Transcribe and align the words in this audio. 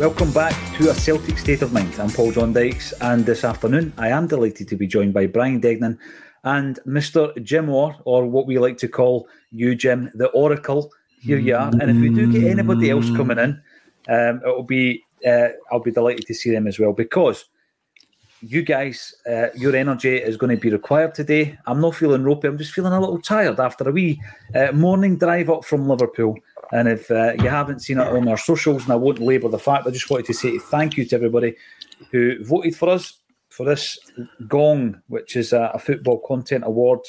Welcome 0.00 0.32
back 0.32 0.54
to 0.78 0.88
a 0.88 0.94
Celtic 0.94 1.36
State 1.36 1.60
of 1.60 1.74
Mind. 1.74 2.00
I'm 2.00 2.08
Paul 2.08 2.32
John 2.32 2.54
Dykes, 2.54 2.94
and 3.02 3.26
this 3.26 3.44
afternoon 3.44 3.92
I 3.98 4.08
am 4.08 4.26
delighted 4.26 4.66
to 4.68 4.76
be 4.76 4.86
joined 4.86 5.12
by 5.12 5.26
Brian 5.26 5.60
Degning 5.60 5.98
and 6.42 6.78
Mr. 6.86 7.30
Jim 7.42 7.68
Orr, 7.68 7.94
or 8.06 8.24
what 8.24 8.46
we 8.46 8.58
like 8.58 8.78
to 8.78 8.88
call 8.88 9.28
you, 9.52 9.74
Jim, 9.74 10.10
the 10.14 10.28
Oracle. 10.28 10.90
Here 11.20 11.38
you 11.38 11.54
are. 11.54 11.68
And 11.68 11.82
if 11.82 11.96
we 11.98 12.08
do 12.08 12.32
get 12.32 12.50
anybody 12.50 12.88
else 12.88 13.10
coming 13.10 13.38
in, 13.38 13.62
um, 14.08 14.40
it'll 14.42 14.62
be 14.62 15.04
uh, 15.26 15.48
I'll 15.70 15.80
be 15.80 15.90
delighted 15.90 16.24
to 16.28 16.32
see 16.34 16.50
them 16.50 16.66
as 16.66 16.78
well 16.78 16.94
because 16.94 17.50
you 18.40 18.62
guys, 18.62 19.14
uh, 19.30 19.48
your 19.54 19.76
energy 19.76 20.16
is 20.16 20.38
going 20.38 20.56
to 20.56 20.60
be 20.60 20.70
required 20.70 21.14
today. 21.14 21.58
I'm 21.66 21.82
not 21.82 21.94
feeling 21.94 22.24
ropey. 22.24 22.48
I'm 22.48 22.56
just 22.56 22.72
feeling 22.72 22.94
a 22.94 23.00
little 23.00 23.20
tired 23.20 23.60
after 23.60 23.86
a 23.86 23.92
wee 23.92 24.18
uh, 24.54 24.72
morning 24.72 25.18
drive 25.18 25.50
up 25.50 25.66
from 25.66 25.86
Liverpool. 25.86 26.38
And 26.72 26.88
if 26.88 27.10
uh, 27.10 27.32
you 27.42 27.48
haven't 27.48 27.80
seen 27.80 27.98
it 27.98 28.06
on 28.06 28.28
our 28.28 28.36
socials, 28.36 28.84
and 28.84 28.92
I 28.92 28.96
won't 28.96 29.18
labour 29.18 29.48
the 29.48 29.58
fact, 29.58 29.86
I 29.86 29.90
just 29.90 30.08
wanted 30.10 30.26
to 30.26 30.34
say 30.34 30.58
thank 30.58 30.96
you 30.96 31.04
to 31.06 31.16
everybody 31.16 31.56
who 32.10 32.44
voted 32.44 32.76
for 32.76 32.88
us 32.88 33.18
for 33.48 33.64
this 33.66 33.98
Gong, 34.46 35.00
which 35.08 35.36
is 35.36 35.52
a, 35.52 35.72
a 35.74 35.78
football 35.78 36.18
content 36.18 36.64
award 36.64 37.00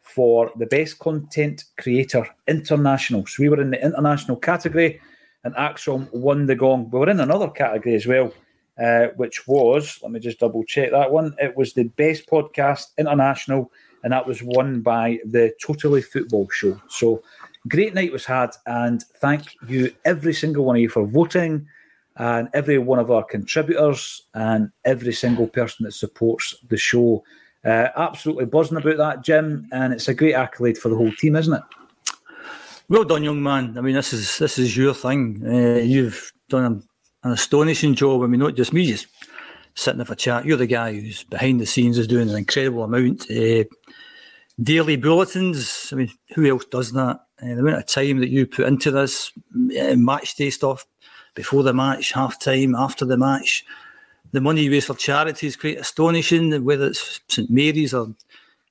for 0.00 0.50
the 0.56 0.66
best 0.66 0.98
content 0.98 1.64
creator 1.78 2.26
international. 2.48 3.26
So 3.26 3.42
we 3.42 3.48
were 3.48 3.60
in 3.60 3.70
the 3.70 3.84
international 3.84 4.38
category, 4.38 5.00
and 5.44 5.54
ACSOM 5.54 6.12
won 6.12 6.46
the 6.46 6.56
Gong. 6.56 6.90
We 6.90 6.98
were 6.98 7.10
in 7.10 7.20
another 7.20 7.48
category 7.48 7.94
as 7.94 8.06
well, 8.06 8.32
uh, 8.82 9.08
which 9.16 9.46
was 9.46 9.98
let 10.02 10.12
me 10.12 10.20
just 10.20 10.40
double 10.40 10.64
check 10.64 10.90
that 10.90 11.12
one. 11.12 11.34
It 11.38 11.56
was 11.56 11.74
the 11.74 11.84
best 11.84 12.26
podcast 12.26 12.86
international, 12.98 13.70
and 14.02 14.12
that 14.12 14.26
was 14.26 14.42
won 14.42 14.80
by 14.80 15.18
the 15.24 15.52
Totally 15.62 16.02
Football 16.02 16.48
Show. 16.50 16.80
So 16.88 17.22
great 17.68 17.94
night 17.94 18.12
was 18.12 18.24
had, 18.24 18.50
and 18.66 19.02
thank 19.20 19.56
you 19.68 19.92
every 20.04 20.34
single 20.34 20.64
one 20.64 20.76
of 20.76 20.82
you 20.82 20.88
for 20.88 21.06
voting, 21.06 21.66
and 22.16 22.48
every 22.54 22.78
one 22.78 22.98
of 22.98 23.10
our 23.10 23.24
contributors, 23.24 24.22
and 24.34 24.70
every 24.84 25.12
single 25.12 25.46
person 25.46 25.84
that 25.84 25.92
supports 25.92 26.54
the 26.68 26.76
show. 26.76 27.22
Uh, 27.64 27.88
absolutely 27.96 28.46
buzzing 28.46 28.78
about 28.78 28.96
that, 28.96 29.22
Jim, 29.22 29.68
and 29.72 29.92
it's 29.92 30.08
a 30.08 30.14
great 30.14 30.34
accolade 30.34 30.78
for 30.78 30.88
the 30.88 30.96
whole 30.96 31.12
team, 31.12 31.36
isn't 31.36 31.52
it? 31.52 31.62
Well 32.88 33.04
done, 33.04 33.22
young 33.22 33.42
man. 33.42 33.78
I 33.78 33.82
mean, 33.82 33.94
this 33.94 34.12
is 34.12 34.38
this 34.38 34.58
is 34.58 34.76
your 34.76 34.94
thing. 34.94 35.42
Uh, 35.46 35.80
you've 35.80 36.32
done 36.48 36.82
an, 37.22 37.32
astonishing 37.32 37.94
job. 37.94 38.22
I 38.22 38.26
mean, 38.26 38.40
not 38.40 38.56
just 38.56 38.72
me, 38.72 38.86
just 38.86 39.06
sitting 39.74 40.04
for 40.04 40.14
a 40.14 40.16
chat. 40.16 40.44
You're 40.44 40.56
the 40.56 40.66
guy 40.66 40.94
who's 40.94 41.22
behind 41.22 41.60
the 41.60 41.66
scenes 41.66 41.98
is 41.98 42.08
doing 42.08 42.28
an 42.28 42.36
incredible 42.36 42.82
amount. 42.82 43.30
Uh, 43.30 43.64
daily 44.62 44.96
bulletins. 44.96 45.90
I 45.92 45.96
mean, 45.96 46.10
who 46.34 46.46
else 46.46 46.64
does 46.66 46.92
that? 46.92 47.20
Uh, 47.42 47.54
the 47.54 47.60
amount 47.60 47.78
of 47.78 47.86
time 47.86 48.18
that 48.20 48.28
you 48.28 48.46
put 48.46 48.66
into 48.66 48.90
this 48.90 49.32
uh, 49.80 49.96
match 49.96 50.34
day 50.36 50.50
stuff 50.50 50.86
before 51.34 51.62
the 51.62 51.72
match, 51.72 52.12
half 52.12 52.38
time, 52.38 52.74
after 52.74 53.04
the 53.04 53.16
match, 53.16 53.64
the 54.32 54.40
money 54.40 54.62
you 54.62 54.70
raise 54.70 54.86
for 54.86 54.94
charity 54.94 55.46
is 55.46 55.56
quite 55.56 55.78
astonishing. 55.78 56.64
Whether 56.64 56.88
it's 56.88 57.20
St 57.28 57.50
Mary's 57.50 57.94
or 57.94 58.14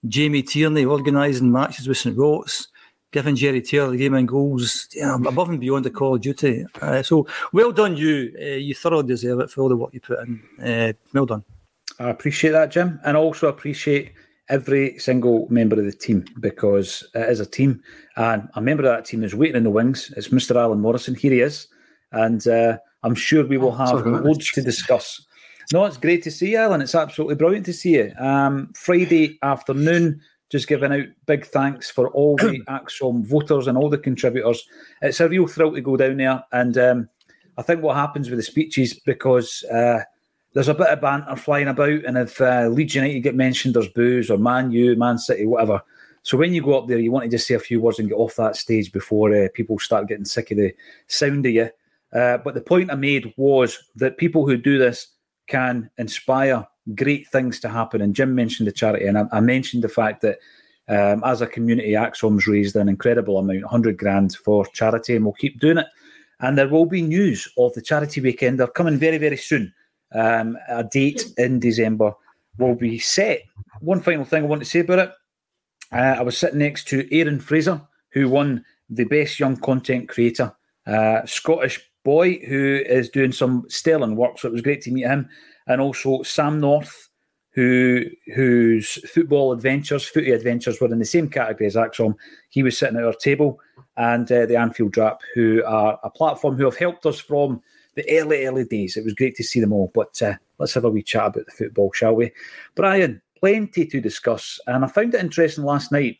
Jamie 0.07 0.43
Tierney 0.43 0.85
organising 0.85 1.51
matches 1.51 1.87
with 1.87 1.97
St 1.97 2.17
Roch's, 2.17 2.67
giving 3.11 3.35
Jerry 3.35 3.61
Taylor 3.61 3.89
the 3.89 3.97
game 3.97 4.13
and 4.13 4.27
goals, 4.27 4.87
above 5.25 5.49
and 5.49 5.59
beyond 5.59 5.85
the 5.85 5.89
call 5.89 6.15
of 6.15 6.21
duty. 6.21 6.65
Uh, 6.81 7.01
so 7.01 7.27
well 7.51 7.71
done, 7.71 7.97
you. 7.97 8.31
You 8.37 8.75
thoroughly 8.75 9.07
deserve 9.07 9.39
it 9.39 9.49
for 9.49 9.61
all 9.61 9.69
the 9.69 9.75
work 9.75 9.93
you 9.93 9.99
put 9.99 10.19
in. 10.19 10.95
Well 11.13 11.25
done. 11.25 11.43
I 11.99 12.09
appreciate 12.09 12.51
that, 12.51 12.71
Jim, 12.71 12.99
and 13.03 13.17
also 13.17 13.47
appreciate 13.47 14.13
every 14.49 14.97
single 14.97 15.47
member 15.49 15.79
of 15.79 15.85
the 15.85 15.91
team 15.91 16.25
because 16.39 17.07
it 17.13 17.29
is 17.29 17.39
a 17.39 17.45
team, 17.45 17.81
and 18.17 18.49
a 18.55 18.61
member 18.61 18.83
of 18.83 18.95
that 18.95 19.05
team 19.05 19.23
is 19.23 19.35
waiting 19.35 19.55
in 19.55 19.63
the 19.63 19.69
wings. 19.69 20.13
It's 20.17 20.29
Mr. 20.29 20.55
Alan 20.55 20.81
Morrison. 20.81 21.15
Here 21.15 21.31
he 21.31 21.41
is, 21.41 21.67
and 22.11 22.45
uh, 22.47 22.77
I'm 23.03 23.15
sure 23.15 23.45
we 23.45 23.57
will 23.57 23.75
have 23.75 24.05
loads 24.05 24.51
to 24.51 24.61
discuss. 24.61 25.25
No, 25.71 25.85
it's 25.85 25.97
great 25.97 26.23
to 26.23 26.31
see 26.31 26.51
you, 26.51 26.57
Alan. 26.57 26.81
It's 26.81 26.95
absolutely 26.95 27.35
brilliant 27.35 27.65
to 27.67 27.73
see 27.73 27.95
you. 27.95 28.11
Um, 28.17 28.73
Friday 28.75 29.37
afternoon, 29.43 30.19
just 30.49 30.67
giving 30.67 30.91
out 30.91 31.05
big 31.27 31.45
thanks 31.45 31.91
for 31.91 32.09
all 32.09 32.35
the 32.37 32.59
ACSOM 32.69 33.25
voters 33.27 33.67
and 33.67 33.77
all 33.77 33.89
the 33.89 33.97
contributors. 33.97 34.67
It's 35.01 35.19
a 35.19 35.29
real 35.29 35.47
thrill 35.47 35.73
to 35.73 35.81
go 35.81 35.95
down 35.95 36.17
there, 36.17 36.43
and 36.51 36.77
um, 36.77 37.09
I 37.57 37.61
think 37.61 37.83
what 37.83 37.95
happens 37.95 38.29
with 38.29 38.39
the 38.39 38.43
speeches 38.43 38.99
because. 39.05 39.63
Uh, 39.71 39.99
there's 40.53 40.67
a 40.67 40.73
bit 40.73 40.87
of 40.87 41.01
banter 41.01 41.35
flying 41.35 41.67
about, 41.67 42.05
and 42.05 42.17
if 42.17 42.41
uh, 42.41 42.67
Leeds 42.67 42.95
United 42.95 43.19
get 43.21 43.35
mentioned, 43.35 43.75
there's 43.75 43.87
boos 43.89 44.29
or 44.29 44.37
Man 44.37 44.71
U, 44.71 44.95
Man 44.95 45.17
City, 45.17 45.45
whatever. 45.45 45.81
So 46.23 46.37
when 46.37 46.53
you 46.53 46.61
go 46.61 46.77
up 46.77 46.87
there, 46.87 46.99
you 46.99 47.11
want 47.11 47.25
to 47.25 47.29
just 47.29 47.47
say 47.47 47.53
a 47.53 47.59
few 47.59 47.79
words 47.79 47.99
and 47.99 48.09
get 48.09 48.15
off 48.15 48.35
that 48.35 48.55
stage 48.55 48.91
before 48.91 49.33
uh, 49.33 49.47
people 49.53 49.79
start 49.79 50.07
getting 50.07 50.25
sick 50.25 50.51
of 50.51 50.57
the 50.57 50.73
sound 51.07 51.45
of 51.45 51.51
you. 51.51 51.69
Uh, 52.13 52.37
but 52.39 52.55
the 52.55 52.61
point 52.61 52.91
I 52.91 52.95
made 52.95 53.33
was 53.37 53.77
that 53.95 54.17
people 54.17 54.45
who 54.45 54.57
do 54.57 54.77
this 54.77 55.07
can 55.47 55.89
inspire 55.97 56.67
great 56.95 57.27
things 57.27 57.59
to 57.59 57.69
happen. 57.69 58.01
And 58.01 58.15
Jim 58.15 58.33
mentioned 58.35 58.67
the 58.67 58.71
charity, 58.71 59.05
and 59.05 59.17
I, 59.17 59.25
I 59.31 59.39
mentioned 59.39 59.83
the 59.83 59.89
fact 59.89 60.21
that 60.21 60.39
um, 60.87 61.21
as 61.23 61.41
a 61.41 61.47
community, 61.47 61.91
ACSOM's 61.91 62.47
raised 62.47 62.75
an 62.75 62.89
incredible 62.89 63.37
amount, 63.37 63.61
100 63.61 63.97
grand 63.97 64.35
for 64.35 64.65
charity, 64.67 65.15
and 65.15 65.23
we'll 65.23 65.35
keep 65.35 65.59
doing 65.59 65.77
it. 65.77 65.87
And 66.39 66.57
there 66.57 66.67
will 66.67 66.85
be 66.85 67.03
news 67.03 67.47
of 67.57 67.73
the 67.75 67.81
charity 67.81 68.21
weekend. 68.21 68.59
They're 68.59 68.67
coming 68.67 68.97
very, 68.97 69.19
very 69.19 69.37
soon. 69.37 69.71
Um, 70.13 70.57
a 70.67 70.83
date 70.83 71.25
in 71.37 71.59
December 71.59 72.13
will 72.57 72.75
be 72.75 72.99
set. 72.99 73.43
One 73.79 74.01
final 74.01 74.25
thing 74.25 74.43
I 74.43 74.47
want 74.47 74.61
to 74.61 74.69
say 74.69 74.79
about 74.79 74.99
it. 74.99 75.11
Uh, 75.91 76.15
I 76.19 76.21
was 76.21 76.37
sitting 76.37 76.59
next 76.59 76.87
to 76.89 77.07
Aaron 77.15 77.39
Fraser, 77.39 77.81
who 78.11 78.29
won 78.29 78.63
the 78.89 79.05
Best 79.05 79.39
Young 79.39 79.57
Content 79.57 80.09
Creator, 80.09 80.51
uh, 80.87 81.25
Scottish 81.25 81.79
boy 82.03 82.39
who 82.47 82.81
is 82.85 83.09
doing 83.09 83.31
some 83.31 83.65
sterling 83.69 84.15
work. 84.15 84.39
So 84.39 84.47
it 84.47 84.51
was 84.51 84.61
great 84.61 84.81
to 84.83 84.91
meet 84.91 85.05
him, 85.05 85.29
and 85.67 85.81
also 85.81 86.23
Sam 86.23 86.59
North, 86.59 87.09
who 87.53 88.05
whose 88.35 88.93
football 89.09 89.51
adventures, 89.51 90.05
footy 90.05 90.31
adventures, 90.31 90.79
were 90.79 90.91
in 90.91 90.99
the 90.99 91.05
same 91.05 91.29
category 91.29 91.67
as 91.67 91.75
ACSOM. 91.75 92.15
He 92.49 92.63
was 92.63 92.77
sitting 92.77 92.97
at 92.97 93.03
our 93.03 93.13
table, 93.13 93.59
and 93.97 94.31
uh, 94.31 94.45
the 94.45 94.55
Anfield 94.55 94.97
Wrap, 94.97 95.21
who 95.33 95.63
are 95.65 95.99
a 96.03 96.09
platform 96.09 96.55
who 96.55 96.65
have 96.65 96.77
helped 96.77 97.05
us 97.05 97.19
from 97.19 97.61
the 97.99 98.19
early, 98.19 98.45
early 98.45 98.65
days. 98.65 98.97
It 98.97 99.03
was 99.03 99.13
great 99.13 99.35
to 99.35 99.43
see 99.43 99.59
them 99.59 99.73
all. 99.73 99.91
But 99.93 100.21
uh, 100.21 100.35
let's 100.57 100.73
have 100.73 100.85
a 100.85 100.89
wee 100.89 101.03
chat 101.03 101.27
about 101.27 101.45
the 101.45 101.51
football, 101.51 101.91
shall 101.93 102.15
we? 102.15 102.31
Brian, 102.75 103.21
plenty 103.37 103.85
to 103.85 104.01
discuss. 104.01 104.59
And 104.67 104.83
I 104.83 104.87
found 104.87 105.13
it 105.13 105.21
interesting 105.21 105.63
last 105.63 105.91
night. 105.91 106.17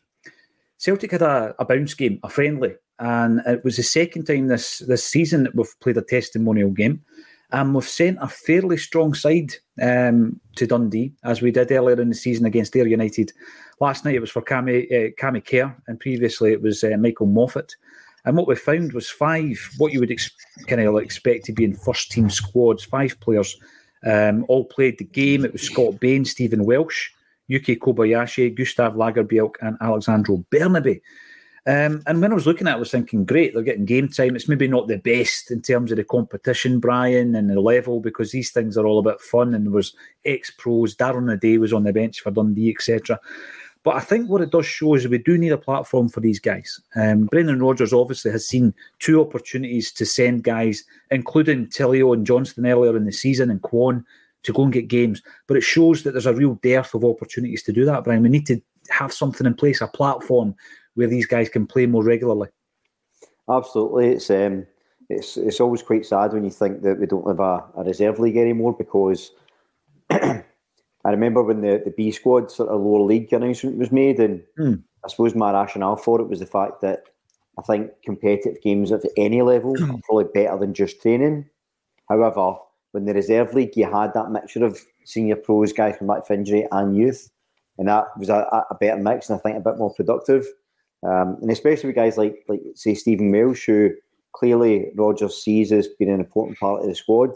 Celtic 0.78 1.10
had 1.10 1.22
a, 1.22 1.54
a 1.58 1.64
bounce 1.64 1.94
game, 1.94 2.20
a 2.22 2.28
friendly, 2.30 2.74
and 2.98 3.40
it 3.46 3.62
was 3.64 3.76
the 3.76 3.82
second 3.82 4.24
time 4.24 4.48
this, 4.48 4.78
this 4.78 5.04
season 5.04 5.42
that 5.42 5.54
we've 5.54 5.78
played 5.80 5.98
a 5.98 6.02
testimonial 6.02 6.70
game. 6.70 7.02
And 7.52 7.74
we've 7.74 7.84
sent 7.84 8.18
a 8.20 8.28
fairly 8.28 8.76
strong 8.76 9.12
side 9.12 9.52
um, 9.82 10.40
to 10.56 10.66
Dundee, 10.66 11.12
as 11.24 11.42
we 11.42 11.50
did 11.50 11.72
earlier 11.72 12.00
in 12.00 12.08
the 12.08 12.14
season 12.14 12.46
against 12.46 12.76
Ayr 12.76 12.86
United. 12.86 13.32
Last 13.80 14.04
night 14.04 14.14
it 14.14 14.20
was 14.20 14.30
for 14.30 14.40
Cammy, 14.40 14.86
uh, 15.10 15.40
Kerr, 15.40 15.76
and 15.88 15.98
previously 15.98 16.52
it 16.52 16.62
was 16.62 16.84
uh, 16.84 16.96
Michael 16.96 17.26
Moffat. 17.26 17.74
And 18.24 18.36
what 18.36 18.46
we 18.46 18.54
found 18.54 18.92
was 18.92 19.08
five, 19.08 19.58
what 19.78 19.92
you 19.92 20.00
would 20.00 20.10
ex- 20.10 20.30
kind 20.66 20.80
of 20.80 20.96
expect 20.96 21.44
to 21.46 21.52
be 21.52 21.64
in 21.64 21.74
first 21.74 22.10
team 22.10 22.30
squads, 22.30 22.84
five 22.84 23.18
players 23.20 23.56
um, 24.06 24.44
all 24.48 24.64
played 24.64 24.98
the 24.98 25.04
game. 25.04 25.44
It 25.44 25.52
was 25.52 25.62
Scott 25.62 26.00
Bain, 26.00 26.24
Stephen 26.24 26.64
Welsh, 26.64 27.10
Yuki 27.48 27.76
Kobayashi, 27.76 28.54
Gustav 28.54 28.94
Lagerbielke, 28.94 29.56
and 29.60 29.76
Alexandro 29.80 30.44
Bernabei. 30.50 31.00
Um, 31.66 32.02
and 32.06 32.22
when 32.22 32.32
I 32.32 32.34
was 32.34 32.46
looking 32.46 32.66
at 32.66 32.72
it, 32.72 32.76
I 32.76 32.78
was 32.78 32.90
thinking, 32.90 33.26
great, 33.26 33.52
they're 33.52 33.62
getting 33.62 33.84
game 33.84 34.08
time. 34.08 34.34
It's 34.34 34.48
maybe 34.48 34.66
not 34.66 34.88
the 34.88 34.96
best 34.96 35.50
in 35.50 35.60
terms 35.60 35.90
of 35.90 35.98
the 35.98 36.04
competition, 36.04 36.80
Brian, 36.80 37.34
and 37.34 37.50
the 37.50 37.60
level, 37.60 38.00
because 38.00 38.32
these 38.32 38.50
things 38.50 38.78
are 38.78 38.86
all 38.86 38.98
about 38.98 39.20
fun. 39.20 39.54
And 39.54 39.66
there 39.66 39.72
was 39.72 39.94
ex 40.24 40.50
pros, 40.50 40.96
Darren 40.96 41.38
Day 41.38 41.58
was 41.58 41.72
on 41.72 41.84
the 41.84 41.92
bench 41.92 42.20
for 42.20 42.30
Dundee, 42.30 42.70
etc. 42.70 43.20
But 43.82 43.96
I 43.96 44.00
think 44.00 44.28
what 44.28 44.42
it 44.42 44.50
does 44.50 44.66
show 44.66 44.94
is 44.94 45.08
we 45.08 45.18
do 45.18 45.38
need 45.38 45.52
a 45.52 45.58
platform 45.58 46.08
for 46.08 46.20
these 46.20 46.38
guys. 46.38 46.80
Um, 46.96 47.26
Brendan 47.26 47.62
Rodgers 47.62 47.92
obviously 47.92 48.30
has 48.30 48.46
seen 48.46 48.74
two 48.98 49.20
opportunities 49.20 49.90
to 49.92 50.04
send 50.04 50.44
guys, 50.44 50.84
including 51.10 51.66
Tilio 51.68 52.12
and 52.12 52.26
Johnston 52.26 52.66
earlier 52.66 52.94
in 52.96 53.06
the 53.06 53.12
season 53.12 53.50
and 53.50 53.62
Kwon, 53.62 54.04
to 54.42 54.52
go 54.52 54.64
and 54.64 54.72
get 54.72 54.88
games. 54.88 55.22
But 55.46 55.56
it 55.56 55.62
shows 55.62 56.02
that 56.02 56.12
there's 56.12 56.26
a 56.26 56.34
real 56.34 56.54
dearth 56.56 56.94
of 56.94 57.04
opportunities 57.04 57.62
to 57.64 57.72
do 57.72 57.86
that, 57.86 58.04
Brian. 58.04 58.22
We 58.22 58.28
need 58.28 58.46
to 58.46 58.60
have 58.90 59.12
something 59.12 59.46
in 59.46 59.54
place, 59.54 59.80
a 59.80 59.86
platform 59.86 60.54
where 60.94 61.06
these 61.06 61.26
guys 61.26 61.48
can 61.48 61.66
play 61.66 61.86
more 61.86 62.04
regularly. 62.04 62.48
Absolutely. 63.48 64.08
It's 64.08 64.30
um, 64.30 64.66
it's 65.08 65.36
it's 65.36 65.60
always 65.60 65.82
quite 65.82 66.06
sad 66.06 66.32
when 66.32 66.44
you 66.44 66.50
think 66.50 66.82
that 66.82 67.00
we 67.00 67.06
don't 67.06 67.26
have 67.26 67.40
a, 67.40 67.64
a 67.76 67.84
reserve 67.84 68.18
league 68.18 68.36
anymore 68.36 68.74
because 68.76 69.32
I 71.04 71.10
remember 71.10 71.42
when 71.42 71.62
the, 71.62 71.80
the 71.84 71.92
B 71.96 72.10
squad 72.10 72.50
sort 72.50 72.68
of 72.68 72.80
lower 72.80 73.00
league 73.00 73.32
announcement 73.32 73.78
was 73.78 73.90
made, 73.90 74.20
and 74.20 74.42
mm. 74.58 74.82
I 75.04 75.08
suppose 75.08 75.34
my 75.34 75.52
rationale 75.52 75.96
for 75.96 76.20
it 76.20 76.28
was 76.28 76.40
the 76.40 76.46
fact 76.46 76.80
that 76.82 77.04
I 77.58 77.62
think 77.62 77.90
competitive 78.04 78.60
games 78.62 78.92
at 78.92 79.02
any 79.16 79.42
level 79.42 79.74
are 79.82 79.98
probably 80.04 80.26
better 80.32 80.58
than 80.58 80.74
just 80.74 81.00
training. 81.00 81.48
However, 82.08 82.56
when 82.92 83.04
the 83.04 83.14
reserve 83.14 83.54
league, 83.54 83.76
you 83.76 83.90
had 83.90 84.12
that 84.14 84.30
mixture 84.30 84.64
of 84.64 84.78
senior 85.04 85.36
pros, 85.36 85.72
guys 85.72 85.96
from 85.96 86.08
back 86.08 86.30
injury, 86.30 86.66
and 86.70 86.96
youth, 86.96 87.30
and 87.78 87.88
that 87.88 88.06
was 88.18 88.28
a, 88.28 88.64
a, 88.70 88.74
better 88.74 89.00
mix, 89.00 89.30
and 89.30 89.38
I 89.38 89.42
think 89.42 89.56
a 89.56 89.60
bit 89.60 89.78
more 89.78 89.94
productive. 89.94 90.46
Um, 91.02 91.38
and 91.40 91.50
especially 91.50 91.88
with 91.88 91.96
guys 91.96 92.18
like 92.18 92.44
like 92.48 92.60
say 92.74 92.94
Stephen 92.94 93.32
Welsh, 93.32 93.64
who 93.64 93.92
clearly 94.32 94.90
Rodgers 94.96 95.42
sees 95.42 95.72
as 95.72 95.88
being 95.98 96.10
an 96.10 96.20
important 96.20 96.58
part 96.58 96.82
of 96.82 96.88
the 96.88 96.94
squad. 96.94 97.30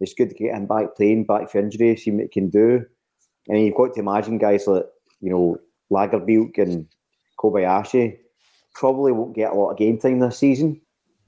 It's 0.00 0.14
good 0.14 0.30
to 0.30 0.34
get 0.34 0.54
him 0.54 0.66
back 0.66 0.96
playing, 0.96 1.24
back 1.24 1.48
for 1.48 1.58
injury, 1.58 1.96
see 1.96 2.10
what 2.10 2.22
he 2.22 2.28
can 2.28 2.50
do. 2.50 2.84
And 3.48 3.60
you've 3.60 3.76
got 3.76 3.94
to 3.94 4.00
imagine 4.00 4.38
guys 4.38 4.66
like 4.66 4.84
you 5.20 5.30
know 5.30 5.58
Lagerbielke 5.92 6.58
and 6.58 6.86
Kobayashi 7.38 8.18
probably 8.74 9.12
won't 9.12 9.34
get 9.34 9.52
a 9.52 9.54
lot 9.54 9.70
of 9.70 9.78
game 9.78 9.98
time 9.98 10.18
this 10.18 10.38
season. 10.38 10.80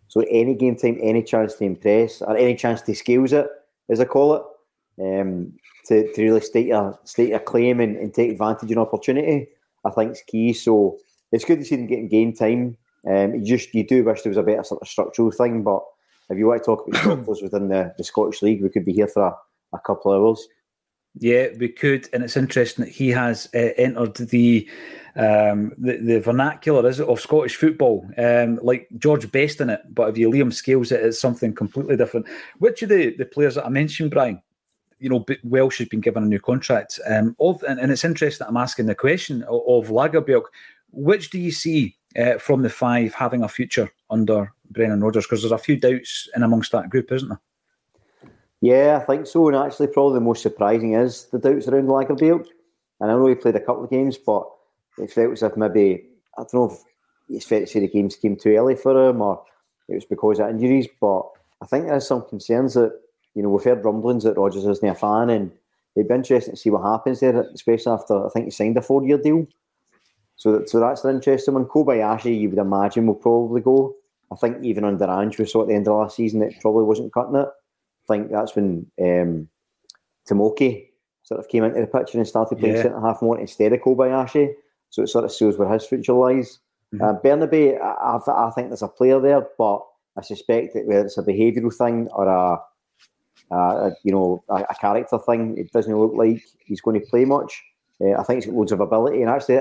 So 0.08 0.24
any 0.30 0.54
game 0.54 0.76
time, 0.76 0.98
any 1.00 1.22
chance 1.22 1.54
to 1.54 1.64
impress, 1.64 2.22
or 2.22 2.36
any 2.36 2.54
chance 2.54 2.82
to 2.82 2.94
scales 2.94 3.32
it, 3.32 3.48
as 3.88 4.00
I 4.00 4.04
call 4.04 4.34
it, 4.34 4.42
um, 5.00 5.52
to, 5.86 6.12
to 6.12 6.22
really 6.22 6.40
state 6.40 6.66
your 6.66 6.98
state 7.04 7.44
claim 7.44 7.80
and, 7.80 7.96
and 7.96 8.14
take 8.14 8.30
advantage 8.30 8.70
of 8.70 8.76
an 8.76 8.78
opportunity, 8.78 9.48
I 9.84 9.90
think 9.90 10.12
is 10.12 10.22
key. 10.26 10.52
So 10.52 10.98
it's 11.32 11.44
good 11.44 11.58
to 11.58 11.64
see 11.64 11.76
them 11.76 11.86
getting 11.86 12.08
game 12.08 12.32
time. 12.32 12.76
Um, 13.08 13.34
you 13.34 13.44
just 13.44 13.74
you 13.74 13.86
do 13.86 14.04
wish 14.04 14.22
there 14.22 14.30
was 14.30 14.36
a 14.36 14.42
better 14.42 14.64
sort 14.64 14.82
of 14.82 14.88
structural 14.88 15.30
thing, 15.30 15.62
but 15.62 15.82
if 16.30 16.38
you 16.38 16.46
want 16.46 16.62
to 16.62 16.66
talk 16.66 16.86
about 16.86 17.00
structures 17.00 17.40
within 17.42 17.68
the, 17.68 17.94
the 17.96 18.04
Scottish 18.04 18.42
League, 18.42 18.62
we 18.62 18.68
could 18.68 18.84
be 18.84 18.92
here 18.92 19.06
for 19.06 19.26
a, 19.26 19.36
a 19.76 19.80
couple 19.80 20.12
of 20.12 20.20
hours. 20.20 20.48
Yeah, 21.18 21.48
we 21.58 21.68
could, 21.68 22.08
and 22.12 22.22
it's 22.22 22.36
interesting 22.36 22.84
that 22.84 22.90
he 22.92 23.08
has 23.08 23.48
uh, 23.54 23.72
entered 23.78 24.16
the, 24.16 24.68
um, 25.14 25.72
the 25.78 25.96
the 25.96 26.20
vernacular 26.20 26.86
is 26.86 27.00
it 27.00 27.08
of 27.08 27.20
Scottish 27.20 27.56
football, 27.56 28.06
um, 28.18 28.60
like 28.62 28.86
George 28.98 29.30
Best 29.32 29.62
in 29.62 29.70
it. 29.70 29.80
But 29.94 30.10
if 30.10 30.18
you 30.18 30.30
Liam 30.30 30.52
Scales 30.52 30.92
it, 30.92 31.02
it's 31.02 31.18
something 31.18 31.54
completely 31.54 31.96
different. 31.96 32.26
Which 32.58 32.82
of 32.82 32.90
the, 32.90 33.16
the 33.16 33.24
players 33.24 33.54
that 33.54 33.64
I 33.64 33.70
mentioned, 33.70 34.10
Brian, 34.10 34.42
you 34.98 35.08
know, 35.08 35.24
Welsh 35.42 35.78
has 35.78 35.88
been 35.88 36.02
given 36.02 36.22
a 36.22 36.26
new 36.26 36.40
contract. 36.40 37.00
Um, 37.08 37.34
of 37.40 37.62
and, 37.62 37.80
and 37.80 37.90
it's 37.90 38.04
interesting 38.04 38.44
that 38.44 38.50
I'm 38.50 38.58
asking 38.58 38.84
the 38.84 38.94
question 38.94 39.42
of, 39.44 39.62
of 39.66 39.88
Lagerbielke. 39.88 40.50
Which 40.90 41.30
do 41.30 41.38
you 41.38 41.50
see 41.50 41.96
uh, 42.18 42.36
from 42.36 42.60
the 42.60 42.70
five 42.70 43.14
having 43.14 43.42
a 43.42 43.48
future 43.48 43.90
under 44.10 44.52
Brendan 44.70 45.00
Rodgers? 45.00 45.24
Because 45.24 45.40
there's 45.40 45.52
a 45.52 45.58
few 45.58 45.78
doubts 45.78 46.28
in 46.36 46.42
amongst 46.42 46.72
that 46.72 46.90
group, 46.90 47.10
isn't 47.10 47.28
there? 47.28 47.40
Yeah, 48.60 48.98
I 49.00 49.04
think 49.04 49.26
so. 49.26 49.48
And 49.48 49.56
actually, 49.56 49.88
probably 49.88 50.14
the 50.14 50.24
most 50.24 50.42
surprising 50.42 50.94
is 50.94 51.26
the 51.26 51.38
doubts 51.38 51.68
around 51.68 51.88
Lagerbielke. 51.88 52.48
And 53.00 53.10
I 53.10 53.14
know 53.14 53.26
he 53.26 53.34
played 53.34 53.56
a 53.56 53.60
couple 53.60 53.84
of 53.84 53.90
games, 53.90 54.16
but 54.16 54.48
it 54.98 55.10
felt 55.10 55.32
as 55.32 55.42
if 55.42 55.56
maybe, 55.56 56.06
I 56.38 56.42
don't 56.42 56.54
know 56.54 56.70
if 56.70 56.78
it's 57.28 57.46
fair 57.46 57.60
to 57.60 57.66
say 57.66 57.80
the 57.80 57.88
games 57.88 58.16
came 58.16 58.36
too 58.36 58.56
early 58.56 58.74
for 58.74 59.10
him 59.10 59.20
or 59.20 59.42
it 59.88 59.94
was 59.94 60.06
because 60.06 60.40
of 60.40 60.48
injuries. 60.48 60.88
But 61.00 61.22
I 61.62 61.66
think 61.66 61.86
there's 61.86 62.06
some 62.06 62.26
concerns 62.26 62.74
that, 62.74 62.98
you 63.34 63.42
know, 63.42 63.50
we've 63.50 63.64
heard 63.64 63.84
rumblings 63.84 64.24
that 64.24 64.38
Rodgers 64.38 64.64
isn't 64.64 64.88
a 64.88 64.94
fan 64.94 65.28
and 65.28 65.52
it'd 65.94 66.08
be 66.08 66.14
interesting 66.14 66.54
to 66.54 66.60
see 66.60 66.70
what 66.70 66.82
happens 66.82 67.20
there, 67.20 67.38
especially 67.54 67.92
after 67.92 68.24
I 68.24 68.30
think 68.30 68.46
he 68.46 68.50
signed 68.50 68.78
a 68.78 68.82
four 68.82 69.04
year 69.04 69.18
deal. 69.18 69.46
So, 70.36 70.52
that, 70.52 70.68
so 70.68 70.80
that's 70.80 71.04
an 71.04 71.14
interesting 71.14 71.54
one. 71.54 71.66
Kobayashi, 71.66 72.40
you 72.40 72.50
would 72.50 72.58
imagine, 72.58 73.06
will 73.06 73.14
probably 73.14 73.60
go. 73.60 73.94
I 74.32 74.36
think 74.36 74.62
even 74.62 74.84
under 74.84 75.04
Ange, 75.04 75.38
we 75.38 75.46
saw 75.46 75.62
at 75.62 75.68
the 75.68 75.74
end 75.74 75.88
of 75.88 75.96
last 75.96 76.16
season, 76.16 76.42
it 76.42 76.56
probably 76.60 76.84
wasn't 76.84 77.12
cutting 77.12 77.36
it 77.36 77.48
think 78.08 78.30
that's 78.30 78.54
when 78.54 78.86
um, 79.00 79.48
Tomoki 80.28 80.88
sort 81.22 81.40
of 81.40 81.48
came 81.48 81.64
into 81.64 81.80
the 81.80 81.86
picture 81.86 82.18
and 82.18 82.26
started 82.26 82.58
playing 82.58 82.76
yeah. 82.76 82.82
centre 82.82 83.00
half 83.00 83.22
more 83.22 83.38
instead 83.38 83.72
of 83.72 83.80
Kobayashi. 83.80 84.52
So 84.90 85.02
it 85.02 85.08
sort 85.08 85.24
of 85.24 85.32
shows 85.32 85.58
where 85.58 85.72
his 85.72 85.84
future 85.84 86.12
lies. 86.12 86.60
Mm-hmm. 86.94 87.04
Uh, 87.04 87.14
Bernabei, 87.20 87.80
I, 87.80 88.46
I, 88.46 88.50
think 88.50 88.68
there's 88.68 88.82
a 88.82 88.88
player 88.88 89.20
there, 89.20 89.46
but 89.58 89.82
I 90.16 90.22
suspect 90.22 90.74
that 90.74 90.86
whether 90.86 91.04
it's 91.04 91.18
a 91.18 91.22
behavioural 91.22 91.74
thing 91.74 92.08
or 92.12 92.28
a, 92.28 93.54
a 93.54 93.90
you 94.04 94.12
know 94.12 94.44
a, 94.48 94.64
a, 94.70 94.74
character 94.80 95.18
thing, 95.18 95.58
it 95.58 95.72
doesn't 95.72 95.98
look 95.98 96.12
like 96.14 96.42
he's 96.64 96.80
going 96.80 97.00
to 97.00 97.06
play 97.06 97.24
much. 97.24 97.60
Uh, 98.00 98.12
I 98.12 98.22
think 98.22 98.38
he's 98.38 98.46
got 98.46 98.56
loads 98.56 98.72
of 98.72 98.80
ability, 98.80 99.20
and 99.20 99.30
actually, 99.30 99.60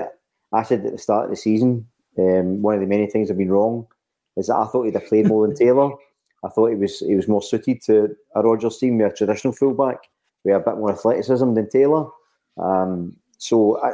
I 0.52 0.62
said 0.62 0.86
at 0.86 0.92
the 0.92 0.98
start 0.98 1.24
of 1.24 1.30
the 1.30 1.36
season, 1.36 1.88
um, 2.16 2.62
one 2.62 2.74
of 2.74 2.80
the 2.80 2.86
many 2.86 3.08
things 3.08 3.30
I've 3.30 3.38
been 3.38 3.50
wrong 3.50 3.86
is 4.36 4.46
that 4.46 4.56
I 4.56 4.66
thought 4.66 4.84
he'd 4.84 4.94
have 4.94 5.06
played 5.06 5.26
more 5.26 5.46
than 5.46 5.56
Taylor. 5.56 5.90
I 6.44 6.48
thought 6.48 6.70
he 6.70 6.76
was 6.76 7.00
he 7.00 7.14
was 7.14 7.28
more 7.28 7.42
suited 7.42 7.82
to 7.82 8.16
a 8.34 8.42
Rodgers 8.42 8.78
team 8.78 8.98
with 8.98 9.12
a 9.12 9.16
traditional 9.16 9.52
fullback 9.52 9.98
with 10.44 10.56
a 10.56 10.60
bit 10.60 10.78
more 10.78 10.92
athleticism 10.92 11.54
than 11.54 11.68
Taylor. 11.68 12.06
Um, 12.56 13.16
so, 13.38 13.80
I, 13.82 13.92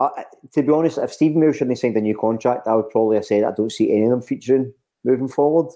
I, 0.00 0.24
to 0.52 0.62
be 0.62 0.72
honest, 0.72 0.98
if 0.98 1.12
Stephen 1.12 1.40
Welsh 1.40 1.58
shouldn't 1.58 1.78
signed 1.78 1.96
a 1.96 2.00
new 2.00 2.16
contract, 2.16 2.66
I 2.66 2.74
would 2.74 2.90
probably 2.90 3.16
have 3.16 3.26
said 3.26 3.44
I 3.44 3.52
don't 3.52 3.72
see 3.72 3.92
any 3.92 4.04
of 4.04 4.10
them 4.10 4.22
featuring 4.22 4.72
moving 5.04 5.28
forward. 5.28 5.72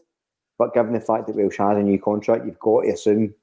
But 0.59 0.73
given 0.73 0.95
the 0.95 1.01
fact 1.01 1.27
that 1.27 1.37
Welsh 1.37 1.59
has 1.59 1.77
a 1.77 1.83
new 1.83 2.01
contract, 2.01 2.47
you've 2.47 2.59
got 2.59 2.83
to 2.83 2.89
assume 2.91 3.35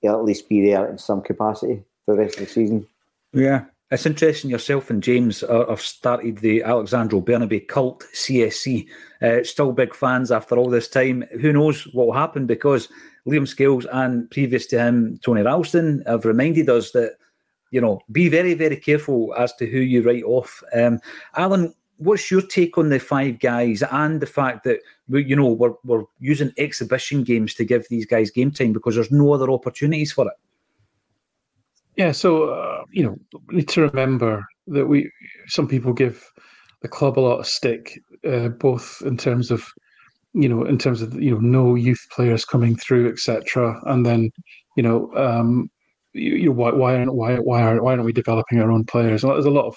he'll 0.00 0.14
at 0.14 0.24
least 0.24 0.48
be 0.48 0.64
there 0.64 0.86
in 0.88 0.98
some 0.98 1.20
capacity 1.20 1.82
for 2.04 2.14
the 2.14 2.22
rest 2.22 2.38
of 2.38 2.46
the 2.46 2.52
season. 2.52 2.86
Yeah, 3.32 3.64
it's 3.94 4.06
interesting. 4.06 4.50
Yourself 4.50 4.90
and 4.90 5.02
James 5.02 5.42
have 5.48 5.80
started 5.80 6.38
the 6.38 6.62
Alexandro 6.62 7.20
Bernabei 7.20 7.66
cult 7.66 8.04
CSC. 8.14 8.86
Uh, 9.22 9.42
still 9.42 9.72
big 9.72 9.94
fans 9.94 10.30
after 10.30 10.56
all 10.56 10.68
this 10.68 10.88
time. 10.88 11.24
Who 11.40 11.52
knows 11.52 11.84
what 11.94 12.06
will 12.06 12.14
happen 12.14 12.46
because 12.46 12.88
Liam 13.26 13.48
Scales 13.48 13.86
and 13.92 14.30
previous 14.30 14.66
to 14.66 14.78
him, 14.78 15.18
Tony 15.22 15.42
Ralston, 15.42 16.02
have 16.06 16.24
reminded 16.24 16.68
us 16.68 16.90
that 16.90 17.16
you 17.70 17.80
know 17.80 18.00
be 18.12 18.28
very 18.28 18.54
very 18.54 18.76
careful 18.76 19.34
as 19.38 19.54
to 19.54 19.66
who 19.66 19.78
you 19.78 20.02
write 20.02 20.24
off. 20.24 20.62
Um, 20.74 21.00
Alan, 21.36 21.72
what's 21.96 22.30
your 22.30 22.42
take 22.42 22.76
on 22.76 22.88
the 22.88 22.98
five 22.98 23.38
guys 23.38 23.82
and 23.90 24.20
the 24.20 24.26
fact 24.26 24.64
that 24.64 24.80
we, 25.08 25.24
you 25.24 25.36
know 25.36 25.48
we're 25.48 25.74
we're 25.84 26.04
using 26.20 26.52
exhibition 26.58 27.22
games 27.22 27.54
to 27.54 27.64
give 27.64 27.86
these 27.88 28.06
guys 28.06 28.30
game 28.30 28.50
time 28.50 28.72
because 28.72 28.94
there's 28.94 29.10
no 29.10 29.32
other 29.32 29.50
opportunities 29.50 30.12
for 30.12 30.26
it. 30.26 30.34
Yeah, 31.96 32.12
so 32.12 32.50
uh, 32.50 32.82
you 32.92 33.04
know, 33.04 33.16
we 33.48 33.56
need 33.56 33.68
to 33.70 33.82
remember 33.82 34.44
that 34.68 34.86
we 34.86 35.10
some 35.46 35.68
people 35.68 35.92
give 35.92 36.24
the 36.82 36.88
club 36.88 37.18
a 37.18 37.20
lot 37.20 37.38
of 37.38 37.46
stick, 37.46 37.98
uh, 38.26 38.48
both 38.48 39.02
in 39.04 39.16
terms 39.16 39.50
of 39.50 39.66
you 40.34 40.48
know, 40.48 40.64
in 40.64 40.78
terms 40.78 41.02
of 41.02 41.14
you 41.20 41.30
know, 41.32 41.38
no 41.38 41.74
youth 41.76 42.04
players 42.10 42.44
coming 42.44 42.76
through, 42.76 43.08
etc., 43.10 43.80
and 43.86 44.04
then 44.04 44.30
you 44.76 44.82
know, 44.82 45.12
um, 45.16 45.70
you, 46.12 46.34
you 46.34 46.46
know, 46.46 46.52
why 46.52 46.72
why 46.72 46.96
aren't 46.96 47.14
why 47.14 47.36
why 47.36 47.62
aren't 47.62 47.82
why 47.84 47.92
aren't 47.92 48.04
we 48.04 48.12
developing 48.12 48.60
our 48.60 48.72
own 48.72 48.84
players? 48.84 49.22
And 49.22 49.32
there's 49.32 49.44
a 49.46 49.50
lot 49.50 49.66
of 49.66 49.76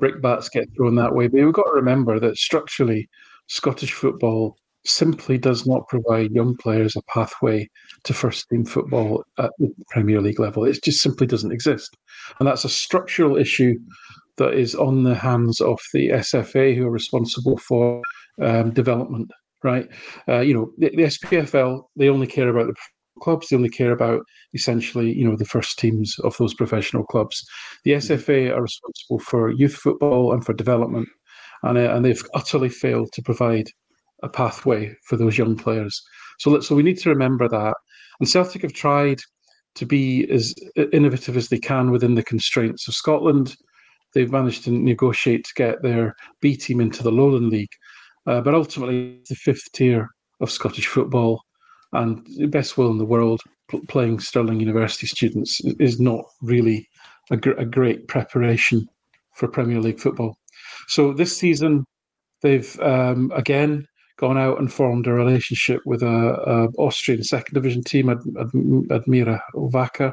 brickbats 0.00 0.50
get 0.50 0.68
thrown 0.76 0.96
that 0.96 1.14
way, 1.14 1.28
but 1.28 1.40
we've 1.42 1.52
got 1.54 1.64
to 1.64 1.72
remember 1.72 2.20
that 2.20 2.36
structurally, 2.36 3.08
Scottish 3.48 3.92
football 3.92 4.56
simply 4.86 5.38
does 5.38 5.66
not 5.66 5.88
provide 5.88 6.32
young 6.32 6.56
players 6.56 6.96
a 6.96 7.02
pathway 7.02 7.68
to 8.04 8.12
first 8.12 8.48
team 8.48 8.64
football 8.64 9.24
at 9.38 9.50
the 9.58 9.72
Premier 9.88 10.20
League 10.20 10.40
level. 10.40 10.64
It 10.64 10.82
just 10.82 11.00
simply 11.00 11.26
doesn't 11.26 11.52
exist. 11.52 11.96
And 12.38 12.48
that's 12.48 12.64
a 12.64 12.68
structural 12.68 13.36
issue 13.36 13.76
that 14.36 14.54
is 14.54 14.74
on 14.74 15.04
the 15.04 15.14
hands 15.14 15.60
of 15.60 15.80
the 15.92 16.08
SFA, 16.10 16.76
who 16.76 16.86
are 16.86 16.90
responsible 16.90 17.56
for 17.58 18.02
um, 18.42 18.72
development, 18.72 19.30
right? 19.62 19.88
Uh, 20.28 20.40
you 20.40 20.54
know, 20.54 20.70
the, 20.78 20.90
the, 20.90 21.04
SPFL, 21.04 21.82
they 21.96 22.08
only 22.08 22.26
care 22.26 22.48
about 22.48 22.66
the 22.66 22.74
clubs, 23.20 23.48
they 23.48 23.56
only 23.56 23.68
care 23.68 23.92
about 23.92 24.22
essentially, 24.52 25.12
you 25.12 25.28
know, 25.28 25.36
the 25.36 25.44
first 25.44 25.78
teams 25.78 26.18
of 26.24 26.36
those 26.36 26.54
professional 26.54 27.04
clubs. 27.04 27.44
The 27.84 27.92
SFA 27.92 28.54
are 28.54 28.62
responsible 28.62 29.20
for 29.20 29.50
youth 29.50 29.74
football 29.74 30.32
and 30.32 30.44
for 30.44 30.52
development. 30.52 31.08
And, 31.62 31.78
uh, 31.78 31.94
and 31.94 32.04
they've 32.04 32.22
utterly 32.34 32.68
failed 32.68 33.12
to 33.12 33.22
provide 33.22 33.68
a 34.24 34.28
pathway 34.28 34.94
for 35.04 35.16
those 35.16 35.38
young 35.38 35.56
players. 35.56 36.02
So, 36.38 36.60
so 36.60 36.74
we 36.74 36.82
need 36.82 36.98
to 36.98 37.10
remember 37.10 37.48
that. 37.48 37.74
And 38.20 38.28
Celtic 38.28 38.62
have 38.62 38.72
tried 38.72 39.20
to 39.76 39.86
be 39.86 40.28
as 40.30 40.54
innovative 40.92 41.36
as 41.36 41.48
they 41.48 41.58
can 41.58 41.90
within 41.90 42.14
the 42.14 42.22
constraints 42.22 42.88
of 42.88 42.94
Scotland. 42.94 43.56
They've 44.14 44.30
managed 44.30 44.64
to 44.64 44.70
negotiate 44.70 45.44
to 45.44 45.54
get 45.54 45.82
their 45.82 46.14
B 46.40 46.56
team 46.56 46.80
into 46.80 47.02
the 47.02 47.10
Lowland 47.12 47.50
League, 47.50 47.74
uh, 48.26 48.40
but 48.40 48.54
ultimately 48.54 49.20
the 49.28 49.34
fifth 49.34 49.72
tier 49.72 50.08
of 50.40 50.50
Scottish 50.50 50.86
football 50.86 51.42
and 51.92 52.26
the 52.38 52.46
best 52.46 52.76
will 52.76 52.90
in 52.90 52.98
the 52.98 53.04
world 53.04 53.40
playing 53.88 54.20
Stirling 54.20 54.60
University 54.60 55.06
students 55.06 55.60
is 55.80 56.00
not 56.00 56.24
really 56.42 56.88
a, 57.30 57.36
gr- 57.36 57.52
a 57.52 57.64
great 57.64 58.08
preparation 58.08 58.86
for 59.34 59.48
Premier 59.48 59.80
League 59.80 60.00
football. 60.00 60.36
So 60.88 61.12
this 61.12 61.36
season, 61.36 61.84
they've 62.42 62.78
um, 62.80 63.32
again 63.34 63.86
gone 64.18 64.38
out 64.38 64.58
and 64.58 64.72
formed 64.72 65.06
a 65.06 65.12
relationship 65.12 65.80
with 65.84 66.02
a, 66.02 66.06
a 66.06 66.68
Austrian 66.80 67.24
second 67.24 67.54
division 67.54 67.82
team, 67.82 68.08
Ad, 68.08 68.18
Ad, 68.38 68.48
Admira 68.48 69.40
Wacker, 69.54 70.12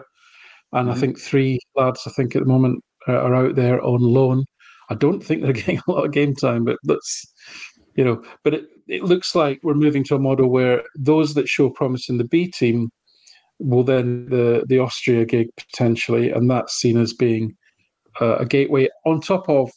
and 0.74 0.88
mm-hmm. 0.88 0.89
I 0.89 0.96
think 0.96 1.20
three 1.20 1.60
lads. 1.75 2.03
I 2.05 2.12
think 2.12 2.36
at 2.36 2.41
the 2.41 2.48
moment 2.48 2.84
are 3.08 3.36
out 3.36 3.55
there 3.55 3.84
on 3.84 4.01
loan. 4.01 4.46
I 4.89 4.96
don't 4.96 5.22
think 5.22 5.41
they're 5.41 5.53
getting 5.53 5.81
a 5.88 5.91
lot 5.91 6.05
of 6.05 6.12
game 6.12 6.36
time, 6.36 6.65
but 6.65 6.77
that's 6.84 7.25
you 7.96 8.03
know. 8.03 8.24
But 8.43 8.53
it, 8.55 8.65
it 8.88 9.03
looks 9.03 9.36
like 9.36 9.60
we're 9.63 9.74
moving 9.74 10.03
to 10.05 10.15
a 10.15 10.20
model 10.20 10.50
where 10.50 10.84
those 10.98 11.34
that 11.36 11.50
show 11.50 11.70
promise 11.70 12.10
in 12.10 12.17
the 12.17 12.25
B 12.25 12.48
team 12.51 12.89
will 13.60 13.84
then 13.84 14.25
the 14.29 14.65
the 14.67 14.79
Austria 14.79 15.25
gig 15.25 15.48
potentially, 15.58 16.31
and 16.31 16.50
that's 16.50 16.75
seen 16.75 16.98
as 16.98 17.13
being 17.13 17.55
uh, 18.20 18.38
a 18.38 18.46
gateway. 18.46 18.89
On 19.05 19.22
top 19.22 19.48
of, 19.50 19.72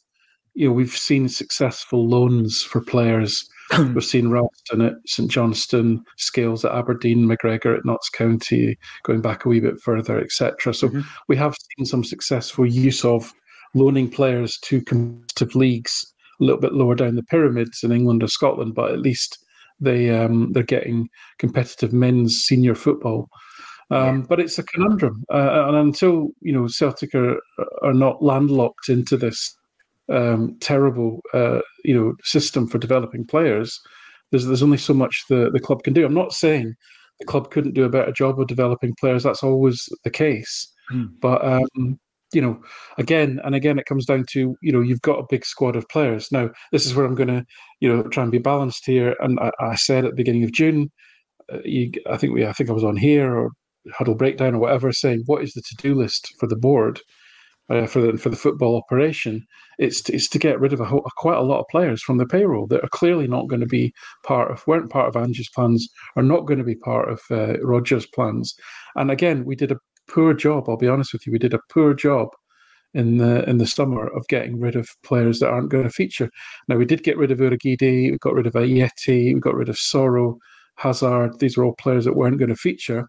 you 0.54 0.69
know, 0.69 0.75
we've 0.75 0.90
seen 0.90 1.28
successful 1.28 2.09
loans 2.09 2.62
for 2.62 2.81
players. 2.81 3.47
We've 3.78 4.04
seen 4.04 4.28
Ralston 4.28 4.83
at 4.83 4.94
St 5.06 5.30
Johnstone, 5.30 6.04
Scales 6.18 6.64
at 6.64 6.73
Aberdeen, 6.73 7.26
McGregor 7.26 7.76
at 7.76 7.85
Notts 7.85 8.09
County, 8.11 8.78
going 9.04 9.21
back 9.21 9.44
a 9.44 9.49
wee 9.49 9.61
bit 9.61 9.80
further, 9.80 10.21
etc. 10.21 10.75
So 10.75 10.88
mm-hmm. 10.88 11.00
we 11.28 11.37
have 11.37 11.56
seen 11.76 11.87
some 11.87 12.04
successful 12.04 12.66
use 12.66 13.04
of 13.04 13.33
loaning 13.75 14.11
players 14.11 14.59
to 14.64 14.83
competitive 14.83 15.54
leagues 15.54 16.14
a 16.40 16.44
little 16.44 16.61
bit 16.61 16.73
lower 16.73 16.94
down 16.94 17.16
the 17.16 17.23
pyramids 17.23 17.83
in 17.83 17.92
England 17.92 18.23
or 18.23 18.28
Scotland, 18.28 18.75
but 18.75 18.92
at 18.92 19.00
least 19.00 19.38
they 19.80 20.11
um, 20.11 20.52
they're 20.52 20.62
getting 20.62 21.09
competitive 21.38 21.92
men's 21.92 22.42
senior 22.44 22.75
football. 22.75 23.28
Um, 23.90 24.21
yeah. 24.21 24.26
But 24.28 24.40
it's 24.40 24.59
a 24.59 24.62
conundrum, 24.62 25.25
uh, 25.33 25.66
and 25.68 25.76
until 25.76 26.28
you 26.40 26.52
know 26.52 26.66
Celtic 26.66 27.14
are 27.14 27.38
are 27.83 27.94
not 27.94 28.23
landlocked 28.23 28.88
into 28.88 29.16
this 29.16 29.56
um, 30.12 30.56
terrible 30.61 31.20
uh, 31.32 31.61
you 31.84 31.94
know 31.94 32.14
system 32.23 32.66
for 32.66 32.78
developing 32.78 33.26
players, 33.26 33.78
there's 34.30 34.46
there's 34.46 34.62
only 34.62 34.78
so 34.78 34.94
much 34.94 35.25
the 35.28 35.50
the 35.52 35.61
club 35.61 35.82
can 35.82 35.92
do. 35.92 36.04
I'm 36.04 36.14
not 36.14 36.32
saying 36.32 36.75
the 37.20 37.26
club 37.26 37.50
couldn't 37.50 37.75
do 37.75 37.84
a 37.84 37.90
better 37.90 38.12
job 38.12 38.40
of 38.40 38.46
developing 38.46 38.94
players. 38.99 39.23
That's 39.23 39.42
always 39.42 39.88
the 40.02 40.11
case, 40.11 40.73
mm. 40.92 41.08
but 41.20 41.44
um, 41.44 41.99
you 42.32 42.40
know, 42.40 42.61
again 42.99 43.40
and 43.44 43.54
again, 43.54 43.78
it 43.78 43.87
comes 43.87 44.06
down 44.06 44.25
to 44.32 44.56
you 44.61 44.73
know 44.73 44.80
you've 44.80 45.02
got 45.02 45.20
a 45.20 45.26
big 45.30 45.44
squad 45.44 45.76
of 45.76 45.88
players. 45.88 46.30
Now, 46.32 46.50
this 46.73 46.84
is 46.84 46.94
where 46.94 47.06
I'm 47.06 47.14
going 47.14 47.28
to 47.28 47.44
you 47.80 47.88
know 47.88 48.02
try 48.04 48.23
and 48.23 48.32
be 48.32 48.38
balanced 48.38 48.84
here. 48.87 49.16
And 49.20 49.38
I, 49.40 49.50
I 49.61 49.75
said 49.76 50.04
at 50.04 50.11
the 50.11 50.16
beginning 50.16 50.44
of 50.44 50.52
June, 50.52 50.90
uh, 51.52 51.58
you, 51.64 51.92
I 52.11 52.16
think 52.16 52.34
we, 52.34 52.44
I 52.44 52.52
think 52.52 52.70
I 52.70 52.75
was 52.75 52.84
on 52.84 52.96
here 52.96 53.34
or 53.34 53.50
huddle 53.92 54.14
breakdown 54.14 54.54
or 54.54 54.58
whatever, 54.58 54.92
saying 54.92 55.23
what 55.26 55.42
is 55.42 55.52
the 55.52 55.62
to 55.62 55.76
do 55.76 55.94
list 55.94 56.32
for 56.38 56.46
the 56.46 56.56
board 56.56 57.00
uh, 57.71 57.87
for 57.87 58.00
the 58.00 58.18
for 58.18 58.28
the 58.28 58.37
football 58.37 58.76
operation. 58.76 59.44
It's 59.78 60.02
to, 60.02 60.14
it's 60.14 60.28
to 60.28 60.38
get 60.38 60.61
rid 60.61 60.73
of 60.73 60.80
a, 60.80 61.00
quite 61.16 61.38
a 61.38 61.42
lot 61.42 61.61
of 61.61 61.66
players 61.71 62.02
from 62.02 62.18
the 62.18 62.26
payroll 62.26 62.66
that 62.68 62.85
are 62.85 62.88
clearly 62.88 63.26
not 63.26 63.49
going 63.49 63.61
to 63.61 63.66
be 63.66 63.92
part 64.25 64.50
of 64.50 64.66
weren't 64.66 64.90
part 64.90 65.09
of 65.09 65.16
Ange's 65.16 65.50
plans, 65.50 65.88
are 66.16 66.23
not 66.23 66.47
going 66.47 66.59
to 66.59 66.64
be 66.64 66.76
part 66.76 67.09
of 67.11 67.21
uh, 67.30 67.59
Rodgers' 67.61 68.06
plans. 68.06 68.54
And 68.97 69.11
again, 69.11 69.44
we 69.44 69.56
did 69.56 69.73
a 69.73 69.78
poor 70.09 70.35
job. 70.35 70.68
I'll 70.68 70.76
be 70.76 70.88
honest 70.88 71.12
with 71.12 71.26
you, 71.26 71.33
we 71.33 71.38
did 71.38 71.54
a 71.54 71.61
poor 71.71 71.94
job 71.94 72.28
in 72.94 73.18
the 73.18 73.49
in 73.49 73.59
the 73.59 73.66
summer 73.66 74.06
of 74.06 74.26
getting 74.28 74.61
rid 74.61 74.76
of 74.76 74.88
players 75.02 75.40
that 75.40 75.49
aren't 75.50 75.71
going 75.71 75.85
to 75.85 75.90
feature. 75.90 76.30
Now 76.68 76.76
we 76.76 76.85
did 76.85 77.02
get 77.02 77.18
rid 77.18 77.30
of 77.30 77.38
Urhoghide, 77.38 78.12
we 78.12 78.18
got 78.21 78.35
rid 78.35 78.47
of 78.47 78.54
Ajeti, 78.54 79.35
we 79.35 79.40
got 79.40 79.56
rid 79.56 79.68
of 79.68 79.76
Soro, 79.76 80.38
Hazard. 80.76 81.38
These 81.40 81.56
were 81.56 81.64
all 81.64 81.75
players 81.75 82.04
that 82.04 82.16
weren't 82.16 82.38
going 82.38 82.50
to 82.50 82.56
feature. 82.56 83.09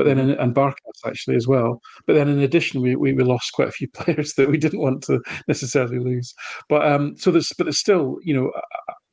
But 0.00 0.06
then, 0.06 0.18
in, 0.18 0.30
and 0.30 0.54
Barkas 0.54 1.04
actually 1.04 1.36
as 1.36 1.46
well. 1.46 1.78
But 2.06 2.14
then, 2.14 2.26
in 2.26 2.38
addition, 2.38 2.80
we, 2.80 2.96
we, 2.96 3.12
we 3.12 3.22
lost 3.22 3.52
quite 3.52 3.68
a 3.68 3.72
few 3.72 3.86
players 3.94 4.32
that 4.34 4.48
we 4.48 4.56
didn't 4.56 4.80
want 4.80 5.02
to 5.04 5.20
necessarily 5.46 5.98
lose. 5.98 6.32
But 6.70 6.90
um, 6.90 7.18
so 7.18 7.30
there's 7.30 7.52
but 7.58 7.64
there's 7.64 7.78
still 7.78 8.16
you 8.22 8.32
know 8.32 8.50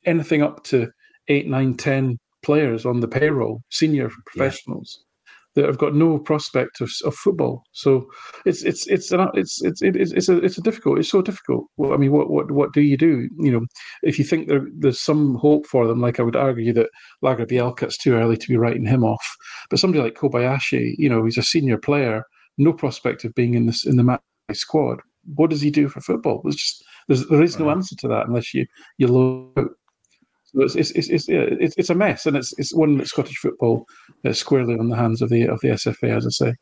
anything 0.06 0.40
up 0.40 0.64
to 0.64 0.88
eight, 1.28 1.46
nine, 1.46 1.74
ten 1.74 2.16
players 2.42 2.86
on 2.86 3.00
the 3.00 3.08
payroll, 3.08 3.60
senior 3.68 4.08
professionals 4.24 5.04
that 5.58 5.66
have 5.66 5.78
got 5.78 5.94
no 5.94 6.18
prospect 6.18 6.80
of, 6.80 6.88
of 7.04 7.14
football. 7.16 7.64
So 7.72 8.08
it's 8.46 8.62
it's 8.62 8.86
it's 8.86 9.10
an, 9.10 9.28
it's 9.34 9.60
it's 9.62 9.82
it's 9.82 10.12
it's 10.12 10.28
a 10.28 10.36
it's 10.38 10.56
a 10.56 10.62
difficult. 10.62 11.00
It's 11.00 11.10
so 11.10 11.20
difficult. 11.20 11.66
Well, 11.76 11.92
I 11.92 11.96
mean, 11.96 12.12
what 12.12 12.30
what 12.30 12.50
what 12.52 12.72
do 12.72 12.80
you 12.80 12.96
do? 12.96 13.28
You 13.38 13.52
know, 13.52 13.66
if 14.02 14.18
you 14.18 14.24
think 14.24 14.46
there, 14.46 14.66
there's 14.78 15.00
some 15.00 15.34
hope 15.34 15.66
for 15.66 15.88
them, 15.88 16.00
like 16.00 16.20
I 16.20 16.22
would 16.22 16.36
argue 16.36 16.72
that 16.74 16.90
Lagerbielke, 17.24 17.82
it's 17.82 17.98
too 17.98 18.14
early 18.14 18.36
to 18.36 18.48
be 18.48 18.56
writing 18.56 18.86
him 18.86 19.02
off. 19.02 19.26
But 19.68 19.80
somebody 19.80 20.04
like 20.04 20.14
Kobayashi, 20.14 20.94
you 20.96 21.08
know, 21.08 21.24
he's 21.24 21.38
a 21.38 21.42
senior 21.42 21.78
player, 21.78 22.22
no 22.56 22.72
prospect 22.72 23.24
of 23.24 23.34
being 23.34 23.54
in 23.54 23.66
this 23.66 23.84
in 23.84 23.96
the 23.96 24.04
match 24.04 24.22
squad. 24.52 25.00
What 25.34 25.50
does 25.50 25.60
he 25.60 25.70
do 25.70 25.88
for 25.88 26.00
football? 26.00 26.40
There's 26.44 26.54
just 26.54 26.84
there's, 27.08 27.26
there 27.26 27.42
is 27.42 27.58
no 27.58 27.70
answer 27.70 27.96
to 27.96 28.08
that 28.08 28.28
unless 28.28 28.54
you 28.54 28.64
you 28.98 29.08
look 29.08 29.76
so 30.54 30.62
it's 30.62 30.74
it's 30.74 30.90
it's, 30.92 31.08
it's, 31.08 31.26
it's, 31.28 31.74
it's 31.76 31.90
a 31.90 31.94
mess, 31.94 32.26
and 32.26 32.36
it's 32.36 32.54
it's 32.58 32.74
one 32.74 32.96
that 32.98 33.08
Scottish 33.08 33.36
football 33.36 33.86
is 34.24 34.38
squarely 34.38 34.74
on 34.74 34.88
the 34.88 34.96
hands 34.96 35.20
of 35.20 35.28
the 35.28 35.46
of 35.46 35.60
the 35.60 35.68
SFA, 35.68 36.16
as 36.16 36.26
I 36.26 36.30
say. 36.30 36.54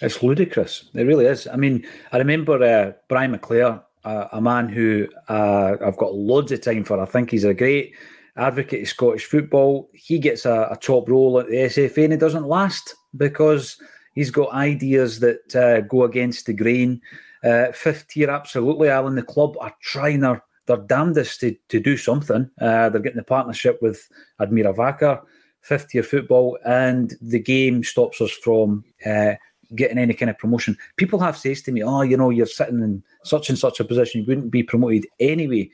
It's 0.00 0.22
ludicrous. 0.22 0.90
It 0.94 1.02
really 1.02 1.26
is. 1.26 1.46
I 1.48 1.56
mean, 1.56 1.84
I 2.12 2.18
remember 2.18 2.62
uh, 2.62 2.92
Brian 3.08 3.36
McClair, 3.36 3.82
uh, 4.04 4.28
a 4.32 4.40
man 4.40 4.68
who 4.68 5.08
uh, 5.28 5.76
I've 5.84 5.96
got 5.96 6.14
loads 6.14 6.52
of 6.52 6.60
time 6.60 6.84
for. 6.84 7.00
I 7.00 7.04
think 7.04 7.30
he's 7.30 7.44
a 7.44 7.54
great 7.54 7.94
advocate 8.36 8.82
of 8.82 8.88
Scottish 8.88 9.24
football. 9.24 9.90
He 9.94 10.18
gets 10.18 10.46
a, 10.46 10.68
a 10.70 10.76
top 10.76 11.08
role 11.08 11.40
at 11.40 11.48
the 11.48 11.56
SFA 11.56 12.04
and 12.04 12.12
it 12.12 12.20
doesn't 12.20 12.46
last 12.46 12.94
because 13.16 13.76
he's 14.14 14.30
got 14.30 14.52
ideas 14.52 15.18
that 15.20 15.56
uh, 15.56 15.80
go 15.80 16.04
against 16.04 16.46
the 16.46 16.52
grain. 16.52 17.00
Uh, 17.42 17.72
fifth 17.72 18.08
tier, 18.08 18.30
absolutely, 18.30 18.88
Alan. 18.88 19.16
The 19.16 19.22
club 19.22 19.56
are 19.60 19.74
trying 19.82 20.20
their 20.20 20.42
they're 20.68 20.76
damnedest 20.76 21.40
to, 21.40 21.56
to 21.68 21.80
do 21.80 21.96
something. 21.96 22.48
Uh, 22.60 22.88
they're 22.88 23.00
getting 23.00 23.16
the 23.16 23.24
partnership 23.24 23.78
with 23.82 24.08
Admira 24.40 24.76
Wacker, 24.76 25.20
fifth 25.62 25.92
year 25.92 26.04
football, 26.04 26.58
and 26.64 27.14
the 27.20 27.40
game 27.40 27.82
stops 27.82 28.20
us 28.20 28.30
from 28.30 28.84
uh, 29.04 29.34
getting 29.74 29.98
any 29.98 30.14
kind 30.14 30.30
of 30.30 30.38
promotion. 30.38 30.76
People 30.96 31.18
have 31.18 31.36
says 31.36 31.62
to 31.62 31.72
me, 31.72 31.82
"Oh, 31.82 32.02
you 32.02 32.16
know, 32.16 32.30
you're 32.30 32.46
sitting 32.46 32.80
in 32.80 33.02
such 33.24 33.48
and 33.48 33.58
such 33.58 33.80
a 33.80 33.84
position, 33.84 34.20
you 34.20 34.26
wouldn't 34.26 34.52
be 34.52 34.62
promoted 34.62 35.06
anyway." 35.18 35.70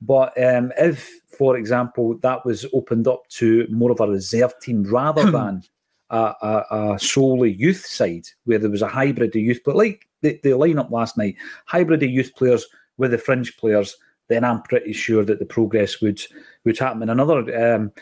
But 0.00 0.32
um, 0.42 0.72
if, 0.76 1.08
for 1.38 1.56
example, 1.56 2.18
that 2.18 2.44
was 2.44 2.66
opened 2.74 3.06
up 3.06 3.28
to 3.38 3.66
more 3.70 3.92
of 3.92 4.00
a 4.00 4.08
reserve 4.08 4.52
team 4.60 4.82
rather 4.82 5.30
than 5.30 5.62
a, 6.10 6.34
a, 6.42 6.64
a, 6.70 6.98
solely 6.98 7.52
youth 7.52 7.86
side, 7.86 8.26
where 8.44 8.58
there 8.58 8.70
was 8.70 8.82
a 8.82 8.88
hybrid 8.88 9.34
of 9.34 9.40
youth, 9.40 9.60
but 9.64 9.76
like 9.76 10.08
the, 10.20 10.40
the 10.42 10.50
lineup 10.50 10.90
last 10.90 11.16
night, 11.16 11.36
hybrid 11.66 12.02
of 12.02 12.10
youth 12.10 12.34
players 12.36 12.66
with 12.98 13.12
the 13.12 13.18
fringe 13.18 13.56
players 13.56 13.96
then 14.32 14.44
I'm 14.44 14.62
pretty 14.62 14.92
sure 14.92 15.24
that 15.24 15.38
the 15.38 15.44
progress 15.44 16.00
would 16.00 16.20
would 16.64 16.78
happen. 16.78 17.02
And 17.02 17.10
another 17.10 17.74
um, 17.74 17.92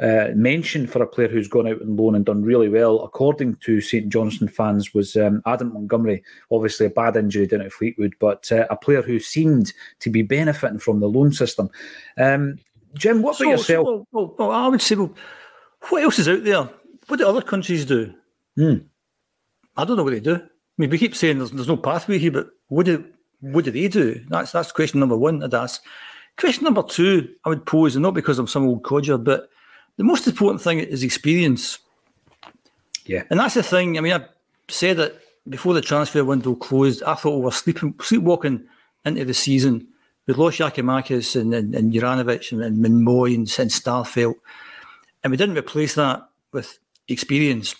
uh, 0.00 0.28
mention 0.34 0.86
for 0.86 1.02
a 1.02 1.06
player 1.06 1.28
who's 1.28 1.48
gone 1.48 1.66
out 1.66 1.82
on 1.82 1.96
loan 1.96 2.14
and 2.14 2.24
done 2.24 2.42
really 2.42 2.68
well, 2.68 3.00
according 3.00 3.56
to 3.56 3.80
St 3.80 4.08
Johnstone 4.08 4.48
fans, 4.48 4.94
was 4.94 5.16
um, 5.16 5.42
Adam 5.46 5.74
Montgomery. 5.74 6.22
Obviously, 6.50 6.86
a 6.86 6.90
bad 6.90 7.16
injury 7.16 7.46
down 7.46 7.60
at 7.60 7.72
Fleetwood, 7.72 8.14
but 8.18 8.50
uh, 8.50 8.66
a 8.70 8.76
player 8.76 9.02
who 9.02 9.20
seemed 9.20 9.72
to 9.98 10.08
be 10.08 10.22
benefiting 10.22 10.78
from 10.78 11.00
the 11.00 11.08
loan 11.08 11.32
system. 11.32 11.68
Um, 12.16 12.58
Jim, 12.94 13.20
what 13.22 13.30
about 13.30 13.38
so, 13.38 13.50
yourself? 13.50 13.86
So, 13.86 14.06
well, 14.12 14.34
well, 14.38 14.50
I 14.52 14.68
would 14.68 14.80
say, 14.80 14.94
well, 14.94 15.14
what 15.90 16.02
else 16.02 16.18
is 16.18 16.28
out 16.28 16.44
there? 16.44 16.68
What 17.08 17.18
do 17.18 17.28
other 17.28 17.42
countries 17.42 17.84
do? 17.84 18.14
Hmm. 18.56 18.78
I 19.76 19.84
don't 19.84 19.96
know 19.96 20.04
what 20.04 20.12
they 20.12 20.20
do. 20.20 20.36
I 20.36 20.48
mean, 20.78 20.90
we 20.90 20.98
keep 20.98 21.14
saying 21.14 21.38
there's, 21.38 21.50
there's 21.50 21.68
no 21.68 21.76
pathway 21.76 22.18
here, 22.18 22.30
but 22.30 22.48
what 22.68 22.86
do 22.86 23.04
what 23.40 23.64
do 23.64 23.70
they 23.70 23.88
do? 23.88 24.24
That's 24.28 24.52
that's 24.52 24.72
question 24.72 25.00
number 25.00 25.16
one 25.16 25.42
I'd 25.42 25.54
ask. 25.54 25.82
Question 26.36 26.64
number 26.64 26.82
two, 26.82 27.28
I 27.44 27.48
would 27.50 27.66
pose, 27.66 27.96
and 27.96 28.02
not 28.02 28.14
because 28.14 28.38
I'm 28.38 28.46
some 28.46 28.66
old 28.66 28.82
codger, 28.82 29.18
but 29.18 29.50
the 29.96 30.04
most 30.04 30.26
important 30.26 30.62
thing 30.62 30.78
is 30.78 31.02
experience. 31.02 31.78
Yeah. 33.04 33.24
And 33.30 33.40
that's 33.40 33.54
the 33.54 33.62
thing. 33.62 33.98
I 33.98 34.00
mean, 34.00 34.14
I 34.14 34.24
said 34.68 34.98
it 34.98 35.20
before 35.48 35.74
the 35.74 35.80
transfer 35.80 36.24
window 36.24 36.54
closed. 36.54 37.02
I 37.02 37.14
thought 37.14 37.38
we 37.38 37.44
were 37.44 37.50
sleeping, 37.50 37.94
sleepwalking 38.00 38.64
into 39.04 39.24
the 39.24 39.34
season. 39.34 39.86
We 40.26 40.34
lost 40.34 40.58
Giakoumakis 40.58 41.40
and, 41.40 41.52
and, 41.52 41.74
and 41.74 41.92
Juranovic 41.92 42.52
and, 42.52 42.62
and 42.62 42.78
Minmoy 42.78 43.34
and, 43.34 43.54
and 43.58 43.70
Starfelt. 43.70 44.36
And 45.22 45.30
we 45.30 45.36
didn't 45.36 45.58
replace 45.58 45.96
that 45.96 46.28
with 46.52 46.78
experience. 47.08 47.74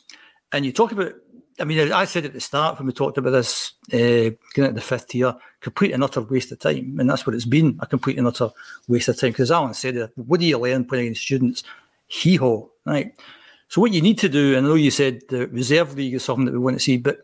And 0.52 0.67
you 0.67 0.73
talk 0.73 0.93
about 0.93 1.14
I 1.61 1.64
mean, 1.64 1.93
I 1.93 2.05
said 2.07 2.25
at 2.25 2.33
the 2.33 2.40
start 2.40 2.79
when 2.79 2.87
we 2.87 2.93
talked 2.93 3.19
about 3.19 3.31
this, 3.31 3.75
uh, 3.93 4.33
getting 4.55 4.64
at 4.64 4.75
the 4.75 4.81
fifth 4.81 5.09
tier, 5.09 5.35
complete 5.61 5.93
and 5.93 6.02
utter 6.02 6.23
waste 6.23 6.50
of 6.52 6.59
time. 6.59 6.99
And 6.99 7.09
that's 7.09 7.26
what 7.26 7.37
it's 7.37 7.45
been 7.45 7.79
a 7.81 7.87
complete 7.87 8.19
and 8.19 8.26
utter 8.26 8.50
waste 8.88 9.09
of 9.09 9.19
time. 9.19 9.33
Because 9.33 9.50
Alan 9.50 9.75
said, 9.75 10.11
what 10.17 10.40
do 10.40 10.47
you 10.47 10.59
learn 10.59 10.85
playing 10.85 11.07
against 11.07 11.23
students? 11.23 11.62
Hee 12.07 12.37
haw, 12.37 12.67
right? 12.87 13.12
So, 13.69 13.81
what 13.81 13.93
you 13.93 14.02
need 14.02 14.19
to 14.19 14.29
do, 14.29 14.57
and 14.57 14.67
I 14.67 14.69
know 14.69 14.75
you 14.75 14.90
said 14.90 15.21
the 15.29 15.47
reserve 15.49 15.95
league 15.95 16.14
is 16.14 16.25
something 16.25 16.47
that 16.47 16.52
we 16.52 16.59
want 16.59 16.76
to 16.76 16.83
see, 16.83 16.97
but 16.97 17.19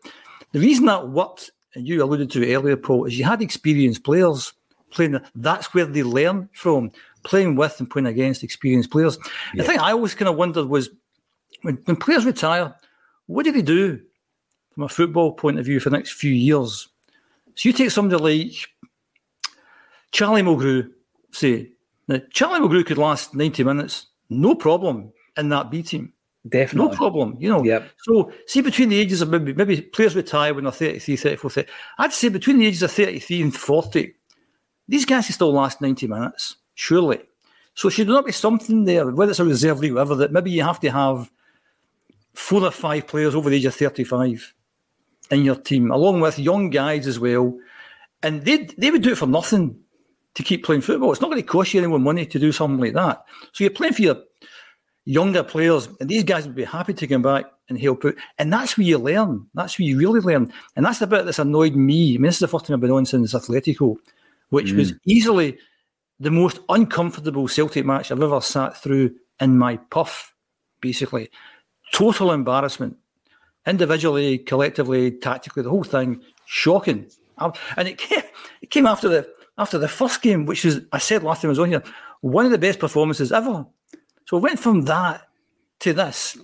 the 0.53 0.61
reason 0.61 0.85
that 0.87 1.09
worked, 1.09 1.51
and 1.75 1.89
you 1.89 2.03
alluded 2.05 2.31
to 2.33 2.53
earlier, 2.55 2.77
Paul, 2.77 3.07
is 3.07 3.19
you 3.19 3.25
had 3.25 3.43
experienced 3.43 4.05
players 4.05 4.53
playing. 4.91 5.19
That's 5.35 5.75
where 5.75 5.87
they 5.87 6.05
learn 6.05 6.49
from, 6.53 6.93
playing 7.25 7.57
with 7.57 7.81
and 7.81 7.91
playing 7.91 8.07
against 8.07 8.45
experienced 8.45 8.91
players. 8.91 9.19
Yeah. 9.55 9.63
The 9.63 9.69
thing 9.69 9.79
I 9.81 9.91
always 9.91 10.15
kind 10.15 10.29
of 10.29 10.37
wondered 10.37 10.67
was 10.67 10.91
when, 11.63 11.77
when 11.85 11.97
players 11.97 12.25
retire, 12.25 12.75
what 13.27 13.45
do 13.45 13.51
they 13.51 13.63
do? 13.63 14.01
From 14.77 14.85
a 14.85 14.89
football 14.91 15.33
point 15.33 15.59
of 15.59 15.65
view 15.65 15.81
for 15.81 15.89
the 15.89 15.97
next 15.97 16.13
few 16.13 16.31
years. 16.31 16.89
So 17.55 17.71
you 17.71 17.73
take 17.73 17.91
somebody 17.91 18.23
like 18.23 18.69
Charlie 20.13 20.43
Mulgrew, 20.43 20.91
say, 21.33 21.71
now 22.09 22.21
Charlie 22.31 22.61
Mulgrew 22.61 22.85
could 22.85 22.99
last 22.99 23.35
90 23.35 23.65
minutes, 23.65 24.09
no 24.29 24.55
problem, 24.55 25.13
in 25.39 25.49
that 25.49 25.71
B 25.71 25.83
team. 25.83 26.13
Definitely. 26.47 26.91
No 26.91 26.95
problem, 26.95 27.37
you 27.41 27.49
know. 27.49 27.65
Yep. 27.65 27.91
So, 28.03 28.31
see, 28.47 28.61
between 28.61 28.91
the 28.91 28.99
ages 29.01 29.23
of 29.23 29.31
maybe, 29.31 29.55
maybe 29.55 29.81
players 29.81 30.15
retire 30.15 30.53
when 30.53 30.65
they're 30.65 30.73
33, 30.73 31.17
34, 31.17 31.51
30. 31.51 31.69
I'd 31.99 32.13
say 32.13 32.29
between 32.29 32.59
the 32.59 32.67
ages 32.67 32.83
of 32.83 32.93
33 32.93 33.43
and 33.43 33.57
40, 33.57 34.15
these 34.87 35.07
guys 35.07 35.25
can 35.25 35.33
still 35.33 35.53
last 35.53 35.81
90 35.81 36.07
minutes, 36.07 36.57
surely. 36.75 37.21
So 37.75 37.89
should 37.89 38.09
there 38.09 38.15
not 38.15 38.27
be 38.27 38.33
something 38.33 38.85
there, 38.85 39.11
whether 39.11 39.31
it's 39.31 39.41
a 39.41 39.45
reserve 39.45 39.81
league, 39.81 39.93
or 39.93 39.95
whatever, 39.95 40.17
that 40.17 40.33
maybe 40.33 40.51
you 40.51 40.63
have 40.63 40.81
to 40.81 40.91
have 40.91 41.31
four 42.35 42.63
or 42.63 42.71
five 42.71 43.07
players 43.07 43.35
over 43.35 43.49
the 43.49 43.57
age 43.57 43.65
of 43.65 43.75
35 43.75 44.55
in 45.31 45.45
your 45.45 45.57
team, 45.57 45.91
along 45.91 46.21
with 46.21 46.39
young 46.39 46.71
guys 46.71 47.07
as 47.07 47.19
well. 47.19 47.57
And 48.23 48.45
they 48.45 48.69
they 48.79 48.91
would 48.91 49.03
do 49.03 49.13
it 49.13 49.19
for 49.19 49.27
nothing 49.27 49.79
to 50.35 50.43
keep 50.43 50.65
playing 50.65 50.83
football. 50.83 51.13
It's 51.13 51.21
not 51.21 51.31
going 51.31 51.43
to 51.43 51.47
cost 51.47 51.73
you 51.73 51.81
anyone 51.81 52.03
money 52.03 52.27
to 52.27 52.39
do 52.39 52.53
something 52.53 52.81
like 52.81 52.95
that. 52.95 53.25
So 53.53 53.65
you're 53.65 53.71
playing 53.71 53.95
for 53.95 54.03
your 54.03 54.17
younger 55.05 55.43
players, 55.43 55.89
and 56.01 56.09
these 56.09 56.25
guys 56.25 56.47
would 56.47 56.55
be 56.55 56.65
happy 56.65 56.95
to 56.95 57.07
come 57.07 57.23
back 57.23 57.47
and 57.69 57.81
help 57.81 58.05
out. 58.05 58.15
And 58.39 58.53
that's 58.53 58.77
where 58.77 58.87
you 58.87 58.99
learn. 58.99 59.47
That's 59.55 59.79
where 59.79 59.87
you 59.87 59.99
really 59.99 60.21
learn. 60.21 60.53
And 60.77 60.85
that's 60.85 60.99
the 60.99 61.07
bit 61.07 61.25
that's 61.25 61.39
annoyed 61.39 61.75
me. 61.75 62.15
I 62.15 62.19
mean, 62.19 62.23
this 62.23 62.37
is 62.37 62.41
the 62.41 62.49
first 62.49 62.67
time 62.67 62.75
I've 62.75 62.81
been 62.81 62.91
on 62.91 63.07
since 63.07 63.35
Atletico, 63.35 63.97
which 64.51 64.73
mm. 64.73 64.77
was 64.77 64.95
easily 65.05 65.59
the 66.21 66.31
most 66.31 66.61
uncomfortable 66.69 67.49
Celtic 67.49 67.85
match 67.85 68.11
I've 68.11 68.23
ever 68.23 68.41
sat 68.41 68.77
through 68.77 69.15
in 69.41 69.59
my 69.59 69.77
puff, 69.77 70.35
basically. 70.81 71.31
Total 71.93 72.33
embarrassment. 72.33 72.97
Individually, 73.67 74.39
collectively, 74.39 75.11
tactically, 75.11 75.63
the 75.63 75.71
whole 75.71 75.85
thing, 75.85 76.23
shocking. 76.45 77.11
And 77.39 77.89
it 77.89 77.99
came, 77.99 78.23
it 78.63 78.71
came 78.71 78.87
after 78.87 79.09
the 79.09 79.29
after 79.59 79.79
the 79.79 79.89
first 79.89 80.23
game, 80.23 80.47
which 80.47 80.65
was 80.65 80.81
I 80.93 80.99
said 80.99 81.23
last 81.23 81.43
time 81.43 81.49
I 81.49 81.51
was 81.51 81.59
on 81.59 81.71
here, 81.71 81.83
one 82.21 82.45
of 82.45 82.53
the 82.53 82.59
best 82.59 82.79
performances 82.79 83.33
ever. 83.33 83.67
So 84.27 84.37
I 84.37 84.41
went 84.41 84.59
from 84.59 84.83
that 84.83 85.23
to 85.81 85.93
this. 85.93 86.37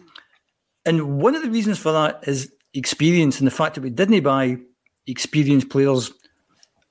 And 0.84 1.20
one 1.20 1.34
of 1.34 1.42
the 1.42 1.50
reasons 1.50 1.78
for 1.78 1.92
that 1.92 2.26
is 2.26 2.52
experience 2.74 3.38
and 3.38 3.46
the 3.46 3.52
fact 3.52 3.74
that 3.74 3.82
we 3.82 3.90
didn't 3.90 4.22
buy 4.22 4.58
experienced 5.06 5.68
players 5.68 6.10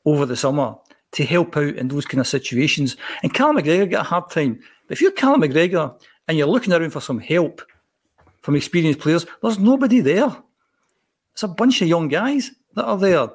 over 0.06 0.26
the 0.26 0.36
summer 0.36 0.76
to 1.14 1.26
help 1.26 1.58
out 1.58 1.76
in 1.76 1.88
those 1.90 2.06
kind 2.06 2.22
of 2.22 2.28
situations. 2.28 2.96
And 3.22 3.34
Callum 3.34 3.58
McGregor 3.58 3.90
got 3.90 4.06
a 4.06 4.10
hard 4.10 4.30
time. 4.30 4.60
But 4.88 4.94
if 4.94 5.02
you're 5.02 5.12
Callum 5.12 5.42
McGregor 5.42 6.00
and 6.28 6.38
you're 6.38 6.48
looking 6.48 6.74
around 6.74 6.92
for 6.92 7.02
some 7.02 7.20
help 7.20 7.62
from 8.42 8.56
experienced 8.56 9.00
players, 9.00 9.26
there's 9.42 9.60
nobody 9.60 10.02
there. 10.02 10.36
It's 11.34 11.44
a 11.44 11.48
bunch 11.48 11.82
of 11.82 11.88
young 11.88 12.08
guys 12.08 12.52
that 12.76 12.86
are 12.86 12.98
there. 12.98 13.30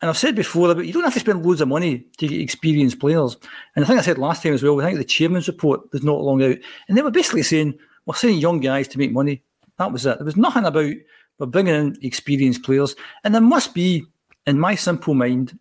And 0.00 0.08
I've 0.08 0.18
said 0.18 0.36
before 0.36 0.72
that 0.72 0.86
you 0.86 0.92
don't 0.92 1.02
have 1.02 1.14
to 1.14 1.20
spend 1.20 1.44
loads 1.44 1.60
of 1.60 1.68
money 1.68 2.06
to 2.18 2.28
get 2.28 2.40
experienced 2.40 3.00
players. 3.00 3.36
And 3.74 3.84
I 3.84 3.88
think 3.88 3.98
I 3.98 4.02
said 4.02 4.18
last 4.18 4.42
time 4.42 4.54
as 4.54 4.62
well, 4.62 4.80
I 4.80 4.84
think 4.84 4.98
the 4.98 5.04
chairman's 5.04 5.48
report 5.48 5.92
was 5.92 6.04
not 6.04 6.20
long 6.20 6.42
out. 6.42 6.56
And 6.88 6.96
they 6.96 7.02
were 7.02 7.10
basically 7.10 7.42
saying, 7.42 7.76
we're 8.06 8.14
sending 8.14 8.38
young 8.38 8.60
guys 8.60 8.86
to 8.88 8.98
make 8.98 9.12
money. 9.12 9.42
That 9.78 9.92
was 9.92 10.06
it. 10.06 10.18
There 10.18 10.24
was 10.24 10.36
nothing 10.36 10.64
about 10.64 10.94
we're 11.38 11.46
bringing 11.46 11.74
in 11.74 11.96
experienced 12.02 12.64
players. 12.64 12.96
And 13.24 13.34
there 13.34 13.42
must 13.42 13.74
be, 13.74 14.04
in 14.46 14.58
my 14.58 14.74
simple 14.74 15.14
mind, 15.14 15.58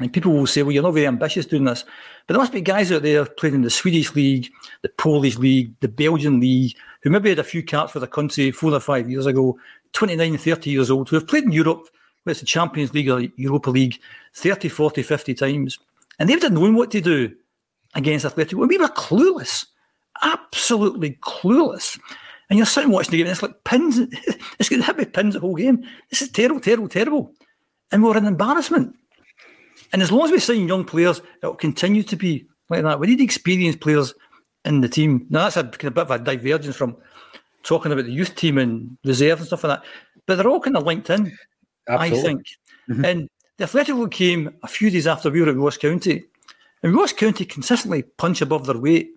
and 0.00 0.12
people 0.12 0.32
will 0.32 0.46
say, 0.46 0.62
well, 0.62 0.72
you're 0.72 0.82
not 0.82 0.94
very 0.94 1.06
ambitious 1.06 1.44
doing 1.44 1.64
this. 1.64 1.84
But 2.26 2.34
there 2.34 2.40
must 2.40 2.52
be 2.52 2.62
guys 2.62 2.90
out 2.90 3.02
there 3.02 3.24
playing 3.26 3.56
in 3.56 3.62
the 3.62 3.70
Swedish 3.70 4.14
league, 4.14 4.50
the 4.80 4.88
Polish 4.88 5.36
league, 5.36 5.74
the 5.80 5.88
Belgian 5.88 6.40
league, 6.40 6.74
who 7.02 7.10
maybe 7.10 7.28
had 7.28 7.38
a 7.38 7.44
few 7.44 7.62
caps 7.62 7.92
for 7.92 8.00
the 8.00 8.06
country 8.06 8.50
four 8.50 8.72
or 8.72 8.80
five 8.80 9.10
years 9.10 9.26
ago, 9.26 9.58
29, 9.92 10.38
30 10.38 10.70
years 10.70 10.90
old, 10.90 11.08
who 11.08 11.16
have 11.16 11.26
played 11.26 11.44
in 11.44 11.52
Europe, 11.52 11.88
whether 12.22 12.32
it's 12.32 12.40
the 12.40 12.46
Champions 12.46 12.94
League 12.94 13.10
or 13.10 13.20
Europa 13.36 13.70
League, 13.70 13.98
30, 14.34 14.68
40, 14.68 15.02
50 15.02 15.34
times. 15.34 15.78
And 16.18 16.28
they 16.28 16.34
would 16.34 16.42
have 16.42 16.52
known 16.52 16.74
what 16.74 16.90
to 16.92 17.00
do 17.00 17.34
against 17.94 18.24
Athletic. 18.24 18.52
And 18.52 18.68
we 18.68 18.78
were 18.78 18.88
clueless, 18.88 19.66
absolutely 20.22 21.18
clueless. 21.22 21.98
And 22.48 22.58
you're 22.58 22.66
sitting 22.66 22.90
watching 22.90 23.12
the 23.12 23.16
game, 23.18 23.26
and 23.26 23.32
it's 23.32 23.42
like 23.42 23.64
pins. 23.64 23.98
It's 24.58 24.68
going 24.68 24.80
to 24.80 24.86
hit 24.86 24.98
me 24.98 25.04
pins 25.06 25.34
the 25.34 25.40
whole 25.40 25.56
game. 25.56 25.84
This 26.10 26.22
is 26.22 26.28
terrible, 26.28 26.60
terrible, 26.60 26.88
terrible. 26.88 27.32
And 27.90 28.02
we're 28.02 28.16
an 28.16 28.26
embarrassment. 28.26 28.94
And 29.92 30.02
as 30.02 30.12
long 30.12 30.24
as 30.24 30.30
we 30.30 30.38
sign 30.38 30.68
young 30.68 30.84
players, 30.84 31.18
it 31.42 31.46
will 31.46 31.54
continue 31.54 32.02
to 32.04 32.16
be 32.16 32.46
like 32.68 32.82
that. 32.82 33.00
We 33.00 33.08
need 33.08 33.20
experienced 33.20 33.80
players 33.80 34.14
in 34.64 34.80
the 34.80 34.88
team. 34.88 35.26
Now, 35.30 35.44
that's 35.44 35.56
a, 35.56 35.64
kind 35.64 35.84
of 35.84 35.94
bit 35.94 36.02
of 36.02 36.10
a 36.10 36.18
divergence 36.18 36.76
from 36.76 36.96
talking 37.62 37.92
about 37.92 38.04
the 38.04 38.12
youth 38.12 38.34
team 38.34 38.58
and 38.58 38.96
reserves 39.04 39.40
and 39.40 39.46
stuff 39.46 39.64
like 39.64 39.80
that. 39.80 39.88
But 40.26 40.36
they're 40.36 40.48
all 40.48 40.60
kind 40.60 40.76
of 40.76 40.84
linked 40.84 41.10
in, 41.10 41.36
Absolutely. 41.88 42.18
I 42.18 42.22
think. 42.22 42.46
Mm-hmm. 42.90 43.04
And 43.04 43.28
the 43.58 43.64
Atletico 43.64 44.10
came 44.10 44.54
a 44.62 44.68
few 44.68 44.90
days 44.90 45.06
after 45.06 45.30
we 45.30 45.40
were 45.40 45.50
at 45.50 45.56
Ross 45.56 45.76
County. 45.76 46.24
And 46.82 46.94
Ross 46.94 47.12
County 47.12 47.44
consistently 47.44 48.02
punch 48.02 48.40
above 48.40 48.66
their 48.66 48.78
weight. 48.78 49.10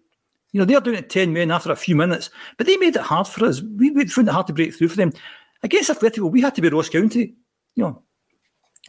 You 0.52 0.60
know, 0.60 0.66
they're 0.66 0.80
doing 0.80 0.98
it 0.98 1.10
10 1.10 1.34
men 1.34 1.52
after 1.52 1.72
a 1.72 1.76
few 1.76 1.96
minutes, 1.96 2.30
but 2.58 2.66
they 2.66 2.78
made 2.78 2.96
it 2.96 3.02
hard 3.02 3.28
for 3.28 3.46
us. 3.46 3.62
We, 3.62 3.92
we 3.92 4.06
found 4.06 4.28
it 4.30 4.32
hard 4.32 4.48
to 4.48 4.54
break 4.54 4.74
through 4.74 4.90
for 4.90 4.96
them. 4.96 5.12
Against 5.64 5.90
Atletico, 5.90 6.32
we 6.32 6.42
had 6.42 6.56
to 6.56 6.62
be 6.62 6.70
Ross 6.70 6.90
County. 6.90 7.34
You 7.76 7.84
know, 7.84 8.04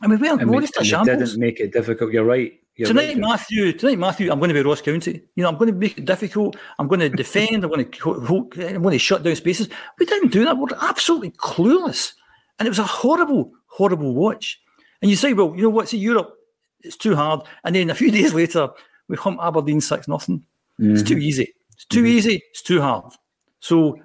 I 0.00 0.06
mean, 0.06 0.20
we're, 0.20 0.46
we're 0.46 0.60
just 0.60 0.76
a 0.76 0.84
shambles. 0.84 1.18
didn't 1.18 1.40
make 1.40 1.58
it 1.58 1.72
difficult. 1.72 2.12
You're 2.12 2.24
right. 2.24 2.60
Tonight. 2.84 3.16
Matthew. 3.16 3.72
Tonight, 3.72 3.98
Matthew. 3.98 4.30
I'm 4.30 4.38
going 4.38 4.48
to 4.48 4.54
be 4.54 4.62
Ross 4.62 4.82
County. 4.82 5.22
You 5.34 5.42
know, 5.42 5.48
I'm 5.48 5.56
going 5.56 5.72
to 5.72 5.76
make 5.76 5.96
it 5.96 6.04
difficult. 6.04 6.56
I'm 6.78 6.88
going 6.88 7.00
to 7.00 7.08
defend. 7.08 7.64
I'm 7.64 7.70
going 7.70 7.90
to. 7.90 8.10
I'm 8.10 8.82
going 8.82 8.92
to 8.92 8.98
shut 8.98 9.22
down 9.22 9.34
spaces. 9.36 9.68
We 9.98 10.04
didn't 10.04 10.32
do 10.32 10.44
that. 10.44 10.58
We're 10.58 10.68
absolutely 10.82 11.30
clueless, 11.30 12.12
and 12.58 12.66
it 12.66 12.70
was 12.70 12.78
a 12.78 12.84
horrible, 12.84 13.52
horrible 13.66 14.14
watch. 14.14 14.60
And 15.00 15.10
you 15.10 15.16
say, 15.16 15.32
well, 15.32 15.54
you 15.56 15.62
know 15.62 15.70
what? 15.70 15.88
See, 15.88 15.98
Europe, 15.98 16.34
it's 16.80 16.96
too 16.96 17.16
hard. 17.16 17.40
And 17.64 17.74
then 17.74 17.90
a 17.90 17.94
few 17.94 18.10
days 18.12 18.34
later, 18.34 18.68
we 19.08 19.16
hump 19.16 19.38
Aberdeen 19.42 19.80
six 19.80 20.06
nothing. 20.06 20.42
Mm-hmm. 20.80 20.94
It's 20.94 21.02
too 21.02 21.14
mm-hmm. 21.14 21.22
easy. 21.22 21.54
It's 21.74 21.86
too 21.86 22.00
mm-hmm. 22.00 22.08
easy. 22.08 22.42
It's 22.50 22.62
too 22.62 22.82
hard. 22.82 23.12
So, 23.60 23.98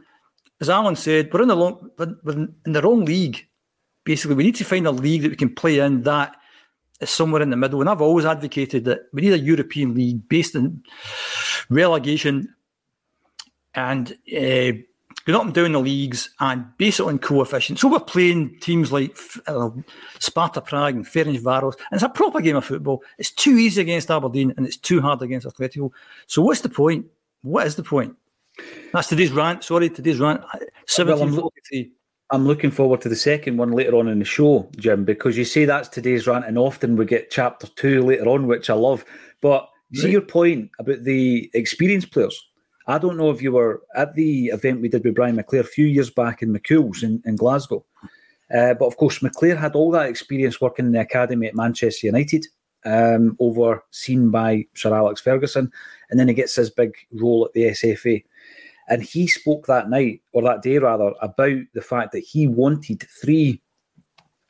as 0.61 0.69
Alan 0.69 0.95
said, 0.95 1.33
we're 1.33 1.41
in 1.41 1.49
the 1.49 1.55
long, 1.55 1.89
we're 1.97 2.33
in 2.33 2.71
the 2.71 2.81
wrong 2.81 3.03
league 3.03 3.45
basically 4.03 4.35
we 4.35 4.43
need 4.43 4.55
to 4.55 4.63
find 4.63 4.87
a 4.87 4.91
league 4.91 5.21
that 5.21 5.29
we 5.29 5.35
can 5.35 5.53
play 5.53 5.79
in 5.79 6.03
that 6.03 6.35
is 7.01 7.09
somewhere 7.09 7.41
in 7.41 7.49
the 7.49 7.57
middle. 7.57 7.81
And 7.81 7.89
I've 7.89 8.01
always 8.01 8.25
advocated 8.25 8.85
that 8.85 9.01
we 9.13 9.21
need 9.21 9.33
a 9.33 9.39
European 9.39 9.93
league 9.93 10.27
based 10.29 10.55
in 10.55 10.83
relegation 11.69 12.53
and 13.73 14.11
uh, 14.11 14.71
going 15.25 15.35
up 15.35 15.43
and 15.43 15.53
down 15.53 15.71
the 15.71 15.79
leagues 15.79 16.29
and 16.39 16.65
base 16.77 16.99
it 16.99 17.05
on 17.05 17.19
coefficients. 17.19 17.81
So 17.81 17.89
we're 17.89 17.99
playing 17.99 18.57
teams 18.59 18.91
like 18.91 19.17
uh, 19.47 19.69
Sparta 20.19 20.61
Prague 20.61 20.95
and 20.95 21.05
Ferencváros, 21.05 21.75
and 21.75 21.93
it's 21.93 22.03
a 22.03 22.09
proper 22.09 22.41
game 22.41 22.55
of 22.55 22.65
football. 22.65 23.03
It's 23.17 23.31
too 23.31 23.57
easy 23.57 23.81
against 23.81 24.11
Aberdeen 24.11 24.53
and 24.57 24.65
it's 24.65 24.77
too 24.77 25.01
hard 25.01 25.21
against 25.21 25.47
Atletico. 25.47 25.91
So 26.27 26.41
what's 26.41 26.61
the 26.61 26.69
point? 26.69 27.05
What 27.41 27.67
is 27.67 27.75
the 27.75 27.83
point? 27.83 28.15
That's 28.93 29.07
today's 29.07 29.31
rant. 29.31 29.63
Sorry, 29.63 29.89
today's 29.89 30.19
rant. 30.19 30.41
1743. 30.41 31.91
I'm 32.31 32.47
looking 32.47 32.71
forward 32.71 33.01
to 33.01 33.09
the 33.09 33.15
second 33.15 33.57
one 33.57 33.71
later 33.71 33.95
on 33.95 34.07
in 34.07 34.19
the 34.19 34.25
show, 34.25 34.69
Jim, 34.77 35.03
because 35.03 35.37
you 35.37 35.43
say 35.43 35.65
that's 35.65 35.89
today's 35.89 36.27
rant, 36.27 36.45
and 36.45 36.57
often 36.57 36.95
we 36.95 37.05
get 37.05 37.29
chapter 37.29 37.67
two 37.67 38.03
later 38.03 38.27
on, 38.29 38.47
which 38.47 38.69
I 38.69 38.73
love. 38.73 39.03
But 39.41 39.69
right. 39.93 40.01
see 40.01 40.11
your 40.11 40.21
point 40.21 40.71
about 40.79 41.03
the 41.03 41.51
experienced 41.53 42.11
players. 42.11 42.41
I 42.87 42.97
don't 42.97 43.17
know 43.17 43.31
if 43.31 43.41
you 43.41 43.51
were 43.51 43.81
at 43.95 44.15
the 44.15 44.47
event 44.47 44.81
we 44.81 44.87
did 44.87 45.03
with 45.03 45.15
Brian 45.15 45.35
McClair 45.35 45.59
a 45.59 45.63
few 45.63 45.85
years 45.85 46.09
back 46.09 46.41
in 46.41 46.53
McCool's 46.53 47.03
in, 47.03 47.21
in 47.25 47.35
Glasgow. 47.35 47.85
Uh, 48.53 48.73
but 48.75 48.85
of 48.85 48.95
course, 48.97 49.19
McClair 49.19 49.57
had 49.57 49.75
all 49.75 49.91
that 49.91 50.09
experience 50.09 50.61
working 50.61 50.85
in 50.85 50.93
the 50.93 51.01
academy 51.01 51.47
at 51.47 51.55
Manchester 51.55 52.07
United, 52.07 52.45
um, 52.85 53.35
overseen 53.39 54.29
by 54.31 54.65
Sir 54.73 54.93
Alex 54.93 55.21
Ferguson, 55.21 55.71
and 56.09 56.19
then 56.19 56.29
he 56.29 56.33
gets 56.33 56.55
his 56.55 56.69
big 56.69 56.93
role 57.11 57.45
at 57.45 57.53
the 57.53 57.63
SFA. 57.63 58.23
And 58.89 59.03
he 59.03 59.27
spoke 59.27 59.67
that 59.67 59.89
night, 59.89 60.21
or 60.33 60.41
that 60.43 60.61
day 60.61 60.77
rather, 60.77 61.13
about 61.21 61.59
the 61.73 61.81
fact 61.81 62.11
that 62.13 62.19
he 62.19 62.47
wanted 62.47 63.03
three, 63.21 63.61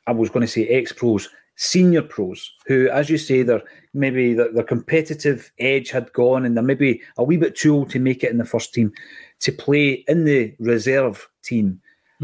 I 0.06 0.12
was 0.12 0.30
going 0.30 0.46
to 0.46 0.52
say 0.52 0.66
ex 0.68 0.92
pros, 0.92 1.28
senior 1.56 2.02
pros, 2.02 2.50
who, 2.66 2.88
as 2.88 3.10
you 3.10 3.18
say, 3.18 3.42
they're 3.42 3.62
maybe 3.94 4.34
their, 4.34 4.52
their 4.52 4.64
competitive 4.64 5.52
edge 5.58 5.90
had 5.90 6.12
gone 6.12 6.44
and 6.44 6.56
they're 6.56 6.64
maybe 6.64 7.02
a 7.18 7.24
wee 7.24 7.36
bit 7.36 7.54
too 7.54 7.74
old 7.74 7.90
to 7.90 7.98
make 7.98 8.24
it 8.24 8.30
in 8.30 8.38
the 8.38 8.44
first 8.44 8.72
team 8.72 8.92
to 9.40 9.52
play 9.52 10.04
in 10.08 10.24
the 10.24 10.54
reserve 10.58 11.28
team. 11.42 11.80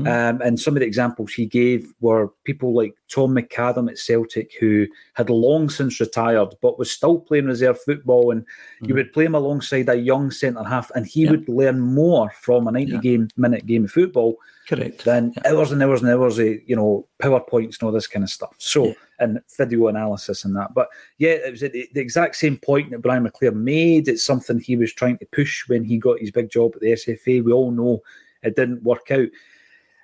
Um, 0.06 0.40
and 0.42 0.60
some 0.60 0.76
of 0.76 0.80
the 0.80 0.86
examples 0.86 1.32
he 1.32 1.46
gave 1.46 1.92
were 2.00 2.28
people 2.44 2.74
like 2.74 2.94
Tom 3.08 3.34
McAdam 3.34 3.90
at 3.90 3.98
Celtic, 3.98 4.52
who 4.60 4.86
had 5.14 5.30
long 5.30 5.68
since 5.68 5.98
retired 5.98 6.54
but 6.62 6.78
was 6.78 6.90
still 6.90 7.18
playing 7.18 7.46
reserve 7.46 7.80
football. 7.80 8.30
And 8.30 8.42
mm. 8.42 8.88
you 8.88 8.94
would 8.94 9.12
play 9.12 9.24
him 9.24 9.34
alongside 9.34 9.88
a 9.88 9.96
young 9.96 10.30
centre 10.30 10.62
half, 10.62 10.90
and 10.94 11.06
he 11.06 11.24
yeah. 11.24 11.32
would 11.32 11.48
learn 11.48 11.80
more 11.80 12.30
from 12.40 12.68
a 12.68 12.72
90 12.72 12.92
yeah. 12.92 12.98
game 13.00 13.28
minute 13.36 13.66
game 13.66 13.84
of 13.84 13.90
football 13.90 14.36
Correct. 14.68 15.04
than 15.04 15.32
yeah. 15.36 15.52
hours 15.52 15.72
and 15.72 15.82
hours 15.82 16.02
and 16.02 16.10
hours 16.10 16.38
of 16.38 16.46
you 16.46 16.76
know 16.76 17.06
PowerPoints 17.20 17.80
and 17.80 17.82
all 17.84 17.92
this 17.92 18.06
kind 18.06 18.22
of 18.22 18.30
stuff. 18.30 18.54
So 18.58 18.94
and 19.18 19.40
video 19.56 19.88
analysis 19.88 20.44
and 20.44 20.56
that. 20.56 20.74
But 20.74 20.88
yeah, 21.18 21.30
it 21.30 21.50
was 21.50 21.60
the, 21.60 21.88
the 21.92 22.00
exact 22.00 22.36
same 22.36 22.56
point 22.56 22.90
that 22.90 23.02
Brian 23.02 23.26
McClair 23.26 23.54
made. 23.54 24.08
It's 24.08 24.24
something 24.24 24.60
he 24.60 24.76
was 24.76 24.92
trying 24.92 25.18
to 25.18 25.26
push 25.26 25.68
when 25.68 25.84
he 25.84 25.98
got 25.98 26.20
his 26.20 26.30
big 26.30 26.50
job 26.50 26.72
at 26.74 26.80
the 26.80 26.92
SFA. 26.92 27.42
We 27.42 27.52
all 27.52 27.70
know 27.70 28.02
it 28.42 28.56
didn't 28.56 28.82
work 28.82 29.10
out. 29.10 29.28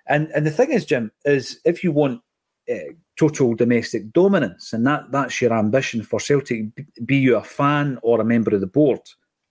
And 0.07 0.31
and 0.35 0.47
the 0.47 0.51
thing 0.51 0.73
is, 0.73 0.85
Jim, 0.85 1.11
is 1.25 1.61
if 1.65 1.83
you 1.83 1.93
want 1.93 2.21
uh, 2.71 2.93
total 3.19 3.55
domestic 3.55 4.13
dominance, 4.13 4.73
and 4.73 4.87
that 4.87 5.11
that's 5.11 5.41
your 5.41 5.53
ambition 5.53 6.03
for 6.03 6.21
Celtic, 6.21 6.67
be 7.05 7.17
you 7.17 7.37
a 7.37 7.43
fan 7.43 7.99
or 8.03 8.21
a 8.21 8.25
member 8.25 8.55
of 8.55 8.61
the 8.61 8.67
board, 8.67 9.01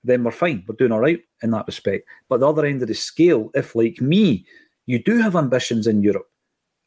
then 0.03 0.23
we're 0.23 0.31
fine. 0.31 0.63
We're 0.67 0.75
doing 0.75 0.91
all 0.91 0.99
right 0.99 1.21
in 1.41 1.51
that 1.51 1.67
respect. 1.67 2.07
But 2.29 2.39
the 2.39 2.47
other 2.47 2.65
end 2.65 2.81
of 2.81 2.87
the 2.87 2.93
scale, 2.93 3.49
if 3.53 3.75
like 3.75 3.99
me, 4.01 4.45
you 4.85 5.01
do 5.01 5.17
have 5.19 5.35
ambitions 5.35 5.87
in 5.87 6.03
Europe, 6.03 6.27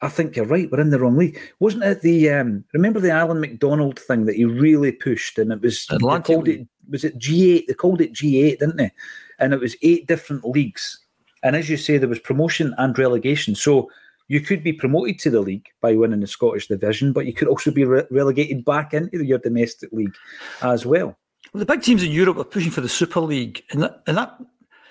I 0.02 0.09
think 0.09 0.37
you're 0.37 0.46
right. 0.46 0.70
We're 0.70 0.81
in 0.81 0.90
the 0.90 1.00
wrong 1.00 1.16
league. 1.16 1.38
Wasn't 1.59 1.83
it 1.83 2.02
the 2.02 2.31
um, 2.31 2.64
remember 2.74 3.00
the 3.00 3.11
Alan 3.11 3.40
McDonald 3.40 3.98
thing 3.98 4.26
that 4.26 4.37
he 4.37 4.44
really 4.44 4.92
pushed, 4.92 5.38
and 5.38 5.52
it 5.52 5.62
was 5.62 5.87
they 5.87 5.96
called 5.98 6.48
it 6.48 6.66
was 6.90 7.05
it 7.05 7.16
G 7.18 7.52
eight? 7.52 7.66
They 7.66 7.74
called 7.74 8.00
it 8.00 8.12
G 8.12 8.42
eight, 8.42 8.61
didn't 8.61 8.76
they? 8.76 8.92
And 9.38 9.55
it 9.55 9.61
was 9.61 9.76
eight 9.83 10.07
different 10.07 10.44
leagues. 10.44 11.00
And 11.46 11.54
as 11.54 11.70
you 11.70 11.76
say, 11.76 11.96
there 11.96 12.09
was 12.09 12.18
promotion 12.18 12.74
and 12.76 12.98
relegation. 12.98 13.54
So 13.54 13.88
you 14.26 14.40
could 14.40 14.64
be 14.64 14.72
promoted 14.72 15.20
to 15.20 15.30
the 15.30 15.40
league 15.40 15.68
by 15.80 15.94
winning 15.94 16.18
the 16.18 16.26
Scottish 16.26 16.66
division, 16.66 17.12
but 17.12 17.24
you 17.24 17.32
could 17.32 17.46
also 17.46 17.70
be 17.70 17.85
re- 17.85 18.02
relegated 18.11 18.64
back 18.64 18.92
into 18.92 19.24
your 19.24 19.38
domestic 19.38 19.92
league 19.92 20.16
as 20.62 20.85
well. 20.85 21.16
Well, 21.52 21.61
the 21.61 21.66
big 21.66 21.82
teams 21.82 22.02
in 22.02 22.11
Europe 22.11 22.38
are 22.38 22.44
pushing 22.44 22.72
for 22.72 22.80
the 22.80 22.88
Super 22.88 23.20
League, 23.20 23.62
and 23.70 23.80
that, 23.82 24.02
and 24.09 24.16
that 24.16 24.37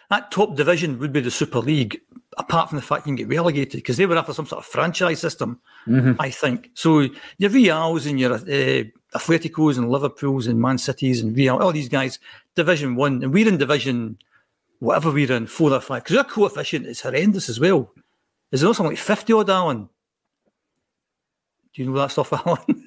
that 0.09 0.31
top 0.31 0.55
division 0.55 0.97
would 0.99 1.11
be 1.11 1.19
the 1.19 1.29
Super 1.29 1.59
League, 1.59 1.99
apart 2.37 2.69
from 2.69 2.77
the 2.77 2.81
fact 2.81 3.05
you 3.05 3.09
can 3.09 3.15
get 3.15 3.27
relegated 3.27 3.79
because 3.79 3.97
they 3.97 4.05
were 4.05 4.17
after 4.17 4.33
some 4.33 4.45
sort 4.45 4.59
of 4.59 4.65
franchise 4.65 5.19
system, 5.19 5.59
mm-hmm. 5.85 6.13
I 6.19 6.29
think. 6.29 6.69
So 6.75 7.09
your 7.37 7.49
Reals 7.49 8.05
and 8.05 8.17
your 8.17 8.35
uh, 8.35 8.83
Atleticos 9.13 9.77
and 9.77 9.89
Liverpools 9.89 10.47
and 10.47 10.61
Man 10.61 10.77
Cities 10.77 11.21
and 11.21 11.35
Real, 11.35 11.57
all 11.57 11.73
these 11.73 11.89
guys, 11.89 12.19
Division 12.55 12.95
One, 12.95 13.21
and 13.23 13.33
we're 13.33 13.49
in 13.49 13.57
Division 13.57 14.17
whatever 14.79 15.11
we're 15.11 15.31
in, 15.31 15.47
four 15.47 15.71
or 15.71 15.81
five, 15.81 16.03
because 16.03 16.17
our 16.17 16.23
coefficient 16.23 16.85
is 16.85 17.01
horrendous 17.01 17.49
as 17.49 17.59
well. 17.59 17.91
Is 18.51 18.61
there 18.61 18.67
not 18.67 18.75
something 18.75 18.91
like 18.91 18.99
fifty 18.99 19.33
odd, 19.33 19.49
Alan? 19.49 19.89
Do 21.73 21.81
you 21.81 21.89
know 21.89 21.97
that 21.97 22.11
stuff, 22.11 22.31
Alan? 22.45 22.85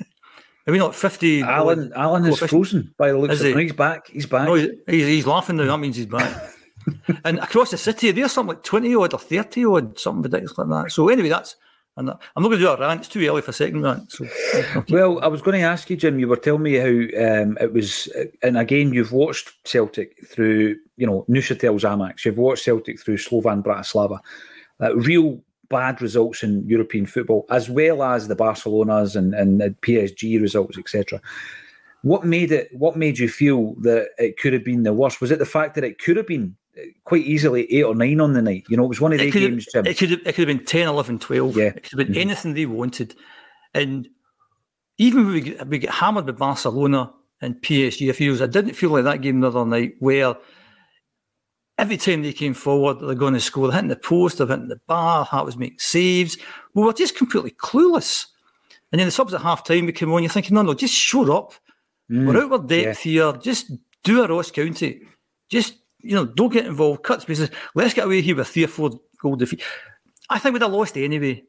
Are 0.66 0.72
we 0.72 0.78
not 0.78 0.94
fifty? 0.94 1.42
Alan, 1.42 1.92
Alan 1.94 2.26
is 2.26 2.38
frozen 2.38 2.94
by 2.96 3.12
the 3.12 3.18
looks 3.18 3.40
of 3.40 3.46
it. 3.46 3.56
He's 3.58 3.72
back. 3.72 4.08
He's 4.08 4.26
back. 4.26 4.46
No, 4.46 4.54
he's, 4.54 4.70
he's 4.86 5.26
laughing 5.26 5.56
now. 5.56 5.64
That 5.64 5.78
means 5.78 5.96
he's 5.96 6.06
back. 6.06 6.52
and 7.24 7.38
across 7.38 7.70
the 7.70 7.78
city, 7.78 8.10
there's 8.10 8.32
something 8.32 8.56
like 8.56 8.64
20 8.64 8.94
odd 8.94 9.12
or 9.12 9.18
30 9.18 9.64
odd, 9.64 9.98
something 9.98 10.22
ridiculous 10.22 10.56
like 10.56 10.68
that. 10.68 10.92
So, 10.92 11.08
anyway, 11.08 11.28
that's. 11.28 11.56
And 11.98 12.10
I'm 12.10 12.42
not 12.42 12.48
going 12.48 12.60
to 12.60 12.64
do 12.64 12.70
a 12.70 12.78
rant. 12.78 13.00
It's 13.00 13.08
too 13.08 13.26
early 13.26 13.42
for 13.42 13.50
a 13.50 13.54
second 13.54 13.82
rant. 13.82 14.12
So, 14.12 14.24
well, 14.88 15.20
I 15.20 15.26
was 15.26 15.42
going 15.42 15.60
to 15.60 15.66
ask 15.66 15.90
you, 15.90 15.96
Jim. 15.96 16.20
You 16.20 16.28
were 16.28 16.36
telling 16.36 16.62
me 16.62 16.74
how 16.74 16.86
um, 16.86 17.58
it 17.60 17.72
was, 17.72 18.08
and 18.42 18.56
again, 18.56 18.92
you've 18.92 19.12
watched 19.12 19.52
Celtic 19.64 20.26
through, 20.28 20.76
you 20.96 21.06
know, 21.06 21.26
Neuchâtel 21.28 21.80
Xamax. 21.80 22.24
You've 22.24 22.38
watched 22.38 22.64
Celtic 22.64 23.00
through 23.00 23.18
Slovan 23.18 23.64
Bratislava. 23.64 24.20
Uh, 24.80 24.94
real 24.96 25.40
bad 25.70 26.00
results 26.00 26.42
in 26.42 26.66
European 26.68 27.04
football, 27.04 27.44
as 27.50 27.68
well 27.68 28.02
as 28.02 28.28
the 28.28 28.36
Barcelonas 28.36 29.16
and, 29.16 29.34
and 29.34 29.60
the 29.60 29.74
PSG 29.82 30.40
results, 30.40 30.78
etc. 30.78 31.20
What 32.02 32.24
made 32.24 32.52
it? 32.52 32.68
What 32.72 32.96
made 32.96 33.18
you 33.18 33.28
feel 33.28 33.74
that 33.80 34.10
it 34.18 34.38
could 34.38 34.52
have 34.52 34.64
been 34.64 34.84
the 34.84 34.92
worst? 34.92 35.20
Was 35.20 35.32
it 35.32 35.40
the 35.40 35.46
fact 35.46 35.74
that 35.74 35.84
it 35.84 35.98
could 35.98 36.16
have 36.16 36.28
been 36.28 36.56
quite 37.04 37.24
easily 37.24 37.72
eight 37.72 37.82
or 37.82 37.94
nine 37.94 38.20
on 38.20 38.32
the 38.32 38.42
night. 38.42 38.64
You 38.68 38.76
know, 38.76 38.84
it 38.84 38.88
was 38.88 39.00
one 39.00 39.12
of 39.12 39.18
the 39.18 39.30
games, 39.30 39.66
Jim. 39.72 39.86
It 39.86 39.98
could, 39.98 40.10
have, 40.10 40.20
it 40.20 40.34
could 40.34 40.48
have 40.48 40.58
been 40.58 40.66
10, 40.66 40.88
11, 40.88 41.18
12. 41.18 41.56
Yeah. 41.56 41.64
It 41.64 41.82
could 41.82 41.98
have 41.98 41.98
been 41.98 42.08
mm-hmm. 42.08 42.20
anything 42.20 42.54
they 42.54 42.66
wanted. 42.66 43.14
And 43.74 44.08
even 44.98 45.24
when 45.24 45.34
we 45.34 45.40
get, 45.40 45.66
we 45.66 45.78
get 45.78 45.90
hammered 45.90 46.26
with 46.26 46.38
Barcelona 46.38 47.12
and 47.40 47.56
PSG 47.56 48.10
a 48.10 48.12
few 48.12 48.30
years, 48.30 48.42
I 48.42 48.46
didn't 48.46 48.74
feel 48.74 48.90
like 48.90 49.04
that 49.04 49.22
game 49.22 49.40
the 49.40 49.48
other 49.48 49.64
night 49.64 49.94
where 49.98 50.36
every 51.78 51.96
time 51.96 52.22
they 52.22 52.32
came 52.32 52.54
forward, 52.54 53.00
they're 53.00 53.14
going 53.14 53.34
to 53.34 53.40
score. 53.40 53.68
They're 53.68 53.76
hitting 53.76 53.88
the 53.88 53.96
post, 53.96 54.38
they're 54.38 54.46
hitting 54.46 54.68
the 54.68 54.80
bar, 54.86 55.24
Hart 55.24 55.46
was 55.46 55.56
making 55.56 55.78
saves. 55.78 56.36
We 56.74 56.82
were 56.82 56.92
just 56.92 57.16
completely 57.16 57.52
clueless. 57.52 58.26
And 58.90 58.98
then 58.98 59.06
the 59.06 59.12
subs 59.12 59.34
at 59.34 59.42
half 59.42 59.64
time, 59.64 59.86
we 59.86 59.92
came 59.92 60.12
on, 60.12 60.22
you're 60.22 60.30
thinking, 60.30 60.54
no, 60.54 60.62
no, 60.62 60.74
just 60.74 60.94
show 60.94 61.30
up. 61.32 61.52
Mm, 62.10 62.26
we're 62.26 62.42
out 62.42 62.52
of 62.52 62.66
depth 62.66 63.06
yeah. 63.06 63.32
here. 63.32 63.40
Just 63.40 63.70
do 64.02 64.22
a 64.22 64.28
Ross 64.28 64.50
County. 64.50 65.02
Just 65.50 65.74
you 66.00 66.14
know, 66.14 66.24
don't 66.24 66.52
get 66.52 66.66
involved, 66.66 67.02
cut 67.02 67.22
spaces. 67.22 67.50
Let's 67.74 67.94
get 67.94 68.06
away 68.06 68.20
here 68.20 68.36
with 68.36 68.48
three 68.48 68.64
or 68.64 68.68
four 68.68 68.90
goal 69.20 69.36
defeat. 69.36 69.62
I 70.30 70.38
think 70.38 70.52
we'd 70.52 70.62
have 70.62 70.72
lost 70.72 70.96
anyway. 70.96 71.44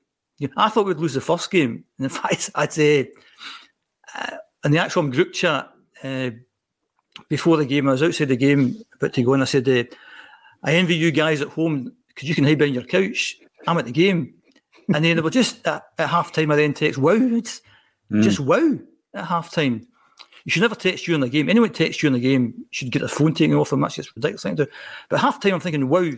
I 0.55 0.69
thought 0.69 0.85
we'd 0.85 0.97
lose 0.97 1.13
the 1.13 1.21
first 1.21 1.51
game. 1.51 1.83
And 1.97 2.05
in 2.05 2.09
fact, 2.09 2.49
I'd 2.55 2.73
say 2.73 3.11
uh, 4.15 4.37
in 4.63 4.71
the 4.71 4.79
actual 4.79 5.03
group 5.03 5.33
chat 5.33 5.71
uh, 6.03 6.31
before 7.27 7.57
the 7.57 7.65
game, 7.65 7.87
I 7.87 7.91
was 7.91 8.03
outside 8.03 8.29
the 8.29 8.37
game 8.37 8.81
about 8.95 9.13
to 9.13 9.23
go, 9.23 9.33
and 9.33 9.41
I 9.41 9.45
said, 9.45 9.67
uh, 9.67 9.83
I 10.63 10.75
envy 10.75 10.95
you 10.95 11.11
guys 11.11 11.41
at 11.41 11.49
home 11.49 11.93
because 12.07 12.27
you 12.27 12.35
can 12.35 12.43
hide 12.43 12.57
behind 12.57 12.75
your 12.75 12.83
couch. 12.83 13.37
I'm 13.67 13.77
at 13.77 13.85
the 13.85 13.91
game. 13.91 14.33
And 14.93 15.05
then 15.05 15.15
they 15.15 15.21
were 15.21 15.29
just 15.29 15.65
at, 15.67 15.83
at 15.97 16.09
half 16.09 16.31
time, 16.31 16.51
I 16.51 16.55
then 16.55 16.73
text, 16.73 16.97
wow, 16.99 17.11
it's 17.13 17.61
mm. 18.11 18.23
just 18.23 18.39
wow 18.39 18.77
at 19.13 19.25
half 19.25 19.51
time. 19.51 19.87
You 20.45 20.51
should 20.51 20.61
never 20.61 20.75
text 20.75 21.05
during 21.05 21.21
the 21.21 21.29
game. 21.29 21.49
Anyone 21.49 21.71
texts 21.71 22.01
during 22.01 22.13
the 22.13 22.19
game 22.19 22.65
should 22.71 22.91
get 22.91 22.99
their 22.99 23.07
phone 23.07 23.33
taken 23.33 23.55
off 23.55 23.69
them. 23.69 23.81
That's 23.81 23.95
just 23.95 24.15
ridiculous 24.15 24.43
thing 24.43 24.55
to 24.55 24.65
do. 24.65 24.71
But 25.09 25.19
half 25.19 25.39
time, 25.39 25.53
I'm 25.53 25.59
thinking, 25.59 25.89
wow, 25.89 26.11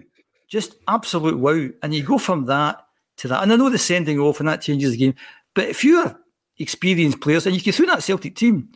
just 0.47 0.75
absolute 0.87 1.37
wow. 1.37 1.69
And 1.81 1.93
you 1.93 2.03
go 2.03 2.17
from 2.17 2.45
that 2.45 2.85
to 3.17 3.27
that. 3.29 3.43
And 3.43 3.53
I 3.53 3.55
know 3.55 3.69
the 3.69 3.77
sending 3.77 4.19
off 4.19 4.39
and 4.39 4.49
that 4.49 4.61
changes 4.61 4.91
the 4.91 4.97
game. 4.97 5.15
But 5.53 5.69
if 5.69 5.83
you're 5.83 6.17
experienced 6.59 7.21
players 7.21 7.45
and 7.45 7.55
you 7.55 7.61
can 7.61 7.73
through 7.73 7.87
that 7.87 8.03
Celtic 8.03 8.35
team, 8.35 8.69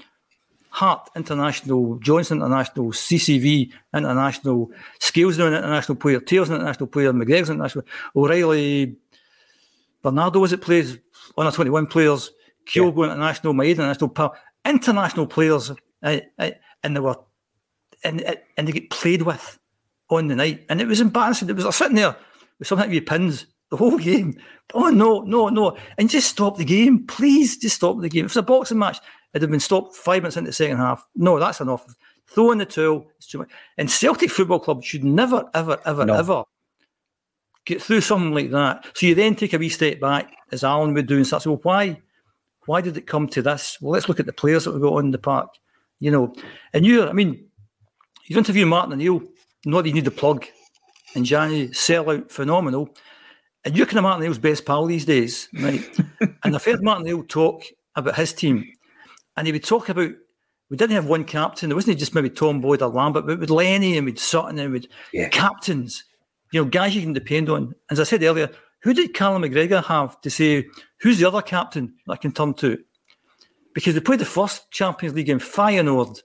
Hart 0.69 1.09
International, 1.15 1.97
Johnston 1.99 2.39
International, 2.39 2.87
CCV 2.87 3.71
International, 3.93 4.69
Scales 4.99 5.37
an 5.37 5.53
international 5.53 5.95
player, 5.95 6.19
Taylor's 6.19 6.49
an 6.49 6.55
international 6.55 6.87
player, 6.87 7.13
McGregor's 7.13 7.49
an 7.49 7.55
international, 7.55 7.85
O'Riley, 8.13 8.97
Bernardo 10.01 10.39
was 10.39 10.51
it 10.51 10.61
plays, 10.61 10.97
under 11.37 11.51
21 11.51 11.87
players, 11.87 12.31
Kyogo 12.65 13.05
yeah. 13.05 13.13
International, 13.13 13.53
Maeda 13.53 13.71
International, 13.71 14.09
pal 14.09 14.35
international 14.65 15.27
players, 15.27 15.71
uh, 16.03 16.19
uh, 16.39 16.51
and 16.83 16.95
they 16.95 16.99
were, 16.99 17.15
and 18.03 18.23
uh, 18.23 18.35
and 18.57 18.67
they 18.67 18.71
get 18.71 18.89
played 18.89 19.21
with 19.21 19.59
on 20.09 20.27
the 20.27 20.35
night, 20.35 20.65
and 20.69 20.81
it 20.81 20.87
was 20.87 21.01
embarrassing. 21.01 21.49
It 21.49 21.55
was 21.55 21.65
like 21.65 21.73
sitting 21.73 21.95
there 21.95 22.15
with 22.59 22.67
something 22.67 22.91
like 22.91 23.05
pins 23.05 23.45
the 23.69 23.77
whole 23.77 23.97
game. 23.99 24.39
Oh 24.73 24.89
no, 24.89 25.21
no, 25.21 25.49
no! 25.49 25.77
And 25.97 26.09
just 26.09 26.29
stop 26.29 26.57
the 26.57 26.65
game, 26.65 27.05
please. 27.07 27.57
Just 27.57 27.75
stop 27.75 27.99
the 27.99 28.09
game. 28.09 28.25
If 28.25 28.31
it's 28.31 28.37
a 28.37 28.43
boxing 28.43 28.79
match, 28.79 28.99
it'd 29.33 29.43
have 29.43 29.51
been 29.51 29.59
stopped 29.59 29.95
five 29.95 30.23
minutes 30.23 30.37
into 30.37 30.49
the 30.49 30.53
second 30.53 30.77
half. 30.77 31.05
No, 31.15 31.39
that's 31.39 31.61
enough. 31.61 31.85
Throw 32.27 32.51
in 32.51 32.57
the 32.57 32.65
towel. 32.65 33.07
It's 33.17 33.27
too 33.27 33.37
much. 33.39 33.51
And 33.77 33.89
Celtic 33.89 34.31
Football 34.31 34.59
Club 34.59 34.83
should 34.83 35.03
never, 35.03 35.47
ever, 35.53 35.79
ever, 35.85 36.05
no. 36.05 36.15
ever 36.15 36.43
get 37.65 37.81
through 37.81 38.01
something 38.01 38.33
like 38.33 38.51
that. 38.51 38.85
So 38.95 39.07
you 39.07 39.15
then 39.15 39.35
take 39.35 39.53
a 39.53 39.57
wee 39.57 39.69
step 39.69 39.99
back, 39.99 40.35
as 40.51 40.63
Alan 40.63 40.93
would 40.93 41.07
do, 41.07 41.17
and 41.17 41.27
start 41.27 41.43
to 41.43 41.51
well, 41.51 41.59
why? 41.63 42.01
Why 42.65 42.81
did 42.81 42.97
it 42.97 43.07
come 43.07 43.27
to 43.29 43.41
this? 43.41 43.77
Well, 43.79 43.91
let's 43.91 44.09
look 44.09 44.19
at 44.19 44.25
the 44.25 44.33
players 44.33 44.65
that 44.65 44.73
we 44.73 44.81
got 44.81 44.93
on 44.93 45.11
the 45.11 45.17
park. 45.17 45.49
You 45.99 46.11
know, 46.11 46.33
and 46.73 46.85
you, 46.85 47.07
I 47.07 47.13
mean, 47.13 47.47
you 48.25 48.37
interview 48.37 48.65
Martin 48.65 48.93
O'Neill, 48.93 49.21
not 49.65 49.83
that 49.83 49.89
you 49.89 49.95
need 49.95 50.05
the 50.05 50.11
plug, 50.11 50.45
and 51.15 51.25
Johnny 51.25 51.71
sell 51.73 52.09
out 52.09 52.31
phenomenal. 52.31 52.89
And 53.63 53.75
you're 53.75 53.85
kind 53.85 53.97
of 53.97 54.03
Martin 54.03 54.21
O'Neill's 54.21 54.37
best 54.37 54.65
pal 54.65 54.85
these 54.85 55.05
days, 55.05 55.47
right? 55.53 55.83
and 56.43 56.55
I've 56.55 56.65
heard 56.65 56.83
Martin 56.83 57.03
O'Neill 57.03 57.23
talk 57.23 57.63
about 57.95 58.15
his 58.15 58.33
team, 58.33 58.65
and 59.37 59.47
he 59.47 59.53
would 59.53 59.63
talk 59.63 59.89
about 59.89 60.11
we 60.69 60.77
didn't 60.77 60.95
have 60.95 61.05
one 61.05 61.25
captain. 61.25 61.69
There 61.69 61.75
wasn't 61.75 61.99
just 61.99 62.15
maybe 62.15 62.29
Tom 62.29 62.59
Boyd 62.59 62.81
or 62.81 62.89
Lambert, 62.89 63.27
but 63.27 63.39
with 63.39 63.49
Lenny 63.49 63.97
and 63.97 64.05
with 64.05 64.19
Sutton 64.19 64.57
and 64.57 64.73
with 64.73 64.87
yeah. 65.13 65.29
captains, 65.29 66.03
you 66.51 66.63
know, 66.63 66.69
guys 66.69 66.95
you 66.95 67.01
can 67.01 67.13
depend 67.13 67.49
on. 67.49 67.75
As 67.91 67.99
I 67.99 68.03
said 68.03 68.23
earlier, 68.23 68.49
who 68.81 68.93
did 68.93 69.13
Callum 69.13 69.43
McGregor 69.43 69.83
have 69.83 70.19
to 70.21 70.29
say, 70.29 70.65
who's 70.99 71.19
the 71.19 71.27
other 71.27 71.41
captain 71.41 71.95
I 72.07 72.15
can 72.15 72.31
turn 72.31 72.53
to? 72.55 72.83
Because 73.73 73.93
they 73.93 73.99
played 73.99 74.19
the 74.19 74.25
first 74.25 74.71
Champions 74.71 75.15
League 75.15 75.29
in 75.29 75.39
Feyenoord. 75.39 76.21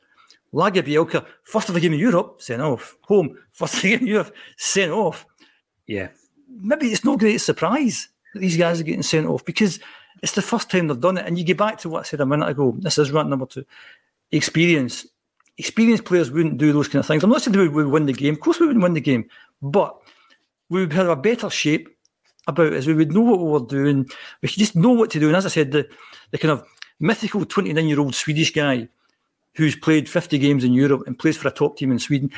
Lagerbielke, 0.53 1.25
first 1.45 1.69
of 1.69 1.75
the 1.75 1.81
game 1.81 1.93
in 1.93 2.01
Europe, 2.01 2.43
sent 2.43 2.63
off. 2.63 2.97
Home, 3.03 3.37
first 3.53 3.75
of 3.75 3.83
the 3.83 3.91
game 3.91 4.01
in 4.01 4.07
Europe, 4.07 4.35
sent 4.57 4.93
off. 4.93 5.27
Yeah. 5.87 6.09
Maybe 6.49 6.89
it's 6.89 7.05
no 7.05 7.17
great 7.17 7.39
surprise 7.39 8.09
that 8.35 8.41
these 8.41 8.57
guys 8.57 8.81
are 8.81 8.85
getting 8.85 9.03
sent 9.03 9.27
off 9.27 9.45
because 9.45 9.81
it's 10.23 10.33
the 10.33 10.43
first 10.43 10.71
time 10.71 10.89
they've 10.89 11.01
done 11.01 11.19
it. 11.19 11.27
And 11.27 11.39
you 11.39 11.45
get 11.45 11.57
back 11.57 11.79
to 11.79 11.89
what 11.89 12.01
I 12.01 12.03
said 12.03 12.21
a 12.21 12.27
minute 12.27 12.49
ago. 12.49 12.75
This 12.79 12.99
is 12.99 13.13
rant 13.13 13.29
number 13.29 13.47
two. 13.47 13.65
Experience. 14.33 15.07
Experienced 15.57 16.05
players 16.05 16.31
wouldn't 16.31 16.59
do 16.59 16.73
those 16.73 16.89
kind 16.89 17.01
of 17.01 17.07
things. 17.07 17.23
I'm 17.23 17.31
not 17.31 17.43
saying 17.43 17.57
we 17.57 17.69
would 17.69 17.87
win 17.87 18.07
the 18.07 18.13
game. 18.13 18.35
Of 18.35 18.41
course 18.41 18.61
we 18.61 18.67
wouldn't 18.67 18.83
win 18.83 18.95
the 18.95 19.01
game. 19.01 19.29
But 19.63 19.97
we 20.69 20.81
would 20.81 20.93
have 20.93 21.09
a 21.09 21.17
better 21.17 21.51
shape 21.51 21.89
about 22.51 22.73
is 22.73 22.87
we 22.87 22.95
would 22.95 23.13
know 23.13 23.23
what 23.23 23.41
we 23.41 23.51
were 23.51 23.67
doing. 23.67 24.09
We 24.43 24.49
could 24.49 24.59
just 24.59 24.77
know 24.77 24.91
what 24.91 25.11
to 25.11 25.21
do. 25.21 25.29
And 25.29 25.37
as 25.37 25.47
I 25.47 25.51
said, 25.51 25.73
the, 25.73 25.89
the 26.31 26.39
kind 26.39 26.53
of 26.53 26.67
mythical 26.99 27.45
29 27.45 27.87
year 27.87 28.01
old 28.01 28.15
Swedish 28.15 28.53
guy 28.53 28.89
who's 29.55 29.75
played 29.75 30.09
50 30.09 30.39
games 30.39 30.65
in 30.65 30.73
Europe 30.73 31.03
and 31.07 31.19
plays 31.19 31.37
for 31.37 31.49
a 31.49 31.53
top 31.53 31.77
team 31.77 31.91
in 31.91 31.99
Sweden, 31.99 32.31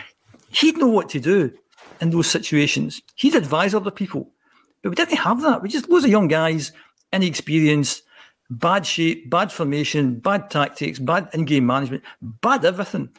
he'd 0.51 0.79
know 0.79 0.89
what 0.89 1.09
to 1.11 1.21
do 1.21 1.53
in 2.01 2.11
those 2.11 2.29
situations. 2.29 3.03
He'd 3.17 3.35
advise 3.35 3.75
other 3.75 3.91
people. 3.91 4.31
But 4.83 4.91
we 4.91 4.97
didn't 4.97 5.19
have 5.19 5.43
that. 5.43 5.63
We 5.63 5.69
just 5.69 5.89
loads 5.89 6.05
of 6.05 6.11
young 6.11 6.29
guys, 6.29 6.73
inexperienced, 7.13 8.03
bad 8.51 8.87
shape, 8.87 9.31
bad 9.31 9.53
formation, 9.53 10.19
bad 10.19 10.51
tactics, 10.51 10.99
bad 10.99 11.29
in-game 11.33 11.67
management, 11.67 12.03
bad 12.21 12.65
everything. 12.65 13.11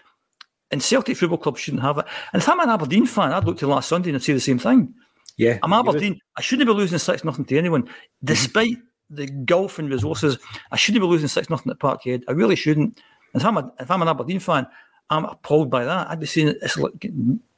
And 0.71 0.81
Celtic 0.81 1.17
Football 1.17 1.37
Club 1.37 1.57
shouldn't 1.57 1.83
have 1.83 1.99
it. 1.99 2.05
And 2.33 2.41
if 2.41 2.49
I'm 2.49 2.59
an 2.59 2.69
Aberdeen 2.69 3.05
fan, 3.05 3.31
I'd 3.31 3.45
look 3.45 3.59
to 3.59 3.67
last 3.67 3.89
Sunday 3.89 4.09
and 4.09 4.21
say 4.21 4.33
the 4.33 4.39
same 4.39 4.59
thing. 4.59 4.93
Yeah, 5.37 5.59
I'm 5.63 5.73
Aberdeen. 5.73 6.19
I 6.37 6.41
shouldn't 6.41 6.67
be 6.67 6.73
losing 6.73 6.99
six 6.99 7.23
nothing 7.23 7.45
to 7.45 7.57
anyone, 7.57 7.83
mm-hmm. 7.83 8.25
despite 8.25 8.77
the 9.09 9.27
gulf 9.27 9.79
in 9.79 9.89
resources. 9.89 10.37
I 10.71 10.75
shouldn't 10.75 11.03
be 11.03 11.07
losing 11.07 11.27
six 11.27 11.49
nothing 11.49 11.71
at 11.71 11.79
Parkhead. 11.79 12.23
I 12.27 12.31
really 12.31 12.55
shouldn't. 12.55 13.01
And 13.33 13.41
if 13.41 13.45
I'm 13.45 13.57
a, 13.57 13.71
if 13.79 13.89
I'm 13.89 14.01
an 14.01 14.07
Aberdeen 14.07 14.39
fan, 14.39 14.67
I'm 15.09 15.25
appalled 15.25 15.69
by 15.69 15.85
that. 15.85 16.09
I'd 16.09 16.19
be 16.19 16.25
seeing 16.25 16.49
it's 16.49 16.77
like 16.77 17.07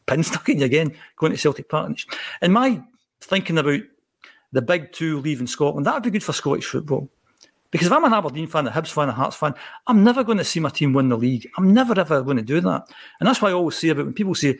pin 0.06 0.24
stuck 0.24 0.48
in 0.50 0.60
you 0.60 0.66
again 0.66 0.96
going 1.18 1.32
to 1.32 1.38
Celtic 1.38 1.70
Park. 1.70 1.98
And 2.42 2.54
my 2.54 2.82
thinking 3.22 3.58
about 3.58 3.82
the 4.52 4.62
big 4.62 4.92
two 4.94 5.20
leaving 5.20 5.48
Scotland. 5.48 5.86
That 5.86 5.96
would 5.96 6.04
be 6.04 6.12
good 6.12 6.24
for 6.24 6.34
Scottish 6.34 6.66
football. 6.66 7.10
Because 7.72 7.88
if 7.88 7.94
I'm 7.94 8.06
an 8.06 8.14
Aberdeen 8.14 8.48
fan, 8.48 8.68
a 8.68 8.72
Hibs 8.72 8.92
fan, 8.92 9.10
a 9.10 9.12
Hearts 9.12 9.36
fan, 9.36 9.54
I'm 9.88 10.02
never 10.04 10.24
going 10.24 10.38
to 10.38 10.46
see 10.46 10.62
my 10.62 10.70
team 10.70 10.94
win 10.94 11.10
the 11.10 11.18
league. 11.18 11.50
I'm 11.58 11.74
never 11.74 12.00
ever 12.00 12.22
going 12.22 12.38
to 12.38 12.44
do 12.44 12.62
that. 12.62 12.88
And 13.20 13.28
that's 13.28 13.42
why 13.42 13.50
I 13.50 13.54
always 13.54 13.76
say 13.76 13.90
about 13.90 14.06
when 14.06 14.14
people 14.14 14.34
say, 14.34 14.58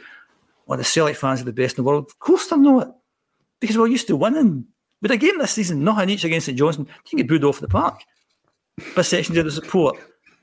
well, 0.66 0.78
the 0.78 0.84
Celtic 0.84 1.16
fans 1.16 1.42
are 1.42 1.46
the 1.46 1.54
best 1.54 1.78
in 1.78 1.84
the 1.84 1.88
world. 1.88 2.06
Of 2.06 2.20
course 2.20 2.48
they're 2.48 2.60
not. 2.60 2.96
Because 3.60 3.78
we're 3.78 3.88
used 3.88 4.08
to 4.08 4.16
winning. 4.16 4.66
With 5.02 5.12
a 5.12 5.18
game 5.18 5.38
this 5.38 5.52
season, 5.52 5.84
not 5.84 5.96
nothing 5.96 6.10
each 6.10 6.24
against 6.24 6.48
St 6.48 6.58
Johnstone, 6.58 6.88
you 6.88 7.10
can 7.10 7.18
get 7.18 7.28
booed 7.28 7.44
off 7.44 7.60
the 7.60 7.68
park 7.68 8.02
by 8.96 9.02
sections 9.04 9.38
of 9.38 9.46
the 9.46 9.52
support. 9.52 9.98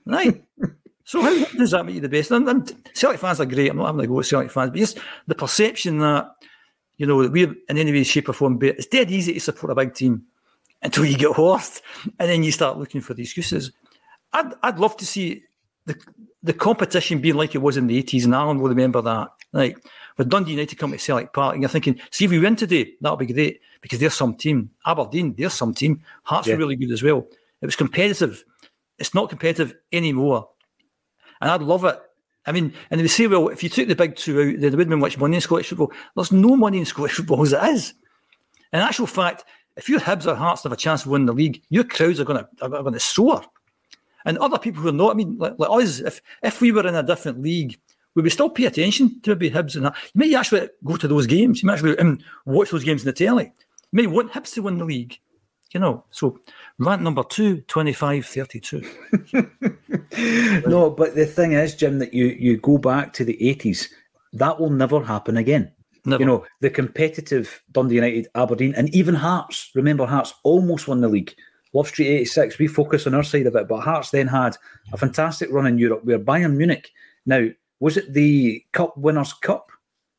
Right. 0.07 0.43
so 1.05 1.21
how 1.23 1.45
does 1.57 1.73
that 1.73 1.85
make 1.85 1.97
you 1.97 2.01
the 2.01 2.09
best? 2.09 2.31
And, 2.31 2.49
and 2.49 2.73
Celtic 2.95 3.21
fans 3.21 3.41
are 3.41 3.47
great. 3.47 3.71
I'm 3.71 3.79
not 3.79 3.87
having 3.87 4.03
to 4.03 4.07
go 4.07 4.15
with 4.15 4.27
Celtic 4.27 4.53
fans, 4.53 4.71
but 4.71 4.79
just 4.79 4.99
the 5.27 5.35
perception 5.35 5.99
that, 5.99 6.31
you 6.97 7.07
know, 7.07 7.23
that 7.23 7.33
we're 7.33 7.55
in 7.69 7.79
any 7.79 7.93
way, 7.93 8.05
shape 8.05 8.29
or 8.29 8.35
form, 8.35 8.59
it's 8.63 8.87
dead 8.87 9.11
easy 9.11 9.35
to 9.35 9.41
support 9.41 9.73
a 9.73 9.75
big 9.75 9.95
team 9.95 10.25
until 10.83 11.05
you 11.05 11.17
get 11.17 11.35
horsed, 11.35 11.83
and 12.19 12.29
then 12.29 12.43
you 12.43 12.53
start 12.53 12.79
looking 12.79 13.01
for 13.01 13.15
the 13.15 13.23
excuses. 13.23 13.73
I'd, 14.33 14.53
I'd 14.63 14.79
love 14.79 14.97
to 14.99 15.07
see 15.07 15.45
the 15.87 15.97
the 16.43 16.53
competition 16.53 17.21
being 17.21 17.37
like 17.37 17.55
it 17.55 17.63
was 17.63 17.77
in 17.77 17.87
the 17.87 18.03
80s, 18.03 18.25
and 18.25 18.35
Alan 18.35 18.59
will 18.59 18.69
remember 18.69 19.01
that. 19.03 19.29
Like, 19.53 19.79
with 20.23 20.31
Dundee 20.31 20.53
United 20.53 20.77
coming 20.77 20.99
to 20.99 21.05
Celtic 21.05 21.33
Park, 21.33 21.55
and 21.55 21.63
you're 21.63 21.69
thinking, 21.69 22.01
see 22.11 22.25
if 22.25 22.31
we 22.31 22.39
win 22.39 22.57
today, 22.57 22.95
that'll 23.01 23.17
be 23.17 23.27
great, 23.27 23.61
because 23.81 23.99
there's 23.99 24.15
some 24.15 24.35
team. 24.35 24.71
Aberdeen, 24.87 25.35
there's 25.37 25.55
some 25.55 25.75
team. 25.75 26.03
Hearts 26.23 26.49
yeah. 26.49 26.55
are 26.55 26.59
really 26.59 26.77
good 26.77 26.93
as 26.93 27.03
well. 27.03 27.27
It 27.61 27.67
was 27.67 27.77
competitive. 27.77 28.45
It's 28.99 29.15
not 29.15 29.29
competitive 29.29 29.75
anymore. 29.93 30.49
And 31.41 31.51
I'd 31.51 31.63
love 31.63 31.85
it. 31.85 31.99
I 32.47 32.53
mean, 32.53 32.73
and 32.91 33.01
they 33.01 33.07
say, 33.09 33.27
well, 33.27 33.49
if 33.49 33.63
you 33.63 33.69
took 33.69 33.89
the 33.89 33.95
big 33.95 34.17
two 34.17 34.41
out, 34.41 34.61
there 34.61 34.71
wouldn't 34.71 34.91
be 34.91 34.97
much 34.97 35.19
money 35.19 35.37
in 35.37 35.41
Scottish 35.41 35.69
football. 35.69 35.93
There's 36.15 36.33
no 36.33 36.57
money 36.57 36.79
in 36.79 36.85
Scottish 36.85 37.13
football 37.17 37.43
as 37.43 37.53
it 37.53 37.63
is. 37.65 37.95
In 38.73 38.81
actual 38.81 39.07
fact, 39.07 39.45
if 39.77 39.89
your 39.89 40.01
Hibs 40.01 40.27
or 40.27 40.35
Hearts 40.35 40.63
have 40.65 40.73
a 40.73 40.77
chance 40.77 41.05
of 41.05 41.11
winning 41.11 41.27
the 41.27 41.33
league, 41.33 41.63
your 41.69 41.85
crowds 41.85 42.21
are 42.21 42.25
going 42.25 42.45
to 42.45 42.65
are 42.65 42.69
going 42.69 42.93
to 42.93 43.01
soar. 43.01 43.43
And 44.25 44.39
other 44.39 44.59
people 44.59 44.83
who 44.83 44.89
are 44.89 44.93
not, 44.93 45.11
I 45.11 45.15
mean, 45.15 45.37
like, 45.39 45.55
like 45.59 45.71
us, 45.71 46.01
if 46.01 46.21
if 46.43 46.61
we 46.61 46.73
were 46.73 46.87
in 46.87 46.95
a 46.95 47.03
different 47.03 47.41
league, 47.41 47.79
we 48.15 48.31
still 48.31 48.51
pay 48.51 48.67
attention 48.67 49.21
to 49.23 49.31
maybe 49.31 49.51
Hibs 49.51 49.77
and 49.77 49.87
that. 49.87 49.95
You 50.15 50.19
may 50.19 50.35
actually 50.35 50.69
go 50.85 50.97
to 50.97 51.09
those 51.09 51.27
games. 51.27 51.63
You 51.63 51.67
may 51.67 51.73
actually 51.75 51.99
um, 51.99 52.19
watch 52.45 52.71
those 52.71 52.85
games 52.85 53.03
in 53.03 53.07
the 53.07 53.13
telly. 53.13 53.45
You 53.45 53.51
may 53.93 54.07
want 54.07 54.33
Hibs 54.33 54.53
to 54.55 54.63
win 54.63 54.79
the 54.79 54.85
league. 54.85 55.19
You 55.73 55.81
know, 55.81 56.05
so 56.11 56.39
rant 56.79 57.01
number 57.01 57.23
two, 57.23 57.63
25 57.63 58.27
32. 58.27 58.83
no, 60.67 60.91
but 60.91 61.15
the 61.15 61.25
thing 61.25 61.53
is, 61.53 61.75
Jim, 61.75 61.99
that 61.99 62.13
you, 62.13 62.27
you 62.27 62.59
go 62.59 62.77
back 62.77 63.15
to 63.15 63.25
the 63.25 63.39
80s, 63.41 63.89
that 64.35 64.61
will 64.61 64.69
never 64.69 65.03
happen 65.03 65.39
again. 65.39 65.73
Never. 66.05 66.23
You 66.23 66.27
know, 66.27 66.45
the 66.61 66.69
competitive 66.69 67.63
Dundee 67.71 67.95
United, 67.95 68.29
Aberdeen, 68.35 68.75
and 68.77 68.95
even 68.95 69.15
Hearts. 69.15 69.71
Remember, 69.75 70.05
Hearts 70.05 70.35
almost 70.43 70.89
won 70.89 71.01
the 71.01 71.09
league. 71.09 71.35
Love 71.73 71.89
Street 71.89 72.09
86, 72.09 72.59
we 72.59 72.67
focus 72.67 73.07
on 73.07 73.15
our 73.15 73.23
side 73.23 73.47
of 73.47 73.57
it, 73.57 73.67
but 73.67 73.81
Hearts 73.81 74.11
then 74.11 74.27
had 74.27 74.57
a 74.93 74.99
fantastic 74.99 75.51
run 75.51 75.67
in 75.67 75.79
Europe 75.79 76.05
where 76.05 76.19
Bayern 76.19 76.57
Munich, 76.57 76.91
now, 77.25 77.49
was 77.83 77.97
it 77.97 78.13
the 78.13 78.65
Cup 78.71 78.97
Winners' 78.97 79.33
Cup 79.33 79.73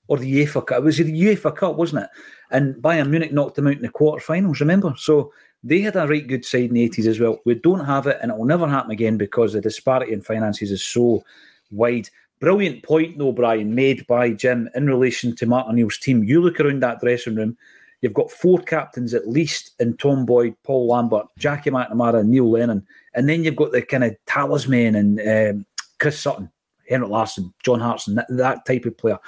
or 0.10 0.17
the 0.17 0.45
UEFA 0.45 0.67
Cup? 0.67 0.80
It 0.80 0.84
was 0.84 0.97
the 0.97 1.06
UEFA 1.06 1.56
Cup, 1.56 1.78
wasn't 1.78 2.04
it? 2.04 2.10
And 2.52 2.76
Bayern 2.76 3.10
Munich 3.10 3.32
knocked 3.32 3.56
them 3.56 3.67
out 3.67 3.78
in 3.78 3.82
the 3.84 3.88
quarterfinals, 3.88 4.60
remember? 4.60 4.93
So 4.97 5.32
they 5.63 5.80
had 5.80 5.95
a 5.95 6.06
right 6.06 6.28
good 6.28 6.43
side 6.43 6.65
in 6.65 6.73
the 6.73 6.89
80s 6.89 7.08
as 7.08 7.21
well. 7.21 7.39
We 7.45 7.56
don't 7.56 7.86
have 7.86 8.06
it, 8.08 8.19
and 8.21 8.30
it 8.30 8.38
will 8.38 8.43
never 8.43 8.67
happen 8.67 8.91
again 8.91 9.15
because 9.17 9.54
the 9.54 9.62
disparity 9.62 10.12
in 10.12 10.21
finances 10.21 10.71
is 10.71 10.84
so 10.84 11.23
wide. 11.71 12.10
Brilliant 12.41 12.84
point, 12.84 13.17
though, 13.17 13.32
Brian, 13.32 13.73
made 13.73 14.06
by 14.08 14.32
Jim 14.32 14.69
in 14.76 14.86
relation 14.88 15.34
to 15.38 15.45
Martin 15.45 15.71
O'Neill's 15.71 15.97
team. 15.97 16.26
You 16.26 16.41
look 16.41 16.60
around 16.60 16.82
that 16.82 16.99
dressing 16.99 17.36
room, 17.36 17.58
you've 18.02 18.13
got 18.13 18.30
four 18.30 18.60
captains 18.60 19.13
at 19.13 19.30
least 19.30 19.71
in 19.80 19.95
Tom 19.95 20.26
Boyd, 20.26 20.54
Paul 20.63 20.89
Lambert, 20.89 21.28
Jackie 21.38 21.71
McNamara, 21.71 22.26
Neil 22.26 22.52
Lennon. 22.52 22.86
And 23.13 23.30
then 23.30 23.45
you've 23.45 23.56
got 23.56 23.71
the 23.71 23.82
kind 23.82 24.04
of 24.04 24.17
talisman 24.26 24.95
and 24.95 25.21
um, 25.21 25.65
Chris 25.99 26.19
Sutton, 26.19 26.52
Henrik 26.89 27.12
Larsson, 27.12 27.54
John 27.63 27.80
Hartson, 27.80 28.19
that, 28.30 28.65
type 28.65 28.86
of 28.86 28.98
player. 28.98 29.19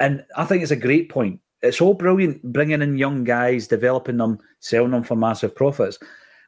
And 0.00 0.24
I 0.36 0.44
think 0.44 0.62
it's 0.62 0.72
a 0.72 0.76
great 0.76 1.08
point. 1.08 1.40
It's 1.62 1.80
all 1.80 1.94
brilliant 1.94 2.42
bringing 2.52 2.82
in 2.82 2.98
young 2.98 3.24
guys, 3.24 3.66
developing 3.66 4.18
them, 4.18 4.38
selling 4.60 4.90
them 4.90 5.02
for 5.02 5.16
massive 5.16 5.54
profits. 5.54 5.98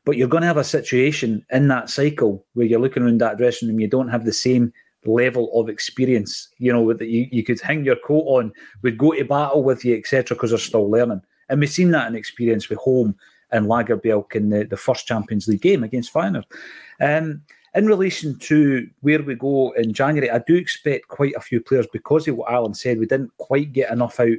But 0.05 0.16
you're 0.16 0.29
going 0.29 0.42
to 0.42 0.46
have 0.46 0.57
a 0.57 0.64
situation 0.64 1.44
in 1.51 1.68
that 1.68 1.90
cycle 1.90 2.46
where 2.55 2.66
you're 2.66 2.81
looking 2.81 3.03
around 3.03 3.20
that 3.20 3.38
dressing 3.38 3.68
room, 3.68 3.81
you 3.81 3.88
don't 3.88 4.09
have 4.09 4.24
the 4.24 4.33
same 4.33 4.72
level 5.05 5.51
of 5.59 5.68
experience. 5.68 6.48
You 6.59 6.72
know, 6.72 6.92
that 6.92 7.09
you, 7.09 7.27
you 7.31 7.42
could 7.42 7.61
hang 7.61 7.85
your 7.85 7.96
coat 7.96 8.24
on, 8.27 8.53
would 8.83 8.98
go 8.98 9.12
to 9.12 9.24
battle 9.24 9.62
with 9.62 9.85
you, 9.85 9.96
etc., 9.96 10.37
because 10.37 10.51
they're 10.51 10.59
still 10.59 10.90
learning. 10.90 11.22
And 11.48 11.61
we've 11.61 11.70
seen 11.70 11.90
that 11.92 12.09
in 12.09 12.14
experience 12.14 12.68
with 12.68 12.79
Holm 12.79 13.16
and 13.51 13.66
Lagerbielke 13.66 14.37
in 14.37 14.51
the, 14.51 14.64
the 14.64 14.77
first 14.77 15.07
Champions 15.07 15.48
League 15.48 15.62
game 15.62 15.83
against 15.83 16.12
Feyenoord. 16.12 16.44
Um, 17.01 17.42
in 17.79 17.87
relation 17.87 18.37
to 18.41 18.88
where 19.03 19.23
we 19.23 19.37
go 19.37 19.71
in 19.73 19.93
January, 19.93 20.31
I 20.31 20.41
do 20.41 20.57
expect 20.57 21.07
quite 21.07 21.35
a 21.37 21.41
few 21.41 21.61
players 21.61 21.87
because 21.93 22.27
of 22.27 22.35
what 22.37 22.53
Alan 22.53 22.75
said. 22.75 22.99
We 22.99 23.07
didn't 23.07 23.37
quite 23.38 23.73
get 23.73 23.93
enough 23.93 24.19
out 24.19 24.37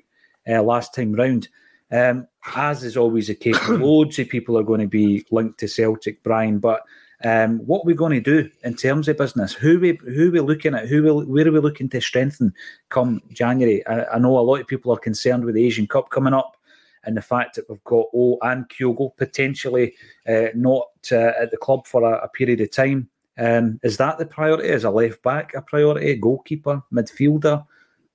uh, 0.49 0.61
last 0.61 0.93
time 0.93 1.13
round. 1.13 1.47
Um, 1.89 2.27
as 2.53 2.83
is 2.83 2.97
always 2.97 3.27
the 3.27 3.35
case, 3.35 3.57
loads 3.69 4.19
of 4.19 4.27
people 4.27 4.57
are 4.57 4.63
going 4.63 4.81
to 4.81 4.87
be 4.87 5.25
linked 5.31 5.57
to 5.61 5.69
Celtic, 5.69 6.21
Brian. 6.21 6.59
But 6.59 6.81
um, 7.23 7.59
what 7.59 7.79
are 7.79 7.85
we 7.85 7.93
going 7.93 8.21
to 8.21 8.43
do 8.43 8.49
in 8.63 8.75
terms 8.75 9.07
of 9.07 9.17
business? 9.17 9.53
Who 9.53 9.79
we 9.79 9.97
who 10.03 10.31
we 10.31 10.41
looking 10.41 10.75
at? 10.75 10.89
Who 10.89 11.01
will 11.01 11.21
where 11.25 11.47
are 11.47 11.51
we 11.51 11.59
looking 11.59 11.89
to 11.89 12.01
strengthen 12.01 12.53
come 12.89 13.21
January? 13.31 13.87
I, 13.87 14.03
I, 14.15 14.19
know 14.19 14.37
a 14.37 14.41
lot 14.41 14.59
of 14.59 14.67
people 14.67 14.91
are 14.91 14.99
concerned 14.99 15.45
with 15.45 15.55
the 15.55 15.65
Asian 15.65 15.87
Cup 15.87 16.09
coming 16.09 16.33
up 16.33 16.57
and 17.05 17.15
the 17.15 17.21
fact 17.21 17.55
that 17.55 17.69
we've 17.69 17.83
got 17.85 18.07
O 18.13 18.37
and 18.41 18.67
Kyogo 18.67 19.15
potentially 19.15 19.95
uh, 20.27 20.47
not 20.55 20.89
uh, 21.11 21.31
at 21.39 21.51
the 21.51 21.57
club 21.57 21.87
for 21.87 22.03
a, 22.03 22.25
a 22.25 22.27
period 22.29 22.59
of 22.61 22.71
time. 22.71 23.09
Um, 23.39 23.79
is 23.83 23.97
that 23.97 24.17
the 24.17 24.25
priority? 24.25 24.67
Is 24.67 24.83
a 24.83 24.89
left 24.89 25.23
back 25.23 25.53
a 25.53 25.61
priority? 25.61 26.15
Goalkeeper, 26.15 26.83
midfielder? 26.93 27.65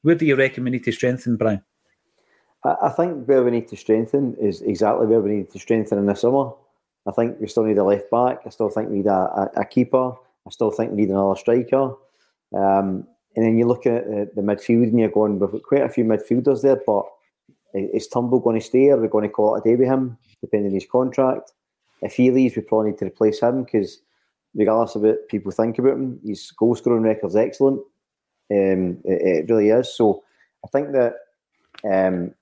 Where 0.03 0.15
do 0.15 0.27
you 0.27 0.37
reckon 0.37 0.65
we 0.65 0.71
need 0.71 0.85
to 0.85 0.93
strengthen, 0.93 1.37
Brian? 1.37 1.63
I 2.65 2.89
think 2.91 3.27
where 3.27 3.43
we 3.43 3.51
need 3.51 3.69
to 3.69 3.77
strengthen 3.77 4.35
is 4.37 4.63
exactly 4.63 5.07
where 5.07 5.21
we 5.21 5.37
need 5.37 5.51
to 5.51 5.59
strengthen 5.59 5.99
in 5.99 6.07
the 6.07 6.15
summer. 6.15 6.53
I 7.07 7.13
think 7.13 7.39
we 7.39 7.47
still 7.47 7.65
need 7.65 7.79
a 7.79 7.85
left 7.85 8.11
back. 8.11 8.41
I 8.47 8.49
still 8.49 8.71
think 8.71 8.89
we 8.89 8.99
need 8.99 9.07
a, 9.07 9.51
a, 9.57 9.61
a 9.61 9.65
keeper. 9.65 10.13
I 10.47 10.51
still 10.51 10.71
think 10.71 10.91
we 10.91 11.03
need 11.03 11.11
another 11.11 11.39
striker. 11.39 11.95
Um, 12.57 13.07
and 13.37 13.45
then 13.45 13.59
you 13.59 13.67
look 13.67 13.87
at 13.87 14.07
the, 14.07 14.31
the, 14.37 14.43
midfield 14.43 14.85
and 14.85 14.99
you're 14.99 15.11
going, 15.11 15.39
we've 15.39 15.51
got 15.51 15.63
quite 15.63 15.83
a 15.83 15.89
few 15.89 16.05
midfielders 16.05 16.63
there, 16.63 16.81
but 16.87 17.05
is 17.75 18.09
Turnbull 18.09 18.41
going 18.41 18.59
to 18.61 18.65
stay? 18.65 18.89
Or 18.89 18.97
are 18.97 19.01
we 19.01 19.09
going 19.09 19.29
to 19.29 19.29
call 19.29 19.57
it 19.57 19.61
a 19.61 19.69
day 19.69 19.77
with 19.77 19.89
him, 19.89 20.17
depending 20.41 20.71
on 20.71 20.75
his 20.75 20.87
contract? 20.91 21.53
If 22.01 22.15
he 22.15 22.31
leaves, 22.31 22.57
we 22.57 22.63
probably 22.63 22.91
need 22.91 22.99
to 22.99 23.07
replace 23.07 23.41
him 23.41 23.65
because, 23.65 24.01
regardless 24.55 24.95
of 24.95 25.03
what 25.03 25.29
people 25.29 25.53
think 25.53 25.79
about 25.79 25.95
him, 25.95 26.21
his 26.25 26.51
goal 26.53 26.75
scoring 26.75 27.03
record's 27.03 27.37
excellent. 27.37 27.81
Um, 28.51 28.99
it, 29.05 29.47
it, 29.49 29.51
really 29.51 29.71
is. 29.71 29.97
So 29.97 30.23
I 30.65 30.69
think 30.69 30.93
that 30.93 31.15
um, 31.85 32.35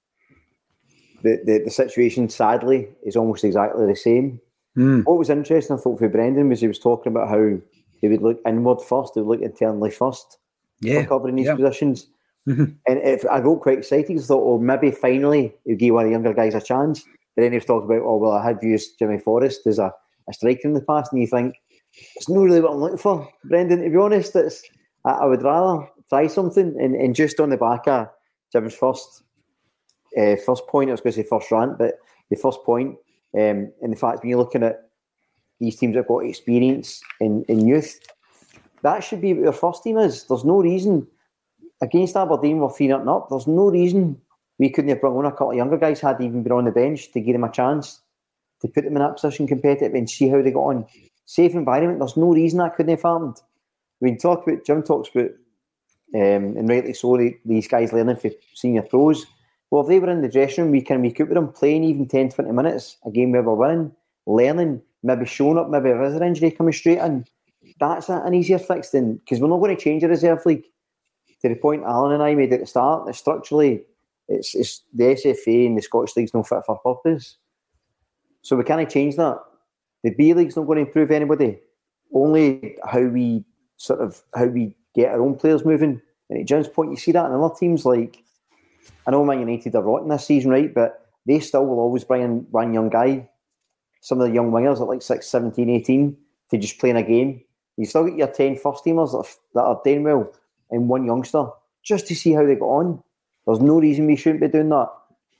the, 1.22 1.40
the, 1.44 1.62
the 1.64 1.70
situation, 1.70 2.28
sadly, 2.28 2.88
is 3.04 3.16
almost 3.16 3.44
exactly 3.44 3.86
the 3.86 3.96
same. 3.96 4.40
Mm. 4.76 5.04
What 5.04 5.18
was 5.18 5.30
interesting, 5.30 5.76
I 5.76 5.80
thought, 5.80 5.98
for 5.98 6.08
Brendan 6.08 6.48
was 6.48 6.60
he 6.60 6.68
was 6.68 6.78
talking 6.78 7.12
about 7.12 7.28
how 7.28 7.58
he 8.00 8.08
would 8.08 8.22
look 8.22 8.40
inward 8.46 8.80
first, 8.82 9.12
he 9.14 9.20
would 9.20 9.40
look 9.40 9.44
internally 9.44 9.90
first 9.90 10.38
yeah. 10.80 11.02
for 11.02 11.08
covering 11.08 11.36
these 11.36 11.46
yeah. 11.46 11.56
positions. 11.56 12.08
Mm-hmm. 12.48 12.64
And 12.88 12.98
if 12.98 13.24
I 13.26 13.40
got 13.40 13.60
quite 13.60 13.78
excited, 13.78 14.18
I 14.18 14.22
thought, 14.22 14.44
well, 14.44 14.58
maybe 14.58 14.90
finally 14.90 15.54
he'll 15.64 15.76
give 15.76 15.94
one 15.94 16.04
of 16.04 16.08
the 16.08 16.12
younger 16.12 16.34
guys 16.34 16.54
a 16.54 16.60
chance. 16.60 17.04
But 17.36 17.42
then 17.42 17.52
he 17.52 17.58
was 17.58 17.64
talking 17.64 17.88
about, 17.88 18.04
oh, 18.04 18.16
well, 18.16 18.32
I 18.32 18.44
had 18.44 18.58
used 18.62 18.98
Jimmy 18.98 19.18
Forrest 19.18 19.66
as 19.66 19.78
a, 19.78 19.92
a 20.28 20.32
striker 20.32 20.60
in 20.64 20.74
the 20.74 20.82
past, 20.82 21.12
and 21.12 21.20
you 21.20 21.26
think, 21.26 21.54
it's 22.16 22.28
not 22.28 22.40
really 22.40 22.60
what 22.60 22.72
I'm 22.72 22.80
looking 22.80 22.98
for, 22.98 23.28
Brendan. 23.44 23.82
To 23.82 23.90
be 23.90 23.96
honest, 23.96 24.34
it's 24.36 24.62
I, 25.04 25.10
I 25.12 25.26
would 25.26 25.42
rather 25.42 25.86
try 26.08 26.26
something 26.26 26.76
and, 26.80 26.94
and 26.94 27.14
just 27.14 27.40
on 27.40 27.50
the 27.50 27.56
back 27.56 27.86
of 27.86 28.08
Jim's 28.52 28.74
first 28.74 29.22
uh, 30.16 30.36
first 30.44 30.66
point, 30.66 30.90
I 30.90 30.92
was 30.92 31.00
going 31.00 31.14
to 31.14 31.22
say 31.22 31.28
first 31.28 31.50
rant, 31.50 31.78
but 31.78 31.98
the 32.30 32.36
first 32.36 32.62
point, 32.64 32.96
um, 33.34 33.72
and 33.80 33.92
the 33.92 33.96
fact 33.96 34.22
when 34.22 34.30
you're 34.30 34.38
looking 34.38 34.62
at 34.62 34.90
these 35.58 35.76
teams 35.76 35.94
that 35.94 36.00
have 36.00 36.08
got 36.08 36.26
experience 36.26 37.00
in, 37.20 37.44
in 37.48 37.66
youth, 37.66 37.98
that 38.82 39.00
should 39.00 39.20
be 39.20 39.32
what 39.32 39.44
your 39.44 39.52
first 39.52 39.82
team 39.82 39.96
is. 39.96 40.24
There's 40.24 40.44
no 40.44 40.60
reason 40.60 41.06
against 41.80 42.16
Aberdeen 42.16 42.58
we're 42.58 42.70
3 42.70 42.92
up 42.92 43.06
up. 43.06 43.28
There's 43.30 43.46
no 43.46 43.70
reason 43.70 44.20
we 44.58 44.70
couldn't 44.70 44.90
have 44.90 45.00
brought 45.00 45.18
on 45.18 45.26
a 45.26 45.30
couple 45.30 45.50
of 45.50 45.56
younger 45.56 45.78
guys 45.78 46.00
had 46.00 46.20
even 46.20 46.42
been 46.42 46.52
on 46.52 46.64
the 46.64 46.72
bench 46.72 47.12
to 47.12 47.20
give 47.20 47.34
them 47.34 47.44
a 47.44 47.50
chance 47.50 48.00
to 48.60 48.68
put 48.68 48.84
them 48.84 48.96
in 48.96 49.02
that 49.02 49.14
position 49.14 49.46
competitive 49.46 49.94
and 49.94 50.08
see 50.08 50.28
how 50.28 50.42
they 50.42 50.50
got 50.50 50.60
on. 50.60 50.86
Safe 51.32 51.54
environment. 51.54 51.98
There's 51.98 52.18
no 52.18 52.34
reason 52.34 52.58
that 52.58 52.76
couldn't 52.76 52.90
have 52.90 53.02
happened. 53.02 53.40
We 54.02 54.16
talk 54.16 54.46
about 54.46 54.66
Jim 54.66 54.82
talks 54.82 55.08
about 55.14 55.30
um, 56.14 56.58
and 56.58 56.68
rightly 56.68 56.92
so 56.92 57.16
these 57.46 57.66
guys 57.66 57.90
learning 57.90 58.16
for 58.16 58.30
senior 58.52 58.82
pros. 58.82 59.24
Well, 59.70 59.80
if 59.80 59.88
they 59.88 59.98
were 59.98 60.10
in 60.10 60.20
the 60.20 60.28
dressing 60.28 60.64
room, 60.64 60.72
we 60.72 60.82
can 60.82 61.02
keep 61.10 61.28
with 61.28 61.34
them 61.36 61.50
playing 61.50 61.84
even 61.84 62.06
10, 62.06 62.32
20 62.32 62.52
minutes, 62.52 62.98
a 63.06 63.10
game 63.10 63.32
where 63.32 63.42
we're 63.42 63.54
winning, 63.54 63.92
learning, 64.26 64.82
maybe 65.02 65.24
showing 65.24 65.56
up, 65.56 65.70
maybe 65.70 65.88
a 65.88 65.96
visitor 65.96 66.22
injury 66.22 66.50
coming 66.50 66.74
straight 66.74 66.98
in. 66.98 67.24
That's 67.80 68.10
an 68.10 68.34
easier 68.34 68.58
fix 68.58 68.90
than 68.90 69.14
because 69.14 69.40
we're 69.40 69.48
not 69.48 69.60
going 69.60 69.74
to 69.74 69.82
change 69.82 70.02
the 70.02 70.10
reserve 70.10 70.44
league. 70.44 70.64
To 71.40 71.48
the 71.48 71.54
point 71.54 71.84
Alan 71.84 72.12
and 72.12 72.22
I 72.22 72.34
made 72.34 72.52
at 72.52 72.60
the 72.60 72.66
start, 72.66 73.06
that 73.06 73.16
structurally, 73.16 73.84
it's, 74.28 74.54
it's 74.54 74.82
the 74.92 75.04
SFA 75.04 75.66
and 75.66 75.78
the 75.78 75.82
Scottish 75.82 76.14
League's 76.14 76.34
no 76.34 76.42
fit 76.42 76.60
for 76.66 76.78
purpose. 76.80 77.38
So 78.42 78.54
we 78.54 78.64
can't 78.64 78.90
change 78.90 79.16
that. 79.16 79.38
The 80.02 80.10
B 80.10 80.34
League's 80.34 80.56
not 80.56 80.66
going 80.66 80.76
to 80.76 80.86
improve 80.86 81.10
anybody. 81.10 81.58
Only 82.14 82.76
how 82.84 83.02
we 83.02 83.44
sort 83.76 84.00
of 84.00 84.20
how 84.34 84.46
we 84.46 84.74
get 84.94 85.12
our 85.12 85.22
own 85.22 85.36
players 85.36 85.64
moving. 85.64 86.00
And 86.28 86.40
at 86.40 86.46
Jim's 86.46 86.68
point, 86.68 86.90
you 86.90 86.96
see 86.96 87.12
that 87.12 87.26
in 87.26 87.32
other 87.32 87.54
teams 87.54 87.84
like 87.84 88.22
I 89.06 89.10
know 89.10 89.24
Man 89.24 89.40
United 89.40 89.74
are 89.74 89.82
rotten 89.82 90.08
this 90.08 90.26
season, 90.26 90.50
right? 90.50 90.72
But 90.72 91.08
they 91.26 91.40
still 91.40 91.66
will 91.66 91.80
always 91.80 92.04
bring 92.04 92.22
in 92.22 92.46
one 92.50 92.74
young 92.74 92.88
guy. 92.88 93.28
Some 94.00 94.20
of 94.20 94.28
the 94.28 94.34
young 94.34 94.50
wingers 94.50 94.80
at 94.80 94.88
like 94.88 95.02
6, 95.02 95.26
17, 95.26 95.70
18 95.70 96.16
to 96.50 96.58
just 96.58 96.78
play 96.78 96.90
in 96.90 96.96
a 96.96 97.02
game. 97.02 97.42
You 97.76 97.86
still 97.86 98.06
get 98.06 98.16
your 98.16 98.28
10 98.28 98.56
first 98.56 98.84
teamers 98.84 99.12
that 99.12 99.18
are, 99.18 99.24
that 99.54 99.68
are 99.68 99.80
doing 99.84 100.02
well 100.02 100.32
and 100.70 100.88
one 100.88 101.04
youngster 101.04 101.46
just 101.82 102.06
to 102.08 102.14
see 102.14 102.32
how 102.32 102.44
they 102.44 102.56
got 102.56 102.66
on. 102.66 103.02
There's 103.46 103.60
no 103.60 103.80
reason 103.80 104.06
we 104.06 104.16
shouldn't 104.16 104.40
be 104.40 104.48
doing 104.48 104.68
that. 104.70 104.90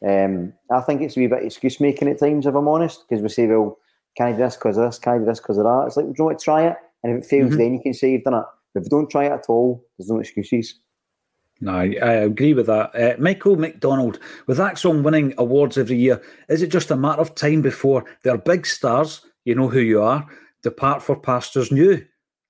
Um, 0.04 0.52
I 0.70 0.80
think 0.80 1.02
it's 1.02 1.16
a 1.16 1.20
wee 1.20 1.26
bit 1.28 1.44
excuse 1.44 1.80
making 1.80 2.08
at 2.08 2.18
times, 2.18 2.46
if 2.46 2.54
I'm 2.54 2.68
honest, 2.68 3.04
because 3.08 3.22
we 3.22 3.28
say, 3.28 3.46
well, 3.46 3.78
can 4.16 4.28
I 4.28 4.32
do 4.32 4.38
this 4.38 4.56
because 4.56 4.76
of 4.76 4.84
this? 4.84 4.98
Can 4.98 5.14
I 5.14 5.18
do 5.18 5.24
this 5.24 5.40
because 5.40 5.58
of 5.58 5.64
that? 5.64 5.84
It's 5.86 5.96
like, 5.96 6.06
we 6.06 6.12
don't 6.12 6.26
want 6.26 6.38
to 6.38 6.44
try 6.44 6.66
it. 6.66 6.76
And 7.02 7.16
if 7.16 7.24
it 7.24 7.28
fails, 7.28 7.50
mm-hmm. 7.50 7.58
then 7.58 7.74
you 7.74 7.80
can 7.80 7.94
say 7.94 8.12
you've 8.12 8.24
done 8.24 8.34
it. 8.34 8.44
But 8.74 8.80
if 8.80 8.86
you 8.86 8.90
don't 8.90 9.10
try 9.10 9.24
it 9.26 9.32
at 9.32 9.46
all, 9.48 9.84
there's 9.98 10.10
no 10.10 10.18
excuses. 10.18 10.78
No, 11.60 11.72
I, 11.72 11.96
I 12.02 12.12
agree 12.12 12.54
with 12.54 12.66
that. 12.66 12.94
Uh, 12.94 13.14
Michael 13.20 13.56
McDonald, 13.56 14.18
with 14.46 14.58
ACSOM 14.58 15.02
winning 15.02 15.32
awards 15.38 15.78
every 15.78 15.96
year, 15.96 16.20
is 16.48 16.60
it 16.60 16.68
just 16.68 16.90
a 16.90 16.96
matter 16.96 17.20
of 17.20 17.34
time 17.34 17.62
before 17.62 18.04
their 18.24 18.36
big 18.36 18.66
stars, 18.66 19.20
you 19.44 19.54
know 19.54 19.68
who 19.68 19.80
you 19.80 20.02
are, 20.02 20.26
depart 20.62 21.02
for 21.02 21.14
pastures 21.14 21.70
new? 21.70 22.04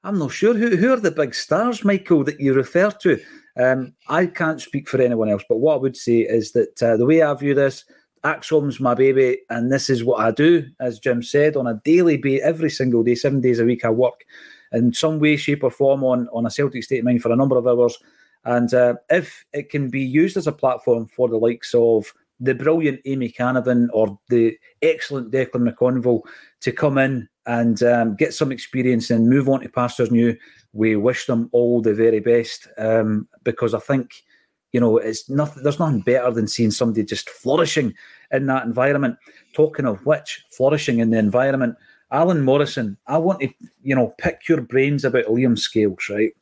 I'm 0.05 0.19
not 0.19 0.33
sure. 0.33 0.55
Who, 0.55 0.77
who 0.77 0.93
are 0.93 1.01
the 1.01 1.11
big 1.11 1.35
stars, 1.35 1.85
Michael, 1.85 2.25
that 2.25 2.41
you 2.41 2.55
refer 2.55 2.91
to? 2.91 3.21
Um, 3.61 3.93
I 4.09 4.27
can't 4.27 4.61
speak 4.61 4.89
for 4.89 5.01
anyone 5.01 5.29
else, 5.29 5.45
but 5.49 5.59
what 5.59 5.75
I 5.75 5.79
would 5.79 5.97
say 5.97 6.21
is 6.21 6.53
that 6.53 6.83
uh, 6.83 6.97
the 6.97 7.07
way 7.07 7.23
I 7.23 7.35
view 7.35 7.55
this, 7.55 7.85
ACSOM's 8.25 8.81
my 8.81 8.95
baby, 8.95 9.39
and 9.51 9.73
this 9.73 9.91
is 9.91 10.05
what 10.05 10.21
I 10.21 10.31
do, 10.31 10.69
as 10.81 10.99
Jim 10.99 11.23
said, 11.23 11.57
on 11.57 11.67
a 11.67 11.81
daily 11.85 12.17
basis, 12.17 12.47
every 12.47 12.71
single 12.71 13.03
day, 13.03 13.15
seven 13.15 13.41
days 13.41 13.59
a 13.59 13.65
week, 13.65 13.85
I 13.85 13.91
work 13.91 14.25
in 14.73 14.93
some 14.93 15.19
way, 15.19 15.37
shape, 15.37 15.65
or 15.65 15.71
form 15.71 16.05
on, 16.05 16.29
on 16.33 16.47
a 16.47 16.51
Celtic 16.51 16.85
state 16.85 17.01
of 17.01 17.05
mind 17.05 17.23
for 17.23 17.33
a 17.33 17.37
number 17.37 17.57
of 17.57 17.67
hours. 17.67 17.99
And 18.45 18.73
uh, 18.75 18.95
if 19.11 19.45
it 19.53 19.71
can 19.71 19.89
be 19.91 20.03
used 20.03 20.37
as 20.37 20.47
a 20.47 20.53
platform 20.53 21.07
for 21.07 21.29
the 21.29 21.37
likes 21.37 21.75
of 21.75 22.13
the 22.41 22.55
brilliant 22.55 23.01
Amy 23.05 23.31
Canavan 23.31 23.89
or 23.93 24.19
the 24.29 24.57
excellent 24.83 25.31
Declan 25.31 25.69
McConville 25.69 26.23
to 26.61 26.73
come 26.73 26.99
in 26.99 27.29
and 27.47 27.83
um, 27.83 28.17
get 28.17 28.35
some 28.35 28.51
experience 28.51 29.11
and 29.11 29.29
move 29.29 29.49
on 29.49 29.61
to 29.61 29.69
Pastors 29.69 30.11
New, 30.11 30.37
we 30.73 30.97
wish 30.97 31.27
them 31.27 31.49
all 31.53 31.81
the 31.81 31.95
very 31.95 32.21
best 32.21 32.67
um, 32.79 33.29
because 33.45 33.75
I 33.75 33.79
think 33.79 34.25
you 34.73 34.81
know 34.81 34.97
it's 34.97 35.29
nothing. 35.29 35.63
There's 35.63 35.79
nothing 35.79 36.01
better 36.01 36.31
than 36.31 36.49
seeing 36.49 36.71
somebody 36.71 37.05
just 37.05 37.31
flourishing 37.31 37.95
in 38.31 38.47
that 38.47 38.65
environment. 38.65 39.17
Talking 39.53 39.87
of 39.87 40.05
which, 40.05 40.45
flourishing 40.51 40.99
in 40.99 41.11
the 41.11 41.19
environment, 41.19 41.77
Alan 42.11 42.43
Morrison. 42.43 42.97
I 43.07 43.19
want 43.19 43.41
to 43.41 43.51
you 43.83 43.95
know 43.95 44.15
pick 44.19 44.49
your 44.49 44.63
brains 44.63 45.05
about 45.05 45.27
Liam 45.27 45.59
Scales, 45.59 46.09
right? 46.11 46.33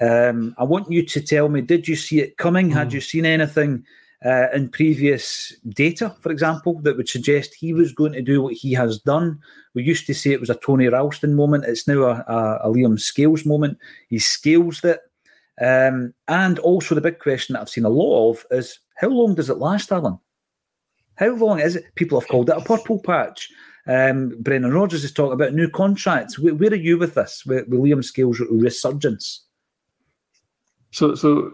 Um, 0.00 0.54
I 0.58 0.64
want 0.64 0.90
you 0.90 1.04
to 1.04 1.20
tell 1.20 1.48
me: 1.48 1.62
Did 1.62 1.88
you 1.88 1.96
see 1.96 2.20
it 2.20 2.36
coming? 2.36 2.70
Mm. 2.70 2.74
Had 2.74 2.92
you 2.92 3.00
seen 3.00 3.26
anything? 3.26 3.84
Uh, 4.24 4.48
in 4.54 4.70
previous 4.70 5.54
data, 5.68 6.16
for 6.20 6.32
example, 6.32 6.80
that 6.80 6.96
would 6.96 7.10
suggest 7.10 7.52
he 7.52 7.74
was 7.74 7.92
going 7.92 8.12
to 8.12 8.22
do 8.22 8.40
what 8.40 8.54
he 8.54 8.72
has 8.72 8.98
done. 8.98 9.38
We 9.74 9.82
used 9.82 10.06
to 10.06 10.14
say 10.14 10.30
it 10.30 10.40
was 10.40 10.48
a 10.48 10.54
Tony 10.54 10.88
Ralston 10.88 11.34
moment. 11.34 11.66
It's 11.66 11.86
now 11.86 12.04
a, 12.04 12.24
a, 12.26 12.60
a 12.62 12.72
Liam 12.72 12.98
Scales 12.98 13.44
moment. 13.44 13.76
He 14.08 14.18
scales 14.18 14.82
it. 14.82 15.00
Um, 15.60 16.14
and 16.28 16.58
also, 16.58 16.94
the 16.94 17.00
big 17.00 17.18
question 17.18 17.52
that 17.52 17.60
I've 17.60 17.68
seen 17.68 17.84
a 17.84 17.88
lot 17.88 18.30
of 18.30 18.46
is 18.50 18.80
how 18.96 19.08
long 19.08 19.34
does 19.34 19.50
it 19.50 19.58
last, 19.58 19.92
Alan? 19.92 20.18
How 21.16 21.30
long 21.30 21.60
is 21.60 21.76
it? 21.76 21.84
People 21.94 22.18
have 22.18 22.28
called 22.28 22.50
it 22.50 22.56
a 22.56 22.60
purple 22.60 23.00
patch. 23.00 23.48
Um, 23.86 24.34
Brendan 24.40 24.72
Rodgers 24.72 25.04
is 25.04 25.12
talking 25.12 25.34
about 25.34 25.54
new 25.54 25.68
contracts. 25.68 26.38
Where, 26.38 26.54
where 26.54 26.70
are 26.70 26.76
you 26.76 26.98
with 26.98 27.14
this, 27.14 27.44
with, 27.46 27.68
with 27.68 27.80
Liam 27.80 28.02
Scales' 28.02 28.40
resurgence? 28.50 29.44
So, 30.90 31.14
so 31.14 31.52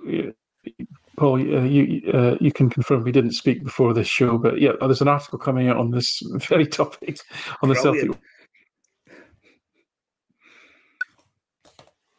Paul, 1.17 1.35
uh, 1.35 1.65
you 1.65 2.11
uh, 2.13 2.37
you 2.41 2.53
can 2.53 2.71
confirm 2.71 3.05
we 3.05 3.13
didn't 3.13 3.33
speak 3.33 3.63
before 3.63 3.93
this 3.93 4.07
show, 4.07 4.39
but 4.39 4.61
yeah, 4.61 4.73
there's 4.81 5.03
an 5.03 5.09
article 5.09 5.39
coming 5.39 5.69
out 5.69 5.77
on 5.77 5.91
this 5.91 6.23
very 6.49 6.67
topic 6.67 7.19
on 7.63 7.69
the 7.69 7.75
Brilliant. 7.75 8.17
Celtic. 8.17 8.23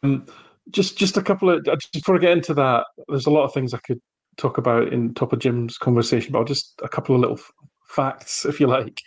Um, 0.04 0.26
just 0.72 0.98
just 0.98 1.16
a 1.16 1.22
couple 1.22 1.50
of 1.50 1.64
just 1.64 1.92
before 1.92 2.16
I 2.16 2.18
get 2.18 2.32
into 2.32 2.54
that, 2.54 2.84
there's 3.08 3.26
a 3.26 3.30
lot 3.30 3.44
of 3.44 3.52
things 3.52 3.74
I 3.74 3.78
could 3.78 4.00
talk 4.36 4.58
about 4.58 4.92
in 4.92 5.14
top 5.14 5.32
of 5.32 5.38
Jim's 5.38 5.78
conversation, 5.78 6.32
but 6.32 6.40
I'll 6.40 6.44
just 6.44 6.80
a 6.82 6.88
couple 6.88 7.14
of 7.14 7.20
little 7.20 7.36
f- 7.36 7.50
facts, 7.88 8.44
if 8.46 8.60
you 8.60 8.66
like. 8.66 9.00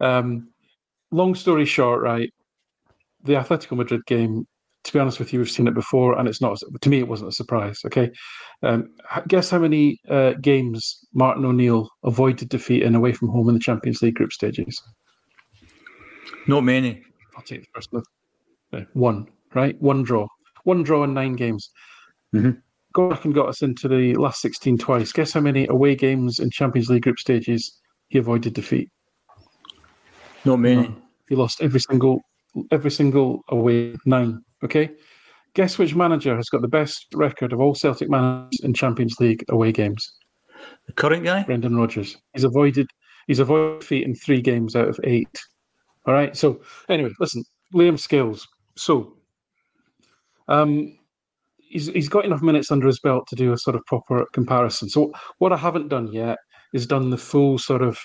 Um, 0.00 0.48
long 1.10 1.34
story 1.34 1.64
short, 1.64 2.02
right? 2.02 2.30
The 3.24 3.34
Atletico 3.34 3.76
Madrid 3.76 4.04
game 4.06 4.46
to 4.84 4.92
be 4.92 4.98
honest 4.98 5.18
with 5.18 5.32
you, 5.32 5.38
we've 5.38 5.50
seen 5.50 5.68
it 5.68 5.74
before, 5.74 6.18
and 6.18 6.28
it's 6.28 6.40
not. 6.40 6.58
To 6.80 6.88
me, 6.88 6.98
it 6.98 7.08
wasn't 7.08 7.30
a 7.30 7.32
surprise. 7.32 7.80
Okay, 7.86 8.10
um, 8.62 8.92
guess 9.28 9.50
how 9.50 9.58
many 9.58 9.98
uh, 10.08 10.32
games 10.40 11.06
Martin 11.14 11.44
O'Neill 11.44 11.88
avoided 12.04 12.48
defeat 12.48 12.82
in 12.82 12.94
away 12.94 13.12
from 13.12 13.28
home 13.28 13.48
in 13.48 13.54
the 13.54 13.60
Champions 13.60 14.02
League 14.02 14.14
group 14.14 14.32
stages? 14.32 14.82
Not 16.48 16.62
many. 16.62 17.02
I'll 17.36 17.44
take 17.44 17.60
the 17.60 17.68
first 17.72 17.92
look. 17.92 18.04
one, 18.94 19.28
right? 19.54 19.80
One 19.80 20.02
draw. 20.02 20.26
One 20.64 20.82
draw 20.82 21.04
in 21.04 21.14
nine 21.14 21.34
games. 21.34 21.70
Mm-hmm. 22.34 22.58
Go 22.92 23.10
back 23.10 23.24
and 23.24 23.34
got 23.34 23.48
us 23.48 23.62
into 23.62 23.88
the 23.88 24.14
last 24.14 24.40
16 24.42 24.78
twice. 24.78 25.12
Guess 25.12 25.32
how 25.32 25.40
many 25.40 25.66
away 25.68 25.94
games 25.96 26.38
in 26.38 26.50
Champions 26.50 26.88
League 26.88 27.02
group 27.02 27.18
stages 27.18 27.80
he 28.08 28.18
avoided 28.18 28.54
defeat? 28.54 28.90
Not 30.44 30.58
many. 30.58 30.94
He 31.28 31.36
lost 31.36 31.62
every 31.62 31.80
single 31.80 32.20
every 32.70 32.90
single 32.90 33.42
away 33.48 33.96
nine. 34.04 34.42
Okay. 34.62 34.90
Guess 35.54 35.78
which 35.78 35.94
manager 35.94 36.34
has 36.36 36.48
got 36.48 36.62
the 36.62 36.68
best 36.68 37.06
record 37.14 37.52
of 37.52 37.60
all 37.60 37.74
Celtic 37.74 38.08
managers 38.08 38.60
in 38.62 38.74
Champions 38.74 39.16
League 39.20 39.44
away 39.48 39.72
games? 39.72 40.14
The 40.86 40.92
current 40.92 41.24
guy? 41.24 41.42
Brendan 41.42 41.76
Rodgers. 41.76 42.16
He's 42.34 42.44
avoided 42.44 42.86
he's 43.26 43.38
avoided 43.38 43.80
defeat 43.80 44.04
in 44.04 44.14
three 44.14 44.40
games 44.40 44.76
out 44.76 44.88
of 44.88 44.98
eight. 45.04 45.38
All 46.06 46.14
right. 46.14 46.36
So 46.36 46.60
anyway, 46.88 47.10
listen, 47.20 47.44
Liam 47.74 47.98
Scales. 47.98 48.46
So 48.76 49.16
um 50.48 50.96
he's 51.58 51.86
he's 51.88 52.08
got 52.08 52.24
enough 52.24 52.42
minutes 52.42 52.70
under 52.70 52.86
his 52.86 53.00
belt 53.00 53.26
to 53.28 53.36
do 53.36 53.52
a 53.52 53.58
sort 53.58 53.76
of 53.76 53.84
proper 53.86 54.26
comparison. 54.32 54.88
So 54.88 55.12
what 55.38 55.52
I 55.52 55.56
haven't 55.56 55.88
done 55.88 56.12
yet 56.12 56.38
is 56.72 56.86
done 56.86 57.10
the 57.10 57.18
full 57.18 57.58
sort 57.58 57.82
of 57.82 57.98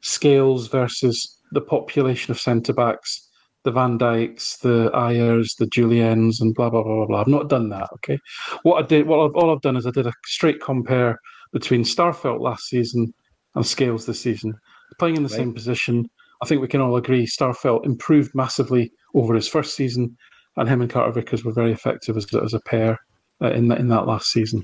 scales 0.00 0.68
versus 0.68 1.40
the 1.52 1.60
population 1.60 2.30
of 2.30 2.40
centre 2.40 2.72
backs 2.72 3.26
the 3.66 3.72
Van 3.72 3.98
Dijks, 3.98 4.60
the 4.60 4.90
Ajers, 4.94 5.56
the 5.56 5.66
Julliens, 5.66 6.40
and 6.40 6.54
blah 6.54 6.70
blah 6.70 6.84
blah 6.84 6.94
blah 6.94 7.06
blah. 7.06 7.20
I've 7.20 7.26
not 7.26 7.48
done 7.48 7.68
that. 7.70 7.88
Okay, 7.94 8.16
what 8.62 8.82
I 8.82 8.86
did, 8.86 9.08
what 9.08 9.26
I've, 9.26 9.34
all 9.34 9.52
I've 9.52 9.60
done 9.60 9.76
is 9.76 9.86
I 9.86 9.90
did 9.90 10.06
a 10.06 10.12
straight 10.24 10.62
compare 10.62 11.18
between 11.52 11.82
Starfelt 11.82 12.40
last 12.40 12.68
season 12.68 13.12
and 13.56 13.66
Scales 13.66 14.06
this 14.06 14.20
season, 14.20 14.54
playing 15.00 15.16
in 15.16 15.24
the 15.24 15.28
right. 15.28 15.38
same 15.38 15.52
position. 15.52 16.08
I 16.42 16.46
think 16.46 16.62
we 16.62 16.68
can 16.68 16.80
all 16.80 16.96
agree 16.96 17.26
Starfelt 17.26 17.84
improved 17.84 18.30
massively 18.36 18.92
over 19.14 19.34
his 19.34 19.48
first 19.48 19.74
season, 19.74 20.16
and 20.56 20.68
him 20.68 20.80
and 20.80 20.90
Carter 20.90 21.12
Vickers 21.12 21.44
were 21.44 21.52
very 21.52 21.72
effective 21.72 22.16
as, 22.16 22.26
as 22.34 22.54
a 22.54 22.60
pair 22.60 22.98
uh, 23.42 23.52
in 23.52 23.68
that 23.68 23.78
in 23.78 23.88
that 23.88 24.06
last 24.06 24.26
season. 24.26 24.62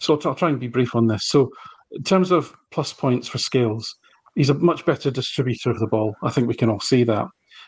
So 0.00 0.14
I'll, 0.14 0.28
I'll 0.28 0.34
try 0.34 0.48
and 0.48 0.60
be 0.60 0.68
brief 0.68 0.94
on 0.94 1.06
this. 1.06 1.28
So 1.28 1.50
in 1.92 2.02
terms 2.02 2.30
of 2.30 2.54
plus 2.70 2.92
points 2.92 3.28
for 3.28 3.38
Scales, 3.38 3.94
he's 4.34 4.50
a 4.50 4.54
much 4.54 4.84
better 4.86 5.10
distributor 5.10 5.70
of 5.70 5.78
the 5.78 5.86
ball. 5.86 6.14
I 6.22 6.30
think 6.30 6.48
we 6.48 6.54
can 6.54 6.70
all 6.70 6.80
see 6.80 7.04
that. 7.04 7.26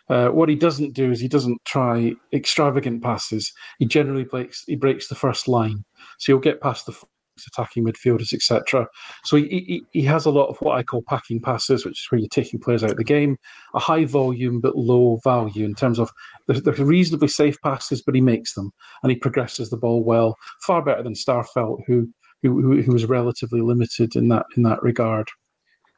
Uh, 0.09 0.29
what 0.29 0.49
he 0.49 0.55
doesn't 0.55 0.95
do 0.95 1.11
is 1.11 1.21
he 1.21 1.29
doesn't 1.29 1.59
try 1.65 2.13
extravagant 2.33 3.03
passes. 3.03 3.51
He 3.79 3.87
generally 3.87 4.25
breaks 4.25 4.63
he 4.67 4.77
breaks 4.77 5.09
the 5.09 5.15
first 5.15 5.49
line, 5.49 5.85
so 6.19 6.33
he'll 6.33 6.39
get 6.39 6.61
past 6.61 6.87
the 6.87 6.95
attacking 7.47 7.85
midfielders, 7.85 8.33
etc. 8.33 8.87
So 9.25 9.37
he, 9.37 9.45
he, 9.49 9.85
he 9.91 10.03
has 10.03 10.27
a 10.27 10.31
lot 10.31 10.49
of 10.49 10.57
what 10.59 10.77
I 10.77 10.83
call 10.83 11.03
packing 11.09 11.41
passes, 11.41 11.85
which 11.85 12.01
is 12.01 12.07
where 12.11 12.19
you're 12.19 12.29
taking 12.29 12.61
players 12.61 12.85
out 12.85 12.93
of 12.93 12.97
the 12.97 13.05
game. 13.05 13.37
A 13.75 13.79
high 13.79 14.05
volume 14.05 14.61
but 14.61 14.77
low 14.77 15.19
value 15.25 15.65
in 15.65 15.75
terms 15.75 15.99
of 15.99 16.11
they're, 16.47 16.61
they're 16.61 16.85
reasonably 16.85 17.29
safe 17.29 17.57
passes, 17.63 18.03
but 18.03 18.15
he 18.15 18.21
makes 18.21 18.55
them 18.55 18.71
and 19.03 19.11
he 19.11 19.17
progresses 19.17 19.71
the 19.71 19.77
ball 19.77 20.05
well, 20.05 20.37
far 20.63 20.83
better 20.83 21.03
than 21.03 21.15
Starfelt, 21.15 21.79
who 21.87 22.09
who, 22.43 22.83
who 22.83 22.93
was 22.93 23.07
relatively 23.07 23.63
limited 23.63 24.17
in 24.17 24.29
that 24.29 24.47
in 24.57 24.65
that 24.65 24.83
regard. 24.83 25.29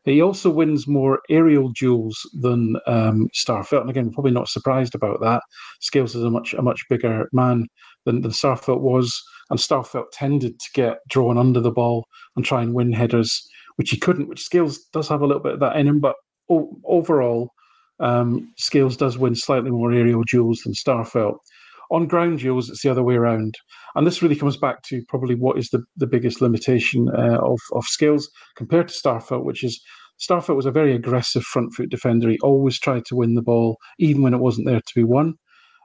He 0.06 0.22
also 0.22 0.50
wins 0.50 0.86
more 0.86 1.20
aerial 1.28 1.70
duels 1.70 2.16
than 2.40 2.76
um, 2.86 3.28
Starfelt, 3.34 3.80
and 3.82 3.90
again, 3.90 4.12
probably 4.12 4.30
not 4.30 4.48
surprised 4.48 4.94
about 4.94 5.20
that. 5.20 5.42
Scales 5.80 6.14
is 6.14 6.22
a 6.22 6.30
much 6.30 6.54
a 6.54 6.62
much 6.62 6.84
bigger 6.88 7.28
man 7.32 7.66
than, 8.04 8.20
than 8.22 8.30
Starfelt 8.30 8.80
was, 8.80 9.20
and 9.50 9.58
Starfelt 9.58 10.06
tended 10.12 10.60
to 10.60 10.70
get 10.74 10.98
drawn 11.08 11.36
under 11.36 11.60
the 11.60 11.72
ball 11.72 12.06
and 12.36 12.44
try 12.44 12.62
and 12.62 12.72
win 12.72 12.92
headers, 12.92 13.46
which 13.74 13.90
he 13.90 13.98
couldn't. 13.98 14.28
Which 14.28 14.44
Scales 14.44 14.78
does 14.92 15.08
have 15.08 15.22
a 15.22 15.26
little 15.26 15.42
bit 15.42 15.54
of 15.54 15.60
that 15.60 15.76
in 15.76 15.88
him, 15.88 15.98
but 15.98 16.14
o- 16.48 16.78
overall, 16.84 17.50
um, 17.98 18.52
Scales 18.56 18.96
does 18.96 19.18
win 19.18 19.34
slightly 19.34 19.72
more 19.72 19.92
aerial 19.92 20.22
duels 20.22 20.60
than 20.60 20.72
Starfelt. 20.72 21.38
On 21.90 22.06
ground 22.06 22.40
duels, 22.40 22.68
it's 22.68 22.82
the 22.82 22.90
other 22.90 23.02
way 23.02 23.14
around. 23.14 23.54
And 23.94 24.06
this 24.06 24.22
really 24.22 24.36
comes 24.36 24.56
back 24.56 24.82
to 24.84 25.02
probably 25.08 25.34
what 25.34 25.58
is 25.58 25.70
the, 25.70 25.82
the 25.96 26.06
biggest 26.06 26.40
limitation 26.40 27.08
uh, 27.16 27.38
of, 27.42 27.58
of 27.72 27.84
Scales 27.84 28.28
compared 28.56 28.88
to 28.88 28.94
Starfelt, 28.94 29.44
which 29.44 29.62
is 29.62 29.80
Starfelt 30.20 30.56
was 30.56 30.66
a 30.66 30.70
very 30.70 30.94
aggressive 30.94 31.42
front 31.42 31.74
foot 31.74 31.90
defender. 31.90 32.28
He 32.28 32.38
always 32.40 32.78
tried 32.78 33.04
to 33.06 33.16
win 33.16 33.34
the 33.34 33.42
ball, 33.42 33.76
even 33.98 34.22
when 34.22 34.34
it 34.34 34.40
wasn't 34.40 34.66
there 34.66 34.80
to 34.80 34.94
be 34.94 35.04
won. 35.04 35.34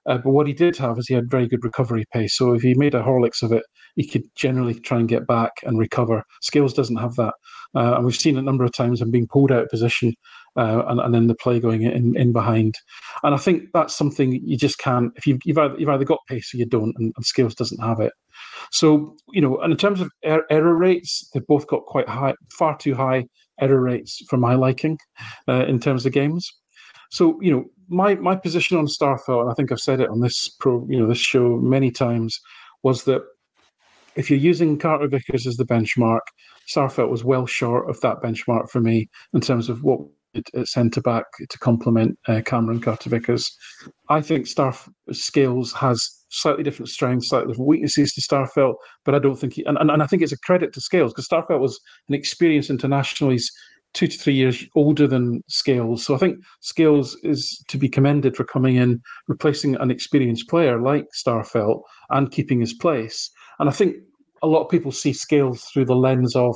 Uh, 0.07 0.17
but 0.17 0.31
what 0.31 0.47
he 0.47 0.53
did 0.53 0.75
have 0.77 0.97
is 0.97 1.07
he 1.07 1.13
had 1.13 1.29
very 1.29 1.47
good 1.47 1.63
recovery 1.63 2.05
pace. 2.11 2.35
So 2.35 2.53
if 2.53 2.63
he 2.63 2.73
made 2.73 2.95
a 2.95 3.03
Horlicks 3.03 3.43
of 3.43 3.51
it, 3.51 3.63
he 3.95 4.07
could 4.07 4.23
generally 4.35 4.73
try 4.73 4.97
and 4.97 5.07
get 5.07 5.27
back 5.27 5.51
and 5.63 5.77
recover. 5.77 6.23
Scales 6.41 6.73
doesn't 6.73 6.95
have 6.95 7.15
that. 7.15 7.33
Uh, 7.75 7.95
and 7.95 8.05
we've 8.05 8.15
seen 8.15 8.37
a 8.37 8.41
number 8.41 8.63
of 8.63 8.73
times 8.73 9.01
him 9.01 9.11
being 9.11 9.27
pulled 9.27 9.51
out 9.51 9.63
of 9.63 9.69
position 9.69 10.13
uh, 10.57 10.83
and, 10.87 10.99
and 10.99 11.13
then 11.13 11.27
the 11.27 11.35
play 11.35 11.59
going 11.59 11.83
in, 11.83 12.15
in 12.17 12.31
behind. 12.31 12.75
And 13.23 13.33
I 13.33 13.37
think 13.37 13.63
that's 13.73 13.95
something 13.95 14.41
you 14.45 14.57
just 14.57 14.79
can't, 14.79 15.11
if 15.15 15.25
you've, 15.27 15.39
you've, 15.45 15.57
either, 15.57 15.75
you've 15.77 15.89
either 15.89 16.05
got 16.05 16.19
pace 16.27 16.53
or 16.53 16.57
you 16.57 16.65
don't, 16.65 16.93
and, 16.97 17.13
and 17.15 17.55
doesn't 17.55 17.81
have 17.81 17.99
it. 17.99 18.13
So, 18.71 19.15
you 19.31 19.41
know, 19.41 19.57
and 19.59 19.71
in 19.71 19.77
terms 19.77 20.01
of 20.01 20.09
er- 20.25 20.45
error 20.49 20.75
rates, 20.75 21.29
they've 21.33 21.45
both 21.47 21.67
got 21.67 21.85
quite 21.85 22.07
high, 22.07 22.35
far 22.57 22.77
too 22.77 22.95
high 22.95 23.25
error 23.59 23.81
rates 23.81 24.21
for 24.29 24.37
my 24.37 24.55
liking 24.55 24.97
uh, 25.47 25.65
in 25.65 25.79
terms 25.79 26.05
of 26.05 26.13
games. 26.13 26.49
So, 27.11 27.37
you 27.41 27.51
know, 27.51 27.65
my 27.89 28.15
my 28.15 28.37
position 28.37 28.77
on 28.77 28.87
Starfelt, 28.87 29.41
and 29.41 29.51
I 29.51 29.53
think 29.53 29.71
I've 29.71 29.79
said 29.79 29.99
it 29.99 30.09
on 30.09 30.21
this 30.21 30.49
pro, 30.59 30.87
you 30.89 30.97
know, 30.97 31.07
this 31.07 31.17
show 31.17 31.57
many 31.57 31.91
times, 31.91 32.39
was 32.83 33.03
that 33.03 33.21
if 34.15 34.29
you're 34.29 34.39
using 34.39 34.79
Carter 34.79 35.07
Vickers 35.07 35.45
as 35.45 35.57
the 35.57 35.65
benchmark, 35.65 36.21
Starfelt 36.73 37.09
was 37.09 37.23
well 37.23 37.45
short 37.45 37.89
of 37.89 37.99
that 38.01 38.21
benchmark 38.21 38.69
for 38.69 38.79
me 38.79 39.09
in 39.33 39.41
terms 39.41 39.69
of 39.69 39.83
what 39.83 39.99
at 40.35 40.67
centre 40.67 41.01
back 41.01 41.25
to 41.49 41.59
complement 41.59 42.17
uh, 42.27 42.41
Cameron 42.45 42.79
Carter 42.79 43.09
Vickers. 43.09 43.55
I 44.09 44.21
think 44.21 44.45
Starf 44.45 44.89
skills 45.11 45.73
has 45.73 46.21
slightly 46.29 46.63
different 46.63 46.89
strengths, 46.89 47.29
slightly 47.29 47.51
different 47.51 47.67
weaknesses 47.67 48.13
to 48.13 48.21
Starfelt, 48.21 48.75
but 49.03 49.15
I 49.15 49.19
don't 49.19 49.35
think 49.35 49.53
he, 49.53 49.63
and, 49.65 49.77
and, 49.77 49.91
and 49.91 50.01
I 50.01 50.07
think 50.07 50.21
it's 50.21 50.31
a 50.31 50.39
credit 50.39 50.73
to 50.73 50.81
Scales 50.81 51.11
because 51.11 51.27
Starfelt 51.27 51.59
was 51.59 51.79
an 52.07 52.15
experienced 52.15 52.69
international. 52.69 53.31
He's 53.31 53.51
two 53.93 54.07
to 54.07 54.17
three 54.17 54.33
years 54.33 54.65
older 54.75 55.07
than 55.07 55.43
Scales. 55.47 56.05
So 56.05 56.15
I 56.15 56.17
think 56.17 56.37
Scales 56.61 57.17
is 57.23 57.63
to 57.67 57.77
be 57.77 57.89
commended 57.89 58.35
for 58.35 58.45
coming 58.45 58.77
in, 58.77 59.01
replacing 59.27 59.75
an 59.75 59.91
experienced 59.91 60.47
player 60.49 60.81
like 60.81 61.05
Starfelt 61.13 61.81
and 62.09 62.31
keeping 62.31 62.61
his 62.61 62.73
place. 62.73 63.29
And 63.59 63.69
I 63.69 63.73
think 63.73 63.97
a 64.41 64.47
lot 64.47 64.63
of 64.63 64.69
people 64.69 64.91
see 64.91 65.13
Scales 65.13 65.63
through 65.65 65.85
the 65.85 65.95
lens 65.95 66.35
of 66.35 66.55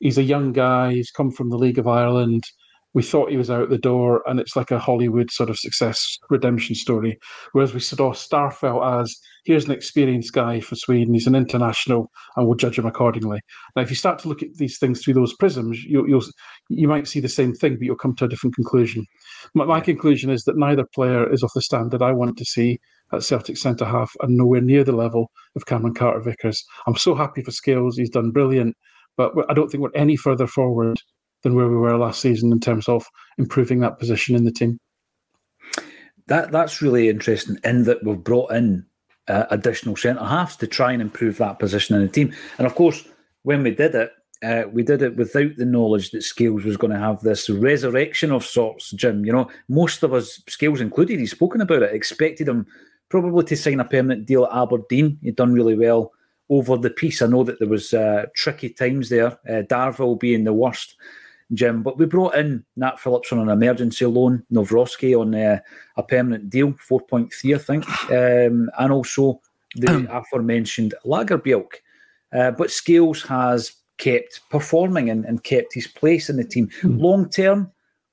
he's 0.00 0.18
a 0.18 0.22
young 0.22 0.52
guy, 0.52 0.92
he's 0.92 1.10
come 1.10 1.30
from 1.30 1.48
the 1.48 1.58
League 1.58 1.78
of 1.78 1.88
Ireland, 1.88 2.44
we 2.92 3.02
thought 3.02 3.30
he 3.30 3.36
was 3.36 3.50
out 3.50 3.70
the 3.70 3.78
door, 3.78 4.22
and 4.26 4.40
it's 4.40 4.56
like 4.56 4.70
a 4.70 4.78
Hollywood 4.78 5.30
sort 5.30 5.48
of 5.48 5.58
success 5.58 6.18
redemption 6.28 6.74
story. 6.74 7.18
Whereas 7.52 7.72
we 7.72 7.80
saw 7.80 8.12
Starfelt 8.12 9.00
as 9.00 9.16
here's 9.44 9.64
an 9.64 9.70
experienced 9.70 10.32
guy 10.32 10.60
for 10.60 10.74
Sweden, 10.74 11.14
he's 11.14 11.26
an 11.26 11.36
international, 11.36 12.10
and 12.36 12.46
we'll 12.46 12.56
judge 12.56 12.78
him 12.78 12.86
accordingly. 12.86 13.40
Now, 13.76 13.82
if 13.82 13.90
you 13.90 13.96
start 13.96 14.18
to 14.20 14.28
look 14.28 14.42
at 14.42 14.54
these 14.54 14.78
things 14.78 15.02
through 15.02 15.14
those 15.14 15.34
prisms, 15.34 15.84
you, 15.84 16.02
will 16.02 16.22
you 16.68 16.88
might 16.88 17.06
see 17.06 17.20
the 17.20 17.28
same 17.28 17.54
thing, 17.54 17.74
but 17.74 17.82
you'll 17.82 17.96
come 17.96 18.16
to 18.16 18.24
a 18.24 18.28
different 18.28 18.56
conclusion. 18.56 19.06
My, 19.54 19.64
my 19.64 19.80
conclusion 19.80 20.30
is 20.30 20.42
that 20.44 20.58
neither 20.58 20.84
player 20.94 21.32
is 21.32 21.42
of 21.42 21.50
the 21.54 21.62
standard 21.62 22.02
I 22.02 22.12
want 22.12 22.36
to 22.38 22.44
see 22.44 22.80
at 23.12 23.22
Celtic 23.22 23.56
centre 23.56 23.84
half, 23.84 24.12
and 24.20 24.36
nowhere 24.36 24.60
near 24.60 24.82
the 24.82 24.92
level 24.92 25.30
of 25.54 25.66
Cameron 25.66 25.94
Carter 25.94 26.20
Vickers. 26.20 26.64
I'm 26.86 26.96
so 26.96 27.14
happy 27.14 27.42
for 27.42 27.52
Scales; 27.52 27.96
he's 27.96 28.10
done 28.10 28.32
brilliant, 28.32 28.76
but 29.16 29.32
I 29.48 29.54
don't 29.54 29.68
think 29.70 29.82
we're 29.82 29.90
any 29.94 30.16
further 30.16 30.46
forward 30.46 30.98
than 31.42 31.54
where 31.54 31.68
we 31.68 31.76
were 31.76 31.96
last 31.96 32.20
season 32.20 32.52
in 32.52 32.60
terms 32.60 32.88
of 32.88 33.06
improving 33.38 33.80
that 33.80 33.98
position 33.98 34.36
in 34.36 34.44
the 34.44 34.52
team. 34.52 34.78
That 36.26 36.52
that's 36.52 36.80
really 36.80 37.08
interesting 37.08 37.58
in 37.64 37.84
that 37.84 38.04
we've 38.04 38.22
brought 38.22 38.52
in 38.52 38.86
uh, 39.28 39.46
additional 39.50 39.96
centre 39.96 40.24
halves 40.24 40.56
to 40.56 40.66
try 40.66 40.92
and 40.92 41.02
improve 41.02 41.38
that 41.38 41.58
position 41.58 41.96
in 41.96 42.02
the 42.02 42.08
team. 42.08 42.32
And 42.58 42.66
of 42.66 42.74
course, 42.74 43.06
when 43.42 43.62
we 43.62 43.70
did 43.70 43.94
it, 43.94 44.12
uh, 44.42 44.64
we 44.72 44.82
did 44.82 45.02
it 45.02 45.16
without 45.16 45.56
the 45.56 45.66
knowledge 45.66 46.10
that 46.10 46.22
Scales 46.22 46.64
was 46.64 46.76
going 46.76 46.92
to 46.92 46.98
have 46.98 47.20
this 47.20 47.50
resurrection 47.50 48.32
of 48.32 48.44
sorts, 48.44 48.90
Jim. 48.92 49.24
You 49.24 49.32
know, 49.32 49.50
most 49.68 50.02
of 50.02 50.14
us, 50.14 50.42
Scales 50.48 50.80
included, 50.80 51.18
he's 51.18 51.32
spoken 51.32 51.60
about 51.60 51.82
it, 51.82 51.94
expected 51.94 52.48
him 52.48 52.66
probably 53.10 53.44
to 53.44 53.56
sign 53.56 53.80
a 53.80 53.84
permanent 53.84 54.26
deal 54.26 54.46
at 54.46 54.56
Aberdeen. 54.56 55.18
He'd 55.22 55.36
done 55.36 55.52
really 55.52 55.76
well 55.76 56.12
over 56.48 56.76
the 56.76 56.90
piece. 56.90 57.20
I 57.20 57.26
know 57.26 57.44
that 57.44 57.58
there 57.58 57.68
was 57.68 57.92
uh, 57.92 58.26
tricky 58.34 58.70
times 58.70 59.08
there, 59.08 59.38
uh, 59.48 59.62
Darvel 59.68 60.18
being 60.18 60.44
the 60.44 60.52
worst. 60.52 60.96
Jim. 61.52 61.82
But 61.82 61.98
we 61.98 62.06
brought 62.06 62.34
in 62.34 62.64
Nat 62.76 62.98
Phillips 63.00 63.32
on 63.32 63.40
an 63.40 63.48
emergency 63.48 64.06
loan, 64.06 64.44
Nawrocki 64.52 65.18
on 65.18 65.34
uh, 65.34 65.58
a 65.96 66.02
permanent 66.02 66.50
deal, 66.50 66.72
4.3, 66.72 67.54
I 67.54 67.58
think, 67.58 68.10
um, 68.10 68.70
and 68.78 68.92
also 68.92 69.40
the 69.76 70.06
aforementioned 70.10 70.94
Lagerbielke. 71.04 71.76
Uh, 72.32 72.50
but 72.52 72.70
Scales 72.70 73.22
has 73.22 73.72
kept 73.98 74.40
performing 74.50 75.10
and, 75.10 75.24
and, 75.24 75.44
kept 75.44 75.74
his 75.74 75.86
place 75.86 76.30
in 76.30 76.36
the 76.36 76.44
team. 76.44 76.68
Mm. 76.82 77.00
Long 77.00 77.28
term, 77.28 77.70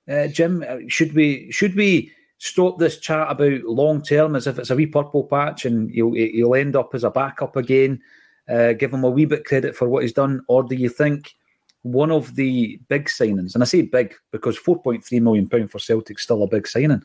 uh, 0.09 0.27
Jim, 0.27 0.63
uh, 0.67 0.77
should 0.87 1.13
we 1.13 1.51
should 1.51 1.75
we 1.75 2.11
stop 2.39 2.77
this 2.77 2.99
chat 2.99 3.27
about 3.29 3.63
long 3.63 4.01
term 4.01 4.35
as 4.35 4.47
if 4.47 4.59
it's 4.59 4.69
a 4.69 4.75
wee 4.75 4.85
purple 4.85 5.23
patch 5.23 5.65
and 5.65 5.89
he'll, 5.91 6.13
he'll 6.13 6.55
end 6.55 6.75
up 6.75 6.93
as 6.93 7.03
a 7.03 7.11
backup 7.11 7.55
again? 7.55 8.01
Uh, 8.49 8.73
give 8.73 8.93
him 8.93 9.03
a 9.03 9.09
wee 9.09 9.25
bit 9.25 9.45
credit 9.45 9.75
for 9.75 9.87
what 9.87 10.03
he's 10.03 10.13
done, 10.13 10.41
or 10.47 10.63
do 10.63 10.75
you 10.75 10.89
think 10.89 11.35
one 11.91 12.11
of 12.11 12.35
the 12.35 12.79
big 12.89 13.05
signings, 13.05 13.53
and 13.53 13.63
I 13.63 13.65
say 13.65 13.81
big 13.81 14.15
because 14.31 14.59
£4.3 14.59 15.21
million 15.21 15.47
for 15.67 15.79
Celtic 15.79 16.19
still 16.19 16.43
a 16.43 16.47
big 16.47 16.67
signing, 16.67 17.01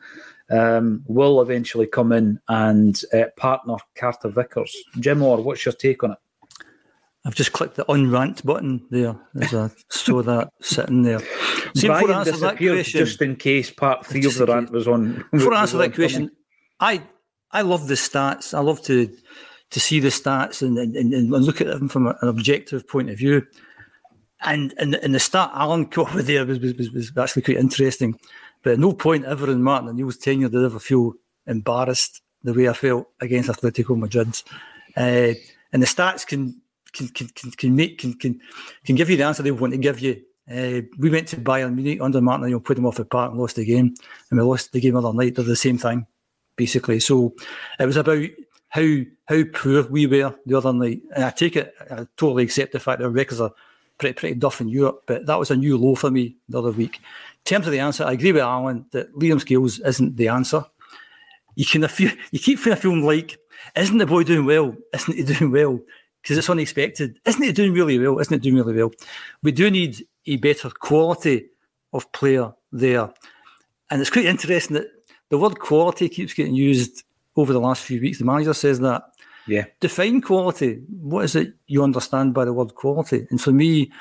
um, 0.49 1.03
will 1.05 1.41
eventually 1.41 1.87
come 1.87 2.11
in 2.11 2.39
and 2.49 3.01
uh, 3.13 3.25
partner 3.37 3.75
Carter 3.95 4.29
Vickers. 4.29 4.75
Jim 4.99 5.21
Orr, 5.21 5.41
what's 5.41 5.65
your 5.65 5.73
take 5.73 6.03
on 6.03 6.11
it? 6.11 6.17
I've 7.25 7.35
just 7.35 7.53
clicked 7.53 7.75
the 7.75 7.89
unrant 7.89 8.45
button 8.45 8.85
there 8.91 9.15
as 9.39 9.53
I 9.53 9.69
saw 9.89 10.21
that 10.23 10.49
sitting 10.61 11.03
there. 11.03 11.19
See, 11.73 11.87
Brian 11.87 12.07
before 12.07 12.15
I 12.15 12.19
answer 12.19 12.37
that 12.37 12.57
question, 12.57 13.05
just 13.05 13.21
in 13.21 13.37
case 13.37 13.71
part 13.71 14.05
three 14.05 14.25
of 14.25 14.35
the 14.35 14.45
rant 14.45 14.71
was 14.71 14.89
on. 14.89 15.23
Before 15.31 15.53
I 15.53 15.61
answer 15.61 15.77
that 15.77 15.95
question, 15.95 16.29
I 16.81 17.01
I 17.51 17.61
love 17.61 17.87
the 17.87 17.93
stats. 17.93 18.53
I 18.53 18.59
love 18.59 18.81
to 18.83 19.09
to 19.71 19.79
see 19.79 19.99
the 19.99 20.09
stats 20.09 20.61
and, 20.61 20.77
and, 20.77 21.13
and 21.13 21.31
look 21.31 21.61
at 21.61 21.67
them 21.67 21.87
from 21.87 22.07
an 22.07 22.15
objective 22.21 22.87
point 22.87 23.09
of 23.09 23.17
view. 23.17 23.41
And 24.43 24.73
in, 24.79 24.95
in 24.95 25.11
the 25.11 25.19
start, 25.19 25.51
Alan 25.53 25.87
Cooper 25.87 26.21
there 26.21 26.45
was, 26.45 26.59
was, 26.59 26.91
was 26.91 27.11
actually 27.17 27.43
quite 27.43 27.57
interesting. 27.57 28.19
But 28.63 28.73
at 28.73 28.79
no 28.79 28.93
point 28.93 29.25
ever 29.25 29.51
in 29.51 29.61
Martin 29.61 29.89
O'Neill's 29.89 30.17
tenure 30.17 30.49
did 30.49 30.61
I 30.61 30.65
ever 30.65 30.79
feel 30.79 31.13
embarrassed 31.47 32.21
the 32.43 32.53
way 32.53 32.67
I 32.67 32.73
felt 32.73 33.07
against 33.21 33.49
Atletico 33.49 33.97
Madrid. 33.97 34.41
Uh, 34.95 35.33
and 35.71 35.81
the 35.81 35.87
stats 35.87 36.25
can 36.25 36.61
can 36.93 37.07
can 37.09 37.27
can, 37.29 37.51
can 37.51 37.75
make 37.75 37.99
can, 37.99 38.13
can 38.13 38.39
can 38.85 38.95
give 38.95 39.09
you 39.09 39.17
the 39.17 39.23
answer 39.23 39.43
they 39.43 39.51
want 39.51 39.73
to 39.73 39.79
give 39.79 39.99
you. 39.99 40.21
Uh, 40.49 40.81
we 40.97 41.09
went 41.09 41.27
to 41.29 41.37
Bayern 41.37 41.73
Munich 41.73 42.01
under 42.01 42.21
Martin 42.21 42.45
O'Neill, 42.45 42.59
put 42.59 42.75
them 42.75 42.85
off 42.85 42.97
the 42.97 43.05
park 43.05 43.31
and 43.31 43.39
lost 43.39 43.55
the 43.55 43.65
game, 43.65 43.93
and 44.29 44.39
we 44.39 44.45
lost 44.45 44.73
the 44.73 44.81
game 44.81 44.95
other 44.95 45.13
night. 45.13 45.35
They're 45.35 45.45
the 45.45 45.55
same 45.55 45.77
thing, 45.77 46.05
basically. 46.57 46.99
So 46.99 47.33
it 47.79 47.85
was 47.85 47.97
about 47.97 48.27
how 48.69 48.97
how 49.25 49.43
poor 49.53 49.83
we 49.83 50.05
were 50.05 50.35
the 50.45 50.57
other 50.57 50.73
night. 50.73 51.01
And 51.15 51.23
I 51.23 51.29
take 51.29 51.55
it, 51.55 51.73
I 51.89 52.07
totally 52.17 52.43
accept 52.43 52.73
the 52.73 52.79
fact 52.79 52.99
that 52.99 53.05
our 53.05 53.11
records 53.11 53.39
are 53.39 53.53
pretty 53.97 54.13
pretty 54.13 54.35
duff 54.35 54.61
in 54.61 54.69
Europe, 54.69 55.03
but 55.07 55.25
that 55.25 55.39
was 55.39 55.51
a 55.51 55.55
new 55.55 55.77
low 55.77 55.95
for 55.95 56.11
me 56.11 56.35
the 56.49 56.59
other 56.59 56.71
week. 56.71 56.97
In 56.97 57.43
terms 57.45 57.67
of 57.67 57.71
the 57.71 57.79
answer, 57.79 58.03
I 58.03 58.13
agree 58.13 58.31
with 58.31 58.41
Alan 58.41 58.85
that 58.91 59.13
Liam 59.15 59.39
Scales 59.39 59.79
isn't 59.79 60.17
the 60.17 60.27
answer. 60.29 60.65
You 61.55 61.65
can 61.65 61.87
feel 61.87 62.11
you 62.31 62.39
keep 62.39 62.59
feeling 62.59 63.05
like, 63.05 63.37
isn't 63.75 63.97
the 63.97 64.05
boy 64.05 64.23
doing 64.23 64.45
well? 64.45 64.75
Isn't 64.93 65.15
he 65.15 65.23
doing 65.23 65.51
well? 65.51 65.79
Because 66.21 66.37
it's 66.37 66.49
unexpected. 66.49 67.19
Isn't 67.25 67.43
he 67.43 67.51
doing 67.51 67.73
really 67.73 67.99
well? 67.99 68.19
Isn't 68.19 68.33
it 68.33 68.41
doing 68.41 68.55
really 68.55 68.75
well? 68.75 68.91
We 69.41 69.51
do 69.51 69.69
need 69.69 70.05
a 70.25 70.37
better 70.37 70.69
quality 70.69 71.47
of 71.91 72.11
player 72.13 72.53
there. 72.71 73.11
And 73.91 74.01
it's 74.01 74.09
quite 74.09 74.25
interesting 74.25 74.75
that 74.75 74.87
the 75.29 75.37
word 75.37 75.59
quality 75.59 76.09
keeps 76.09 76.33
getting 76.33 76.55
used 76.55 77.03
over 77.35 77.53
the 77.53 77.59
last 77.59 77.83
few 77.83 77.99
weeks. 77.99 78.19
The 78.19 78.25
manager 78.25 78.53
says 78.53 78.79
that 78.79 79.03
yeah. 79.47 79.65
Define 79.79 80.21
quality. 80.21 80.81
What 81.01 81.25
is 81.25 81.35
it 81.35 81.53
you 81.67 81.83
understand 81.83 82.33
by 82.33 82.45
the 82.45 82.53
word 82.53 82.75
quality? 82.75 83.27
And 83.29 83.39
for 83.39 83.51
me, 83.51 83.91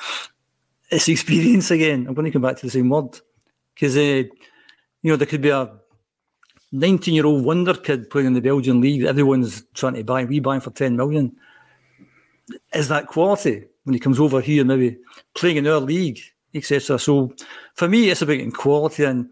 it's 0.90 1.08
experience 1.08 1.70
again. 1.70 2.06
I'm 2.06 2.14
going 2.14 2.26
to 2.26 2.30
come 2.30 2.42
back 2.42 2.56
to 2.58 2.66
the 2.66 2.70
same 2.70 2.88
word. 2.88 3.18
Because, 3.74 3.96
uh, 3.96 4.00
you 5.02 5.10
know, 5.10 5.16
there 5.16 5.26
could 5.26 5.42
be 5.42 5.50
a 5.50 5.72
19 6.72 7.14
year 7.14 7.26
old 7.26 7.44
wonder 7.44 7.74
kid 7.74 8.08
playing 8.10 8.28
in 8.28 8.32
the 8.32 8.40
Belgian 8.40 8.80
league 8.80 9.04
everyone's 9.04 9.64
trying 9.74 9.94
to 9.94 10.04
buy. 10.04 10.24
We 10.24 10.40
buy 10.40 10.58
for 10.60 10.70
10 10.70 10.96
million. 10.96 11.36
Is 12.74 12.88
that 12.88 13.06
quality 13.06 13.64
when 13.84 13.94
he 13.94 14.00
comes 14.00 14.20
over 14.20 14.40
here, 14.40 14.64
maybe 14.64 14.98
playing 15.34 15.56
in 15.56 15.66
our 15.66 15.80
league, 15.80 16.20
etc.? 16.54 16.98
So 16.98 17.34
for 17.74 17.88
me, 17.88 18.10
it's 18.10 18.22
about 18.22 18.34
getting 18.34 18.52
quality 18.52 19.04
and 19.04 19.28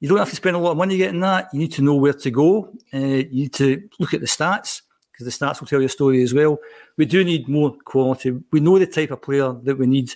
you 0.00 0.08
don't 0.08 0.18
have 0.18 0.30
to 0.30 0.36
spend 0.36 0.56
a 0.56 0.58
lot 0.58 0.72
of 0.72 0.76
money 0.76 0.96
getting 0.96 1.20
that. 1.20 1.48
You 1.52 1.60
need 1.60 1.72
to 1.72 1.82
know 1.82 1.94
where 1.94 2.12
to 2.12 2.30
go. 2.30 2.72
Uh, 2.92 2.98
you 2.98 3.44
need 3.44 3.54
to 3.54 3.88
look 3.98 4.14
at 4.14 4.20
the 4.20 4.26
stats 4.26 4.82
because 5.14 5.38
the 5.38 5.46
stats 5.46 5.60
will 5.60 5.68
tell 5.68 5.80
you 5.80 5.86
a 5.86 5.90
story 5.90 6.22
as 6.22 6.34
well. 6.34 6.58
We 6.96 7.06
do 7.06 7.24
need 7.24 7.48
more 7.48 7.76
quality. 7.84 8.36
We 8.52 8.60
know 8.60 8.78
the 8.78 8.86
type 8.86 9.10
of 9.12 9.22
player 9.22 9.54
that 9.62 9.78
we 9.78 9.86
need, 9.86 10.14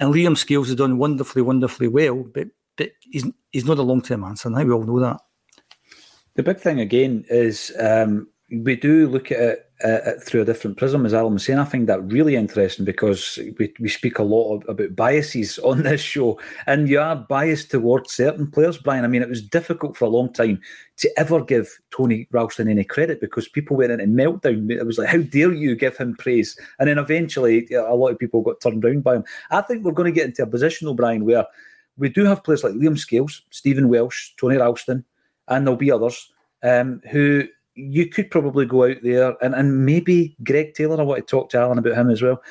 and 0.00 0.12
Liam 0.12 0.36
Scales 0.36 0.68
has 0.68 0.76
done 0.76 0.98
wonderfully, 0.98 1.42
wonderfully 1.42 1.88
well, 1.88 2.24
but 2.34 2.48
but 2.76 2.90
he's 3.00 3.26
he's 3.50 3.64
not 3.64 3.78
a 3.78 3.82
long 3.82 4.02
term 4.02 4.24
answer. 4.24 4.50
Now 4.50 4.64
we 4.64 4.72
all 4.72 4.82
know 4.82 5.00
that. 5.00 5.20
The 6.34 6.42
big 6.42 6.58
thing 6.58 6.80
again 6.80 7.24
is 7.28 7.72
um, 7.78 8.28
we 8.50 8.76
do 8.76 9.08
look 9.08 9.30
at 9.30 9.40
it 9.40 9.70
uh, 9.84 10.12
through 10.22 10.42
a 10.42 10.44
different 10.44 10.76
prism, 10.76 11.06
as 11.06 11.14
Alan 11.14 11.34
was 11.34 11.44
saying. 11.44 11.58
I 11.58 11.64
find 11.64 11.88
that 11.88 12.02
really 12.12 12.36
interesting 12.36 12.84
because 12.84 13.38
we, 13.58 13.72
we 13.78 13.88
speak 13.88 14.18
a 14.18 14.24
lot 14.24 14.56
of, 14.56 14.68
about 14.68 14.96
biases 14.96 15.58
on 15.64 15.82
this 15.84 16.00
show, 16.00 16.38
and 16.66 16.88
you 16.88 17.00
are 17.00 17.16
biased 17.16 17.70
towards 17.70 18.12
certain 18.12 18.50
players, 18.50 18.78
Brian. 18.78 19.04
I 19.04 19.08
mean, 19.08 19.22
it 19.22 19.28
was 19.28 19.42
difficult 19.42 19.96
for 19.96 20.04
a 20.04 20.10
long 20.10 20.32
time 20.32 20.60
to 20.98 21.10
ever 21.16 21.42
give 21.42 21.78
Tony 21.96 22.26
Ralston 22.32 22.68
any 22.68 22.84
credit 22.84 23.20
because 23.20 23.48
people 23.48 23.76
went 23.76 23.92
into 23.92 24.06
meltdown. 24.06 24.70
It 24.70 24.86
was 24.86 24.98
like, 24.98 25.08
how 25.08 25.18
dare 25.18 25.52
you 25.52 25.76
give 25.76 25.96
him 25.96 26.16
praise? 26.16 26.58
And 26.78 26.88
then 26.88 26.98
eventually, 26.98 27.68
a 27.72 27.94
lot 27.94 28.08
of 28.10 28.18
people 28.18 28.42
got 28.42 28.60
turned 28.60 28.84
around 28.84 29.04
by 29.04 29.16
him. 29.16 29.24
I 29.50 29.60
think 29.62 29.84
we're 29.84 29.92
going 29.92 30.12
to 30.12 30.18
get 30.18 30.26
into 30.26 30.42
a 30.42 30.46
position, 30.46 30.88
O'Brien, 30.88 31.24
where 31.24 31.46
we 31.96 32.08
do 32.08 32.24
have 32.24 32.44
players 32.44 32.64
like 32.64 32.72
Liam 32.72 32.98
Scales, 32.98 33.42
Stephen 33.50 33.88
Welsh, 33.88 34.32
Tony 34.38 34.56
Ralston, 34.56 35.04
and 35.48 35.66
there'll 35.66 35.76
be 35.76 35.90
others 35.90 36.32
um, 36.62 37.00
who 37.10 37.44
you 37.74 38.06
could 38.06 38.30
probably 38.30 38.66
go 38.66 38.84
out 38.84 38.96
there 39.02 39.36
and, 39.42 39.54
and 39.54 39.84
maybe 39.86 40.36
Greg 40.44 40.74
Taylor, 40.74 41.00
I 41.00 41.04
want 41.04 41.26
to 41.26 41.30
talk 41.30 41.50
to 41.50 41.58
Alan 41.58 41.78
about 41.78 41.96
him 41.96 42.10
as 42.10 42.22
well. 42.22 42.42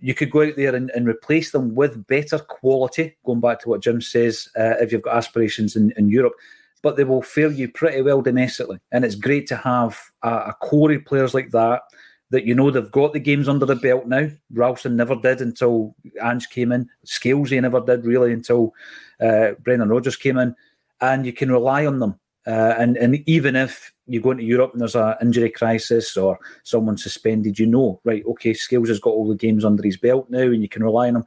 You 0.00 0.14
could 0.14 0.30
go 0.30 0.42
out 0.42 0.54
there 0.56 0.74
and, 0.74 0.90
and 0.90 1.08
replace 1.08 1.50
them 1.50 1.74
with 1.74 2.06
better 2.06 2.38
quality, 2.38 3.16
going 3.24 3.40
back 3.40 3.60
to 3.60 3.68
what 3.68 3.82
Jim 3.82 4.00
says, 4.00 4.48
uh, 4.56 4.74
if 4.80 4.92
you've 4.92 5.02
got 5.02 5.16
aspirations 5.16 5.74
in, 5.74 5.92
in 5.96 6.08
Europe, 6.08 6.34
but 6.82 6.96
they 6.96 7.04
will 7.04 7.22
fare 7.22 7.50
you 7.50 7.68
pretty 7.68 8.02
well 8.02 8.22
domestically. 8.22 8.78
And 8.92 9.04
it's 9.04 9.16
great 9.16 9.48
to 9.48 9.56
have 9.56 10.00
a, 10.22 10.28
a 10.28 10.56
core 10.60 10.92
of 10.92 11.04
players 11.04 11.34
like 11.34 11.50
that 11.50 11.82
that 12.30 12.44
you 12.44 12.54
know 12.54 12.70
they've 12.70 12.90
got 12.92 13.12
the 13.12 13.20
games 13.20 13.48
under 13.48 13.66
the 13.66 13.74
belt 13.74 14.06
now. 14.06 14.28
Ralston 14.52 14.96
never 14.96 15.16
did 15.16 15.40
until 15.40 15.94
Ange 16.22 16.48
came 16.50 16.72
in. 16.72 16.88
Scalesy 17.06 17.60
never 17.60 17.80
did 17.80 18.04
really 18.04 18.32
until 18.32 18.74
uh, 19.20 19.52
Brendan 19.60 19.88
Rodgers 19.88 20.16
came 20.16 20.36
in. 20.36 20.54
And 21.00 21.24
you 21.24 21.32
can 21.32 21.50
rely 21.50 21.86
on 21.86 22.00
them. 22.00 22.18
Uh, 22.46 22.74
and, 22.78 22.96
and 22.96 23.16
even 23.28 23.56
if 23.56 23.92
you 24.08 24.20
go 24.20 24.30
into 24.30 24.44
Europe 24.44 24.72
and 24.72 24.80
there's 24.80 24.96
an 24.96 25.14
injury 25.20 25.50
crisis 25.50 26.16
or 26.16 26.38
someone 26.62 26.96
suspended, 26.96 27.58
you 27.58 27.66
know, 27.66 28.00
right, 28.04 28.24
okay, 28.26 28.54
Scales 28.54 28.88
has 28.88 29.00
got 29.00 29.10
all 29.10 29.28
the 29.28 29.34
games 29.34 29.64
under 29.64 29.82
his 29.82 29.96
belt 29.96 30.28
now 30.30 30.40
and 30.40 30.62
you 30.62 30.68
can 30.68 30.82
rely 30.82 31.08
on 31.08 31.16
him. 31.16 31.24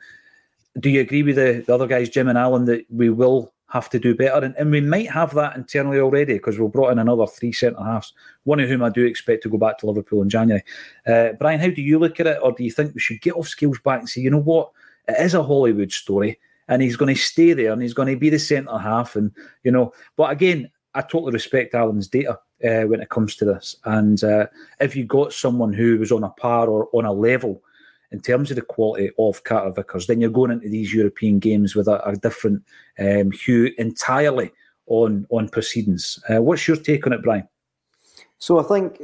Do 0.79 0.89
you 0.89 1.01
agree 1.01 1.23
with 1.23 1.35
the, 1.35 1.63
the 1.65 1.73
other 1.73 1.87
guys, 1.87 2.09
Jim 2.09 2.27
and 2.27 2.37
Alan, 2.37 2.65
that 2.65 2.85
we 2.89 3.09
will 3.09 3.53
have 3.67 3.89
to 3.91 3.99
do 3.99 4.15
better? 4.15 4.45
And, 4.45 4.55
and 4.55 4.71
we 4.71 4.81
might 4.81 5.09
have 5.11 5.33
that 5.35 5.55
internally 5.55 5.99
already 5.99 6.33
because 6.33 6.57
we've 6.57 6.71
brought 6.71 6.91
in 6.91 6.99
another 6.99 7.27
three 7.27 7.51
centre 7.51 7.83
halves, 7.83 8.13
one 8.43 8.59
of 8.59 8.69
whom 8.69 8.83
I 8.83 8.89
do 8.89 9.05
expect 9.05 9.43
to 9.43 9.49
go 9.49 9.57
back 9.57 9.77
to 9.79 9.85
Liverpool 9.85 10.21
in 10.21 10.29
January. 10.29 10.63
Uh, 11.05 11.33
Brian, 11.39 11.59
how 11.59 11.69
do 11.69 11.81
you 11.81 11.99
look 11.99 12.19
at 12.19 12.27
it? 12.27 12.39
Or 12.41 12.51
do 12.51 12.63
you 12.63 12.71
think 12.71 12.93
we 12.93 13.01
should 13.01 13.21
get 13.21 13.35
off 13.35 13.47
Scales 13.47 13.79
back 13.79 13.99
and 13.99 14.09
say, 14.09 14.21
you 14.21 14.31
know 14.31 14.39
what, 14.39 14.71
it 15.07 15.19
is 15.19 15.33
a 15.33 15.43
Hollywood 15.43 15.91
story 15.91 16.39
and 16.67 16.81
he's 16.81 16.95
going 16.95 17.13
to 17.13 17.21
stay 17.21 17.53
there 17.53 17.73
and 17.73 17.81
he's 17.81 17.93
going 17.93 18.07
to 18.07 18.17
be 18.17 18.29
the 18.29 18.39
centre 18.39 18.77
half? 18.77 19.15
And, 19.15 19.31
you 19.63 19.71
know, 19.71 19.93
but 20.15 20.31
again, 20.31 20.71
I 20.93 21.01
totally 21.01 21.31
respect 21.31 21.73
Alan's 21.73 22.07
data 22.07 22.39
uh, 22.63 22.83
when 22.83 23.01
it 23.01 23.09
comes 23.09 23.35
to 23.35 23.45
this. 23.45 23.75
And 23.85 24.23
uh, 24.23 24.47
if 24.79 24.95
you 24.95 25.05
got 25.05 25.33
someone 25.33 25.73
who 25.73 25.97
was 25.97 26.11
on 26.11 26.23
a 26.23 26.29
par 26.29 26.67
or 26.67 26.89
on 26.93 27.05
a 27.05 27.13
level 27.13 27.61
in 28.11 28.19
terms 28.21 28.51
of 28.51 28.55
the 28.55 28.61
quality 28.61 29.09
of 29.17 29.43
Carter 29.43 29.71
Vickers, 29.71 30.07
then 30.07 30.19
you're 30.19 30.29
going 30.29 30.51
into 30.51 30.69
these 30.69 30.93
European 30.93 31.39
games 31.39 31.75
with 31.75 31.87
a, 31.87 32.05
a 32.07 32.15
different 32.15 32.63
um, 32.99 33.31
hue 33.31 33.71
entirely 33.77 34.51
on 34.87 35.25
on 35.29 35.47
proceedings. 35.49 36.19
Uh, 36.29 36.41
what's 36.41 36.67
your 36.67 36.77
take 36.77 37.07
on 37.07 37.13
it, 37.13 37.23
Brian? 37.23 37.47
So 38.37 38.59
I 38.59 38.63
think 38.63 38.99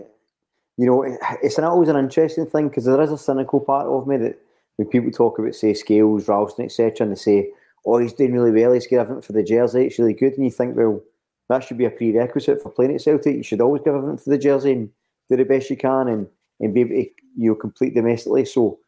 you 0.77 0.85
know 0.85 1.03
it's 1.41 1.57
an, 1.57 1.63
always 1.63 1.89
an 1.89 1.97
interesting 1.97 2.45
thing 2.45 2.67
because 2.67 2.85
there 2.85 3.01
is 3.01 3.11
a 3.11 3.17
cynical 3.17 3.59
part 3.59 3.87
of 3.87 4.07
me 4.07 4.17
that 4.17 4.37
when 4.75 4.87
people 4.89 5.11
talk 5.11 5.39
about 5.39 5.55
say 5.55 5.73
Scales, 5.73 6.27
Ralston, 6.27 6.65
etc., 6.65 6.93
and 6.99 7.11
they 7.11 7.15
say, 7.15 7.49
"Oh, 7.85 7.99
he's 7.99 8.13
doing 8.13 8.33
really 8.33 8.51
well. 8.51 8.73
He's 8.73 8.87
getting 8.87 9.21
for 9.21 9.33
the 9.33 9.43
jersey. 9.43 9.85
It's 9.85 9.99
really 9.99 10.13
good," 10.13 10.33
and 10.33 10.43
you 10.43 10.51
think, 10.51 10.75
well 10.75 11.01
that 11.49 11.63
should 11.63 11.77
be 11.77 11.85
a 11.85 11.89
prerequisite 11.89 12.61
for 12.61 12.69
playing 12.69 12.95
at 12.95 13.01
Celtic. 13.01 13.35
You 13.35 13.43
should 13.43 13.61
always 13.61 13.81
give 13.83 13.95
everything 13.95 14.17
for 14.17 14.29
the 14.29 14.37
jersey 14.37 14.73
and 14.73 14.89
do 15.29 15.37
the 15.37 15.45
best 15.45 15.69
you 15.69 15.77
can 15.77 16.07
and, 16.07 16.27
and 16.59 16.73
be 16.73 16.81
able 16.81 16.91
to 16.91 17.09
you 17.37 17.49
know 17.49 17.55
complete 17.55 17.93
domestically. 17.93 18.45
So, 18.45 18.79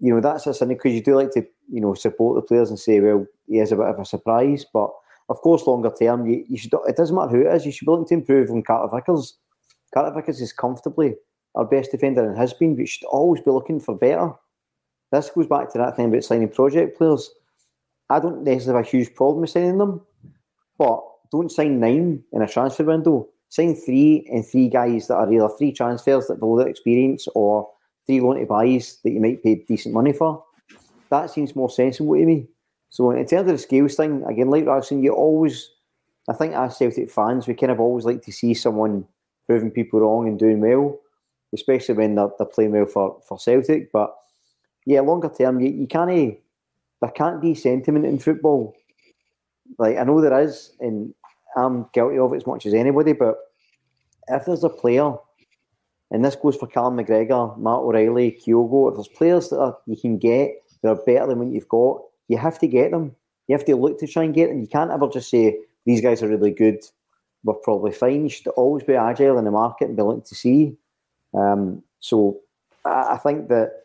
you 0.00 0.14
know, 0.14 0.20
that's 0.20 0.46
a 0.46 0.54
something 0.54 0.76
because 0.76 0.92
you 0.92 1.02
do 1.02 1.16
like 1.16 1.30
to, 1.32 1.46
you 1.70 1.80
know, 1.80 1.94
support 1.94 2.36
the 2.36 2.46
players 2.46 2.70
and 2.70 2.78
say, 2.78 3.00
well, 3.00 3.26
he 3.46 3.58
is 3.58 3.72
a 3.72 3.76
bit 3.76 3.86
of 3.86 3.98
a 3.98 4.04
surprise. 4.04 4.66
But 4.72 4.90
of 5.28 5.40
course, 5.40 5.66
longer 5.66 5.92
term, 5.98 6.26
you, 6.26 6.44
you 6.48 6.58
should 6.58 6.74
it 6.86 6.96
doesn't 6.96 7.16
matter 7.16 7.30
who 7.30 7.48
it 7.48 7.54
is, 7.54 7.64
you 7.64 7.72
should 7.72 7.86
be 7.86 7.92
looking 7.92 8.08
to 8.08 8.14
improve 8.14 8.50
on 8.50 8.62
Carter 8.62 8.94
Vickers. 8.94 9.38
Carter 9.94 10.14
Vickers 10.14 10.40
is 10.40 10.52
comfortably 10.52 11.14
our 11.54 11.64
best 11.64 11.90
defender 11.90 12.26
and 12.26 12.36
has 12.36 12.52
been, 12.52 12.74
but 12.74 12.80
you 12.80 12.86
should 12.86 13.06
always 13.06 13.42
be 13.42 13.50
looking 13.50 13.80
for 13.80 13.96
better. 13.96 14.32
This 15.10 15.30
goes 15.30 15.46
back 15.46 15.70
to 15.72 15.78
that 15.78 15.96
thing 15.96 16.06
about 16.06 16.24
signing 16.24 16.48
project 16.48 16.96
players. 16.96 17.30
I 18.08 18.18
don't 18.18 18.42
necessarily 18.42 18.78
have 18.78 18.86
a 18.86 18.90
huge 18.90 19.14
problem 19.14 19.42
with 19.42 19.50
signing 19.50 19.78
them, 19.78 20.00
but 20.78 21.02
don't 21.32 21.50
sign 21.50 21.80
nine 21.80 22.22
in 22.32 22.42
a 22.42 22.48
transfer 22.48 22.84
window. 22.84 23.28
Sign 23.48 23.74
three 23.74 24.26
and 24.30 24.46
three 24.46 24.68
guys 24.68 25.08
that 25.08 25.16
are 25.16 25.32
either 25.32 25.48
three 25.58 25.72
transfers 25.72 26.26
that 26.28 26.40
their 26.40 26.68
experience 26.68 27.26
or 27.34 27.68
three 28.06 28.20
loan 28.20 28.38
to 28.38 28.46
buys 28.46 28.98
that 29.02 29.10
you 29.10 29.20
might 29.20 29.42
pay 29.42 29.56
decent 29.56 29.94
money 29.94 30.12
for. 30.12 30.44
That 31.10 31.30
seems 31.30 31.56
more 31.56 31.70
sensible 31.70 32.14
to 32.14 32.24
me. 32.24 32.48
So 32.88 33.10
in 33.10 33.26
terms 33.26 33.48
of 33.48 33.56
the 33.56 33.58
Scales 33.58 33.94
thing, 33.94 34.24
again, 34.24 34.48
like 34.48 34.68
I've 34.68 34.84
seen, 34.84 35.02
you 35.02 35.12
always, 35.12 35.70
I 36.28 36.34
think 36.34 36.54
as 36.54 36.76
Celtic 36.76 37.10
fans, 37.10 37.46
we 37.46 37.54
kind 37.54 37.72
of 37.72 37.80
always 37.80 38.04
like 38.04 38.22
to 38.22 38.32
see 38.32 38.54
someone 38.54 39.06
proving 39.46 39.70
people 39.70 40.00
wrong 40.00 40.28
and 40.28 40.38
doing 40.38 40.60
well, 40.60 40.98
especially 41.54 41.94
when 41.94 42.14
they're, 42.14 42.30
they're 42.38 42.46
playing 42.46 42.72
well 42.72 42.86
for, 42.86 43.20
for 43.26 43.38
Celtic. 43.38 43.90
But 43.92 44.14
yeah, 44.86 45.00
longer 45.00 45.30
term, 45.30 45.60
you, 45.60 45.70
you 45.70 45.86
can't, 45.86 46.10
there 46.10 47.10
can't 47.14 47.40
be 47.40 47.54
sentiment 47.54 48.06
in 48.06 48.18
football. 48.18 48.74
Like 49.78 49.96
I 49.96 50.04
know 50.04 50.20
there 50.20 50.40
is, 50.40 50.72
and 50.80 51.14
I'm 51.56 51.86
guilty 51.92 52.18
of 52.18 52.32
it 52.32 52.36
as 52.36 52.46
much 52.46 52.66
as 52.66 52.74
anybody, 52.74 53.12
but 53.12 53.36
if 54.28 54.44
there's 54.44 54.64
a 54.64 54.68
player, 54.68 55.14
and 56.10 56.24
this 56.24 56.36
goes 56.36 56.56
for 56.56 56.66
Callum 56.66 56.96
McGregor, 56.96 57.56
Matt 57.58 57.78
O'Riley, 57.78 58.32
Kyogo, 58.32 58.90
if 58.90 58.94
there's 58.94 59.08
players 59.08 59.48
that 59.48 59.58
are, 59.58 59.78
you 59.86 59.96
can 59.96 60.18
get 60.18 60.52
that 60.82 60.90
are 60.90 61.04
better 61.06 61.26
than 61.26 61.38
what 61.38 61.48
you've 61.48 61.68
got, 61.68 62.02
you 62.28 62.36
have 62.38 62.58
to 62.58 62.66
get 62.66 62.90
them. 62.90 63.14
You 63.48 63.56
have 63.56 63.64
to 63.66 63.76
look 63.76 63.98
to 63.98 64.06
try 64.06 64.24
and 64.24 64.34
get 64.34 64.48
them. 64.48 64.60
You 64.60 64.66
can't 64.66 64.90
ever 64.90 65.08
just 65.08 65.30
say, 65.30 65.58
these 65.84 66.00
guys 66.00 66.22
are 66.22 66.28
really 66.28 66.52
good, 66.52 66.78
we're 67.44 67.54
probably 67.54 67.92
fine. 67.92 68.24
You 68.24 68.28
should 68.28 68.48
always 68.48 68.84
be 68.84 68.94
agile 68.94 69.38
in 69.38 69.44
the 69.44 69.50
market 69.50 69.88
and 69.88 69.96
be 69.96 70.02
looking 70.02 70.22
to 70.22 70.34
see. 70.34 70.76
Um, 71.34 71.82
so 72.00 72.38
I, 72.84 73.14
I, 73.14 73.16
think 73.16 73.48
that, 73.48 73.84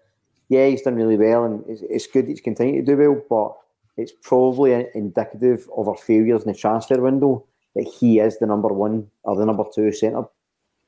yeah, 0.50 0.68
he's 0.68 0.82
done 0.82 0.96
really 0.96 1.18
well 1.18 1.46
and 1.46 1.64
it's, 1.68 1.82
it's 1.90 2.08
good 2.08 2.28
he's 2.28 2.42
continuing 2.42 2.86
to 2.86 2.96
do 2.96 2.98
well, 2.98 3.22
but 3.30 4.02
it's 4.02 4.14
probably 4.22 4.86
indicative 4.94 5.68
of 5.76 5.88
our 5.88 5.98
failures 5.98 6.44
in 6.44 6.52
the 6.52 6.58
transfer 6.58 7.02
window 7.02 7.46
that 7.78 7.88
he 7.88 8.20
is 8.20 8.40
the 8.40 8.48
number 8.48 8.70
one 8.70 9.08
or 9.24 9.36
the 9.36 9.46
number 9.46 9.64
two 9.74 9.92
centre, 9.92 10.24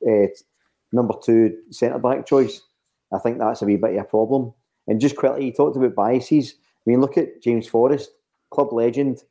uh, 0.06 0.26
number 0.92 1.14
two 1.24 1.56
centre 1.70 1.98
back 1.98 2.26
choice. 2.26 2.60
I 3.12 3.18
think 3.18 3.38
that's 3.38 3.62
a 3.62 3.64
wee 3.64 3.76
bit 3.76 3.94
of 3.94 4.00
a 4.00 4.04
problem. 4.04 4.52
And 4.88 5.00
just 5.00 5.16
quickly, 5.16 5.46
you 5.46 5.52
talked 5.52 5.76
about 5.76 5.94
biases. 5.94 6.54
I 6.60 6.90
mean, 6.90 7.00
look 7.00 7.16
at 7.16 7.42
James 7.42 7.68
Forrest, 7.68 8.10
club 8.50 8.72
legend. 8.72 9.22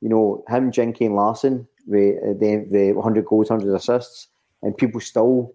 You 0.00 0.08
know 0.08 0.44
him, 0.48 0.72
Jinky 0.72 1.06
and 1.06 1.14
Larsson, 1.14 1.68
the 1.86 2.36
the, 2.40 2.66
the 2.70 2.92
100 2.92 3.24
goals, 3.26 3.50
100 3.50 3.74
assists, 3.74 4.28
and 4.62 4.76
people 4.76 5.00
still 5.00 5.54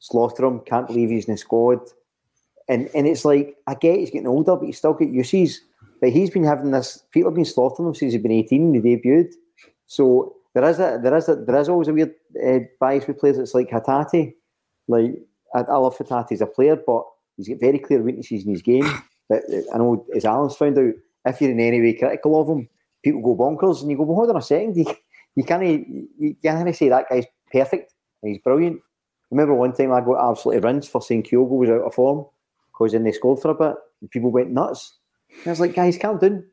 slaughter 0.00 0.44
him. 0.44 0.60
Can't 0.60 0.86
believe 0.86 1.10
he's 1.10 1.26
in 1.26 1.34
the 1.34 1.38
squad. 1.38 1.80
And 2.68 2.90
and 2.94 3.06
it's 3.06 3.24
like 3.24 3.56
I 3.66 3.74
get 3.74 3.98
he's 3.98 4.10
getting 4.10 4.26
older, 4.26 4.56
but 4.56 4.66
he's 4.66 4.78
still 4.78 4.94
got 4.94 5.08
uses. 5.08 5.60
But 6.00 6.10
he's 6.10 6.30
been 6.30 6.44
having 6.44 6.70
this. 6.70 7.04
People 7.12 7.30
have 7.30 7.36
been 7.36 7.44
slaughtering 7.44 7.88
him 7.88 7.94
since 7.94 8.12
he's 8.12 8.22
been 8.22 8.32
18 8.32 8.72
when 8.72 8.82
he 8.82 8.96
debuted. 8.96 9.32
So 9.86 10.37
there 10.54 10.64
is 10.68 10.78
a 10.78 10.98
there 11.02 11.16
is 11.16 11.28
a 11.28 11.36
there 11.36 11.60
is 11.60 11.68
always 11.68 11.88
a 11.88 11.92
weird 11.92 12.14
uh, 12.44 12.60
bias 12.80 13.06
with 13.06 13.18
players. 13.18 13.38
It's 13.38 13.54
like 13.54 13.70
Hatate. 13.70 14.34
Like 14.86 15.14
I, 15.54 15.60
I 15.60 15.76
love 15.76 15.96
Hatate 15.96 16.32
as 16.32 16.40
a 16.40 16.46
player, 16.46 16.76
but 16.76 17.04
he's 17.36 17.48
got 17.48 17.60
very 17.60 17.78
clear 17.78 18.02
weaknesses 18.02 18.44
in 18.44 18.52
his 18.52 18.62
game. 18.62 18.84
But 19.30 19.42
uh, 19.52 19.74
I 19.74 19.76
know 19.76 20.06
as 20.16 20.24
Alan's 20.24 20.56
found 20.56 20.78
out, 20.78 20.94
if 21.26 21.42
you're 21.42 21.50
in 21.50 21.60
any 21.60 21.82
way 21.82 21.92
critical 21.92 22.40
of 22.40 22.48
him, 22.48 22.66
people 23.04 23.20
go 23.20 23.36
bonkers, 23.36 23.82
and 23.82 23.90
you 23.90 23.96
go, 23.98 24.04
"Well, 24.04 24.16
hold 24.16 24.30
on 24.30 24.36
a 24.36 24.40
second, 24.40 24.74
you, 24.78 24.86
you 25.34 25.44
can't 25.44 25.62
you 25.62 26.34
can't 26.42 26.74
say 26.74 26.88
that 26.88 27.10
guy's 27.10 27.26
perfect 27.52 27.92
and 28.22 28.32
he's 28.32 28.42
brilliant." 28.42 28.80
remember 29.30 29.54
one 29.54 29.72
time 29.72 29.92
I 29.92 30.00
got 30.00 30.30
absolutely 30.30 30.66
rinsed 30.66 30.90
for 30.90 31.02
saying 31.02 31.24
Kyogo 31.24 31.50
was 31.50 31.70
out 31.70 31.82
of 31.82 31.94
form 31.94 32.24
because 32.72 32.92
then 32.92 33.04
they 33.04 33.12
scored 33.12 33.40
for 33.40 33.50
a 33.50 33.54
bit, 33.54 33.76
and 34.00 34.10
people 34.10 34.30
went 34.30 34.50
nuts. 34.50 34.96
And 35.30 35.48
I 35.48 35.50
was 35.50 35.60
like, 35.60 35.74
"Guys, 35.74 35.98
calm 35.98 36.18
down. 36.18 36.44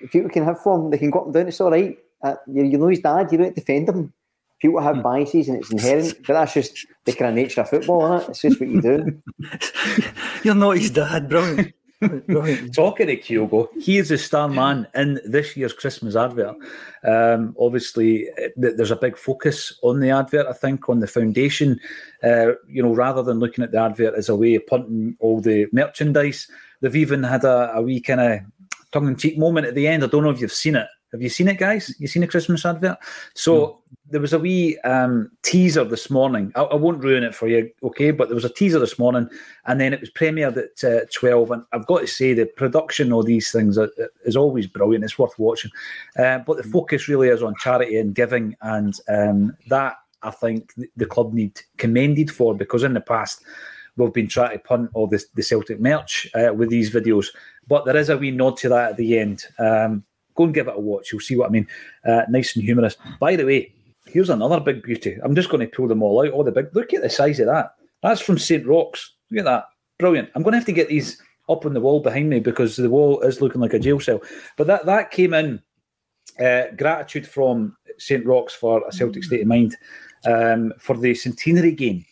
If 0.00 0.10
people 0.10 0.30
can 0.30 0.44
have 0.44 0.60
form, 0.60 0.90
they 0.90 0.98
can 0.98 1.10
go 1.10 1.20
up 1.20 1.24
and 1.26 1.34
down. 1.34 1.48
It's 1.48 1.60
all 1.60 1.70
right." 1.70 1.96
Uh, 2.22 2.34
you, 2.46 2.64
you 2.64 2.78
know 2.78 2.88
his 2.88 3.00
dad. 3.00 3.30
You 3.32 3.38
don't 3.38 3.54
defend 3.54 3.88
him. 3.88 4.12
People 4.60 4.80
have 4.80 4.96
hmm. 4.96 5.02
biases 5.02 5.48
and 5.48 5.58
it's 5.58 5.72
inherent, 5.72 6.14
but 6.26 6.34
that's 6.34 6.54
just 6.54 6.86
the 7.04 7.12
kind 7.12 7.30
of 7.30 7.34
nature 7.34 7.62
of 7.62 7.68
football, 7.68 8.14
isn't 8.14 8.22
it? 8.22 8.30
It's 8.30 8.42
just 8.42 8.60
what 8.60 8.68
you 8.68 8.80
do. 8.80 9.22
You're 10.44 10.54
not 10.54 10.78
his 10.78 10.90
dad, 10.90 11.28
brilliant. 11.28 11.72
Talking 12.74 13.06
to 13.06 13.16
Kyogo, 13.16 13.68
he 13.80 13.98
is 13.98 14.10
a 14.10 14.18
star 14.18 14.48
man 14.48 14.88
in 14.94 15.20
this 15.24 15.56
year's 15.56 15.72
Christmas 15.72 16.16
advert. 16.16 16.56
Um, 17.04 17.54
obviously, 17.60 18.28
there's 18.56 18.90
a 18.90 18.96
big 18.96 19.16
focus 19.16 19.78
on 19.82 20.00
the 20.00 20.10
advert. 20.10 20.46
I 20.46 20.52
think 20.52 20.88
on 20.88 20.98
the 20.98 21.06
foundation, 21.06 21.78
uh, 22.24 22.54
you 22.66 22.82
know, 22.82 22.92
rather 22.92 23.22
than 23.22 23.38
looking 23.38 23.62
at 23.62 23.70
the 23.70 23.78
advert 23.78 24.14
as 24.14 24.28
a 24.28 24.34
way 24.34 24.56
of 24.56 24.66
punting 24.66 25.16
all 25.20 25.40
the 25.40 25.68
merchandise, 25.72 26.48
they've 26.80 26.96
even 26.96 27.22
had 27.22 27.44
a, 27.44 27.72
a 27.74 27.82
wee 27.82 28.00
kind 28.00 28.20
of 28.20 28.40
tongue-in-cheek 28.90 29.38
moment 29.38 29.68
at 29.68 29.76
the 29.76 29.86
end. 29.86 30.02
I 30.02 30.08
don't 30.08 30.24
know 30.24 30.30
if 30.30 30.40
you've 30.40 30.52
seen 30.52 30.74
it, 30.74 30.88
Have 31.12 31.20
you 31.20 31.28
seen 31.28 31.48
it, 31.48 31.58
guys? 31.58 31.94
You 31.98 32.06
seen 32.06 32.22
a 32.22 32.26
Christmas 32.26 32.64
advert? 32.64 32.96
So 33.34 33.82
there 34.08 34.20
was 34.20 34.32
a 34.32 34.38
wee 34.38 34.78
um, 34.78 35.30
teaser 35.42 35.84
this 35.84 36.08
morning. 36.08 36.52
I, 36.54 36.62
I, 36.62 36.74
won't 36.74 37.04
ruin 37.04 37.22
it 37.22 37.34
for 37.34 37.48
you, 37.48 37.70
okay? 37.82 38.12
But 38.12 38.28
there 38.28 38.34
was 38.34 38.46
a 38.46 38.52
teaser 38.52 38.78
this 38.78 38.98
morning, 38.98 39.28
and 39.66 39.78
then 39.78 39.92
it 39.92 40.00
was 40.00 40.10
premiered 40.10 40.56
at 40.56 40.84
uh, 40.84 41.04
twelve. 41.12 41.50
And 41.50 41.64
I've 41.72 41.86
got 41.86 42.00
to 42.00 42.06
say, 42.06 42.32
the 42.32 42.46
production 42.46 43.12
of 43.12 43.26
these 43.26 43.50
things 43.50 43.76
are, 43.76 43.90
is 44.24 44.36
always 44.36 44.66
brilliant. 44.66 45.04
It's 45.04 45.18
worth 45.18 45.38
watching. 45.38 45.70
Uh, 46.18 46.38
but 46.38 46.56
the 46.56 46.62
focus 46.62 47.08
really 47.08 47.28
is 47.28 47.42
on 47.42 47.54
charity 47.60 47.98
and 47.98 48.14
giving, 48.14 48.56
and 48.62 48.98
um, 49.08 49.54
that 49.68 49.96
I 50.22 50.30
think 50.30 50.72
the 50.96 51.06
club 51.06 51.34
need 51.34 51.60
commended 51.76 52.30
for 52.30 52.54
because 52.54 52.84
in 52.84 52.94
the 52.94 53.00
past 53.00 53.42
we've 53.96 54.12
been 54.12 54.28
trying 54.28 54.52
to 54.52 54.58
punt 54.58 54.90
all 54.94 55.06
this, 55.06 55.26
the 55.34 55.42
Celtic 55.42 55.78
merch 55.78 56.26
uh, 56.34 56.54
with 56.54 56.70
these 56.70 56.90
videos. 56.90 57.26
But 57.68 57.84
there 57.84 57.96
is 57.96 58.08
a 58.08 58.16
wee 58.16 58.30
nod 58.30 58.56
to 58.58 58.70
that 58.70 58.92
at 58.92 58.96
the 58.96 59.18
end. 59.18 59.44
Um, 59.58 60.04
go 60.34 60.44
and 60.44 60.54
give 60.54 60.68
it 60.68 60.76
a 60.76 60.80
watch. 60.80 61.12
You'll 61.12 61.20
see 61.20 61.36
what 61.36 61.48
I 61.48 61.52
mean. 61.52 61.66
Uh, 62.04 62.22
nice 62.28 62.54
and 62.54 62.64
humorous. 62.64 62.96
By 63.20 63.36
the 63.36 63.44
way, 63.44 63.72
here's 64.06 64.30
another 64.30 64.60
big 64.60 64.82
beauty. 64.82 65.18
I'm 65.22 65.34
just 65.34 65.48
going 65.48 65.68
to 65.68 65.76
pull 65.76 65.88
them 65.88 66.02
all 66.02 66.24
out. 66.24 66.32
All 66.32 66.44
the 66.44 66.52
big. 66.52 66.74
Look 66.74 66.92
at 66.94 67.02
the 67.02 67.10
size 67.10 67.40
of 67.40 67.46
that. 67.46 67.74
That's 68.02 68.20
from 68.20 68.38
St. 68.38 68.66
Roch's. 68.66 69.12
Look 69.30 69.40
at 69.40 69.44
that. 69.44 69.64
Brilliant. 69.98 70.30
I'm 70.34 70.42
going 70.42 70.52
to 70.52 70.58
have 70.58 70.66
to 70.66 70.72
get 70.72 70.88
these 70.88 71.20
up 71.48 71.66
on 71.66 71.74
the 71.74 71.80
wall 71.80 72.00
behind 72.00 72.30
me 72.30 72.40
because 72.40 72.76
the 72.76 72.90
wall 72.90 73.20
is 73.20 73.40
looking 73.40 73.60
like 73.60 73.74
a 73.74 73.78
jail 73.78 74.00
cell. 74.00 74.20
But 74.56 74.66
that 74.66 74.86
that 74.86 75.10
came 75.10 75.34
in. 75.34 75.62
Uh, 76.40 76.70
gratitude 76.78 77.26
from 77.26 77.76
St. 77.98 78.24
Roch's 78.24 78.54
for 78.54 78.82
a 78.88 78.92
Celtic 78.92 79.22
state 79.22 79.42
of 79.42 79.46
mind 79.46 79.76
um, 80.24 80.72
for 80.78 80.96
the 80.96 81.14
centenary 81.14 81.72
game 81.72 82.06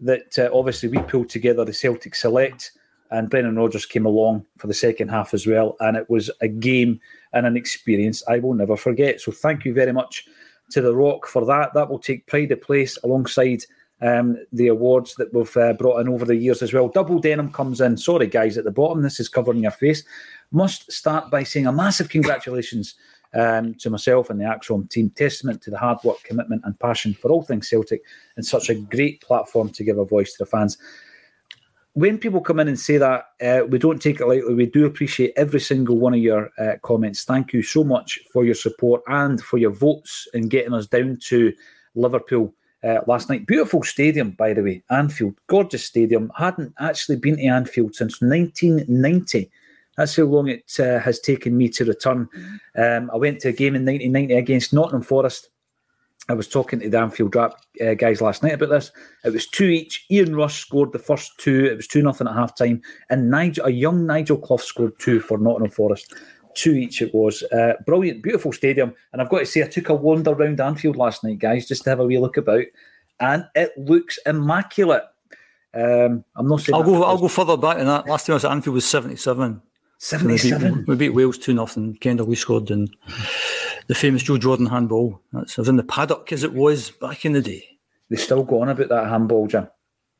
that 0.00 0.38
uh, 0.38 0.48
obviously 0.52 0.88
we 0.88 0.98
pulled 1.02 1.28
together 1.28 1.64
the 1.64 1.72
Celtic 1.72 2.14
Select 2.14 2.72
and 3.10 3.30
Brendan 3.30 3.56
Rodgers 3.56 3.86
came 3.86 4.06
along 4.06 4.44
for 4.58 4.66
the 4.66 4.74
second 4.74 5.08
half 5.08 5.34
as 5.34 5.46
well. 5.46 5.76
And 5.80 5.96
it 5.96 6.08
was 6.10 6.30
a 6.40 6.48
game 6.48 7.00
and 7.32 7.46
an 7.46 7.56
experience 7.56 8.22
I 8.28 8.38
will 8.38 8.54
never 8.54 8.76
forget. 8.76 9.20
So 9.20 9.32
thank 9.32 9.64
you 9.64 9.72
very 9.72 9.92
much 9.92 10.26
to 10.70 10.80
The 10.80 10.94
Rock 10.94 11.26
for 11.26 11.44
that. 11.46 11.74
That 11.74 11.88
will 11.88 11.98
take 11.98 12.26
pride 12.26 12.52
of 12.52 12.60
place 12.60 12.98
alongside 13.04 13.64
um, 14.02 14.36
the 14.52 14.68
awards 14.68 15.14
that 15.14 15.32
we've 15.32 15.56
uh, 15.56 15.72
brought 15.72 16.00
in 16.00 16.08
over 16.08 16.24
the 16.24 16.36
years 16.36 16.62
as 16.62 16.72
well. 16.72 16.88
Double 16.88 17.18
Denim 17.18 17.52
comes 17.52 17.80
in. 17.80 17.96
Sorry, 17.96 18.26
guys, 18.26 18.58
at 18.58 18.64
the 18.64 18.70
bottom, 18.70 19.02
this 19.02 19.20
is 19.20 19.28
covering 19.28 19.62
your 19.62 19.70
face. 19.70 20.04
Must 20.52 20.90
start 20.92 21.30
by 21.30 21.42
saying 21.42 21.66
a 21.66 21.72
massive 21.72 22.08
congratulations 22.08 22.94
um, 23.34 23.74
to 23.74 23.90
myself 23.90 24.30
and 24.30 24.40
the 24.40 24.44
ACSOM 24.44 24.88
team. 24.90 25.10
Testament 25.10 25.62
to 25.62 25.70
the 25.70 25.78
hard 25.78 25.98
work, 26.04 26.22
commitment, 26.24 26.62
and 26.64 26.78
passion 26.78 27.14
for 27.14 27.30
all 27.30 27.42
things 27.42 27.68
Celtic, 27.68 28.02
and 28.36 28.44
such 28.44 28.68
a 28.68 28.74
great 28.74 29.20
platform 29.20 29.70
to 29.70 29.84
give 29.84 29.98
a 29.98 30.04
voice 30.04 30.32
to 30.32 30.38
the 30.38 30.46
fans. 30.46 30.78
When 31.96 32.18
people 32.18 32.42
come 32.42 32.60
in 32.60 32.68
and 32.68 32.78
say 32.78 32.98
that, 32.98 33.24
uh, 33.40 33.64
we 33.66 33.78
don't 33.78 34.02
take 34.02 34.20
it 34.20 34.26
lightly. 34.26 34.52
We 34.52 34.66
do 34.66 34.84
appreciate 34.84 35.32
every 35.34 35.60
single 35.60 35.96
one 35.96 36.12
of 36.12 36.20
your 36.20 36.50
uh, 36.58 36.76
comments. 36.82 37.24
Thank 37.24 37.54
you 37.54 37.62
so 37.62 37.82
much 37.84 38.18
for 38.30 38.44
your 38.44 38.54
support 38.54 39.00
and 39.06 39.40
for 39.40 39.56
your 39.56 39.70
votes 39.70 40.28
in 40.34 40.50
getting 40.50 40.74
us 40.74 40.86
down 40.86 41.16
to 41.28 41.54
Liverpool 41.94 42.52
uh, 42.84 42.98
last 43.06 43.30
night. 43.30 43.46
Beautiful 43.46 43.82
stadium, 43.82 44.32
by 44.32 44.52
the 44.52 44.62
way, 44.62 44.82
Anfield. 44.90 45.36
Gorgeous 45.46 45.86
stadium. 45.86 46.30
Hadn't 46.36 46.74
actually 46.78 47.16
been 47.16 47.38
to 47.38 47.46
Anfield 47.46 47.94
since 47.94 48.20
1990. 48.20 49.50
That's 49.96 50.16
how 50.16 50.24
long 50.24 50.48
it 50.48 50.70
uh, 50.78 50.98
has 50.98 51.18
taken 51.18 51.56
me 51.56 51.70
to 51.70 51.86
return. 51.86 52.28
Um, 52.76 53.10
I 53.10 53.16
went 53.16 53.40
to 53.40 53.48
a 53.48 53.52
game 53.52 53.74
in 53.74 53.86
1990 53.86 54.34
against 54.34 54.74
Nottingham 54.74 55.00
Forest. 55.00 55.48
I 56.28 56.34
was 56.34 56.48
talking 56.48 56.80
to 56.80 56.88
the 56.88 56.98
Anfield 56.98 57.34
Wrap 57.34 57.54
uh, 57.84 57.94
guys 57.94 58.20
last 58.20 58.42
night 58.42 58.54
about 58.54 58.70
this. 58.70 58.90
It 59.24 59.32
was 59.32 59.46
two 59.46 59.66
each. 59.66 60.04
Ian 60.10 60.34
Rush 60.34 60.60
scored 60.60 60.92
the 60.92 60.98
first 60.98 61.32
two. 61.38 61.66
It 61.66 61.76
was 61.76 61.86
two 61.86 62.02
nothing 62.02 62.26
at 62.26 62.34
half 62.34 62.56
time, 62.56 62.82
and 63.10 63.30
Nigel, 63.30 63.66
a 63.66 63.70
young 63.70 64.06
Nigel 64.06 64.38
Clough 64.38 64.56
scored 64.56 64.98
two 64.98 65.20
for 65.20 65.38
Nottingham 65.38 65.70
Forest. 65.70 66.14
Two 66.54 66.72
each 66.72 67.02
it 67.02 67.14
was. 67.14 67.42
Uh, 67.44 67.74
brilliant, 67.84 68.22
beautiful 68.22 68.52
stadium. 68.52 68.94
And 69.12 69.20
I've 69.20 69.28
got 69.28 69.40
to 69.40 69.46
say, 69.46 69.62
I 69.62 69.66
took 69.68 69.90
a 69.90 69.94
wander 69.94 70.30
around 70.30 70.60
Anfield 70.60 70.96
last 70.96 71.22
night, 71.22 71.38
guys, 71.38 71.68
just 71.68 71.84
to 71.84 71.90
have 71.90 72.00
a 72.00 72.04
wee 72.04 72.18
look 72.18 72.38
about, 72.38 72.64
and 73.20 73.44
it 73.54 73.72
looks 73.76 74.18
immaculate. 74.26 75.04
Um, 75.74 76.24
I'm 76.34 76.48
not 76.48 76.62
saying. 76.62 76.74
I'll 76.74 76.82
go. 76.82 77.04
I'll 77.04 77.18
go 77.18 77.28
further 77.28 77.56
back 77.56 77.76
than 77.76 77.86
that. 77.86 78.06
Last 78.08 78.26
time 78.26 78.32
I 78.32 78.36
was 78.36 78.44
at 78.44 78.52
Anfield 78.52 78.74
was 78.74 78.86
'77. 78.86 79.62
77. 79.98 80.84
We 80.86 80.94
beat, 80.94 81.10
Wales 81.10 81.38
2 81.38 81.54
nothing. 81.54 81.96
Kendall, 81.96 82.26
we 82.26 82.36
scored 82.36 82.70
in 82.70 82.88
the 83.86 83.94
famous 83.94 84.22
Joe 84.22 84.38
Jordan 84.38 84.66
handball. 84.66 85.20
That's, 85.32 85.58
I 85.58 85.62
was 85.62 85.68
in 85.68 85.76
the 85.76 85.84
paddock 85.84 86.32
as 86.32 86.42
it 86.42 86.52
was 86.52 86.90
back 86.90 87.24
in 87.24 87.32
the 87.32 87.42
day. 87.42 87.64
They 88.10 88.16
still 88.16 88.44
go 88.44 88.62
on 88.62 88.68
about 88.68 88.88
that 88.88 89.08
handball, 89.08 89.46
Jim. 89.46 89.68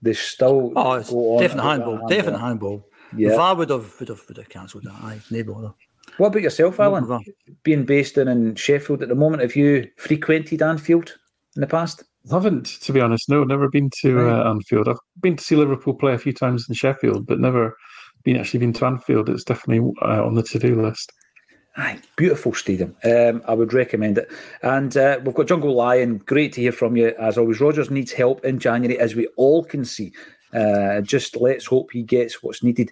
They 0.02 0.12
still 0.12 0.72
oh, 0.76 0.92
it's 0.94 1.08
definite 1.08 1.62
handball, 1.62 1.92
handball, 1.92 2.08
definite 2.08 2.38
handball. 2.38 2.88
Yeah. 3.16 3.36
VAR 3.36 3.54
would 3.54 3.70
have 3.70 3.98
would 3.98 4.08
have, 4.08 4.22
would 4.28 4.36
have 4.36 4.48
cancelled 4.48 4.84
that. 4.84 4.92
Aye, 4.92 5.20
no 5.30 5.42
bother. 5.44 5.72
What 6.18 6.28
about 6.28 6.42
yourself, 6.42 6.78
Alan? 6.80 7.20
Being 7.62 7.84
based 7.84 8.18
in, 8.18 8.28
in 8.28 8.54
Sheffield 8.54 9.02
at 9.02 9.08
the 9.08 9.14
moment, 9.14 9.42
have 9.42 9.56
you 9.56 9.88
frequented 9.96 10.62
Anfield 10.62 11.16
in 11.54 11.60
the 11.60 11.66
past? 11.66 12.04
I 12.30 12.34
haven't, 12.34 12.66
to 12.82 12.92
be 12.92 13.00
honest. 13.00 13.28
No, 13.28 13.44
never 13.44 13.68
been 13.68 13.90
to 14.02 14.28
uh, 14.28 14.50
Anfield. 14.50 14.88
I've 14.88 14.98
been 15.20 15.36
to 15.36 15.44
see 15.44 15.56
Liverpool 15.56 15.94
play 15.94 16.14
a 16.14 16.18
few 16.18 16.32
times 16.32 16.66
in 16.68 16.74
Sheffield, 16.74 17.26
but 17.26 17.38
never 17.38 17.76
been 18.26 18.36
actually 18.36 18.60
been 18.60 18.72
to 18.74 18.84
Anfield, 18.84 19.28
it's 19.30 19.44
definitely 19.44 19.90
uh, 20.02 20.24
on 20.26 20.34
the 20.34 20.42
to 20.42 20.58
do 20.58 20.82
list. 20.82 21.12
Aye, 21.78 22.00
beautiful 22.16 22.54
stadium. 22.54 22.96
Um, 23.04 23.42
I 23.46 23.52
would 23.52 23.74
recommend 23.74 24.16
it. 24.16 24.30
And 24.62 24.96
uh, 24.96 25.20
we've 25.22 25.34
got 25.34 25.48
Jungle 25.48 25.74
Lion. 25.74 26.18
Great 26.18 26.54
to 26.54 26.62
hear 26.62 26.72
from 26.72 26.96
you 26.96 27.14
as 27.18 27.36
always. 27.36 27.60
Rodgers 27.60 27.90
needs 27.90 28.12
help 28.12 28.44
in 28.46 28.58
January, 28.58 28.98
as 28.98 29.14
we 29.14 29.26
all 29.36 29.62
can 29.62 29.84
see. 29.84 30.12
Uh, 30.54 31.02
just 31.02 31.36
let's 31.36 31.66
hope 31.66 31.90
he 31.92 32.02
gets 32.02 32.42
what's 32.42 32.62
needed. 32.62 32.90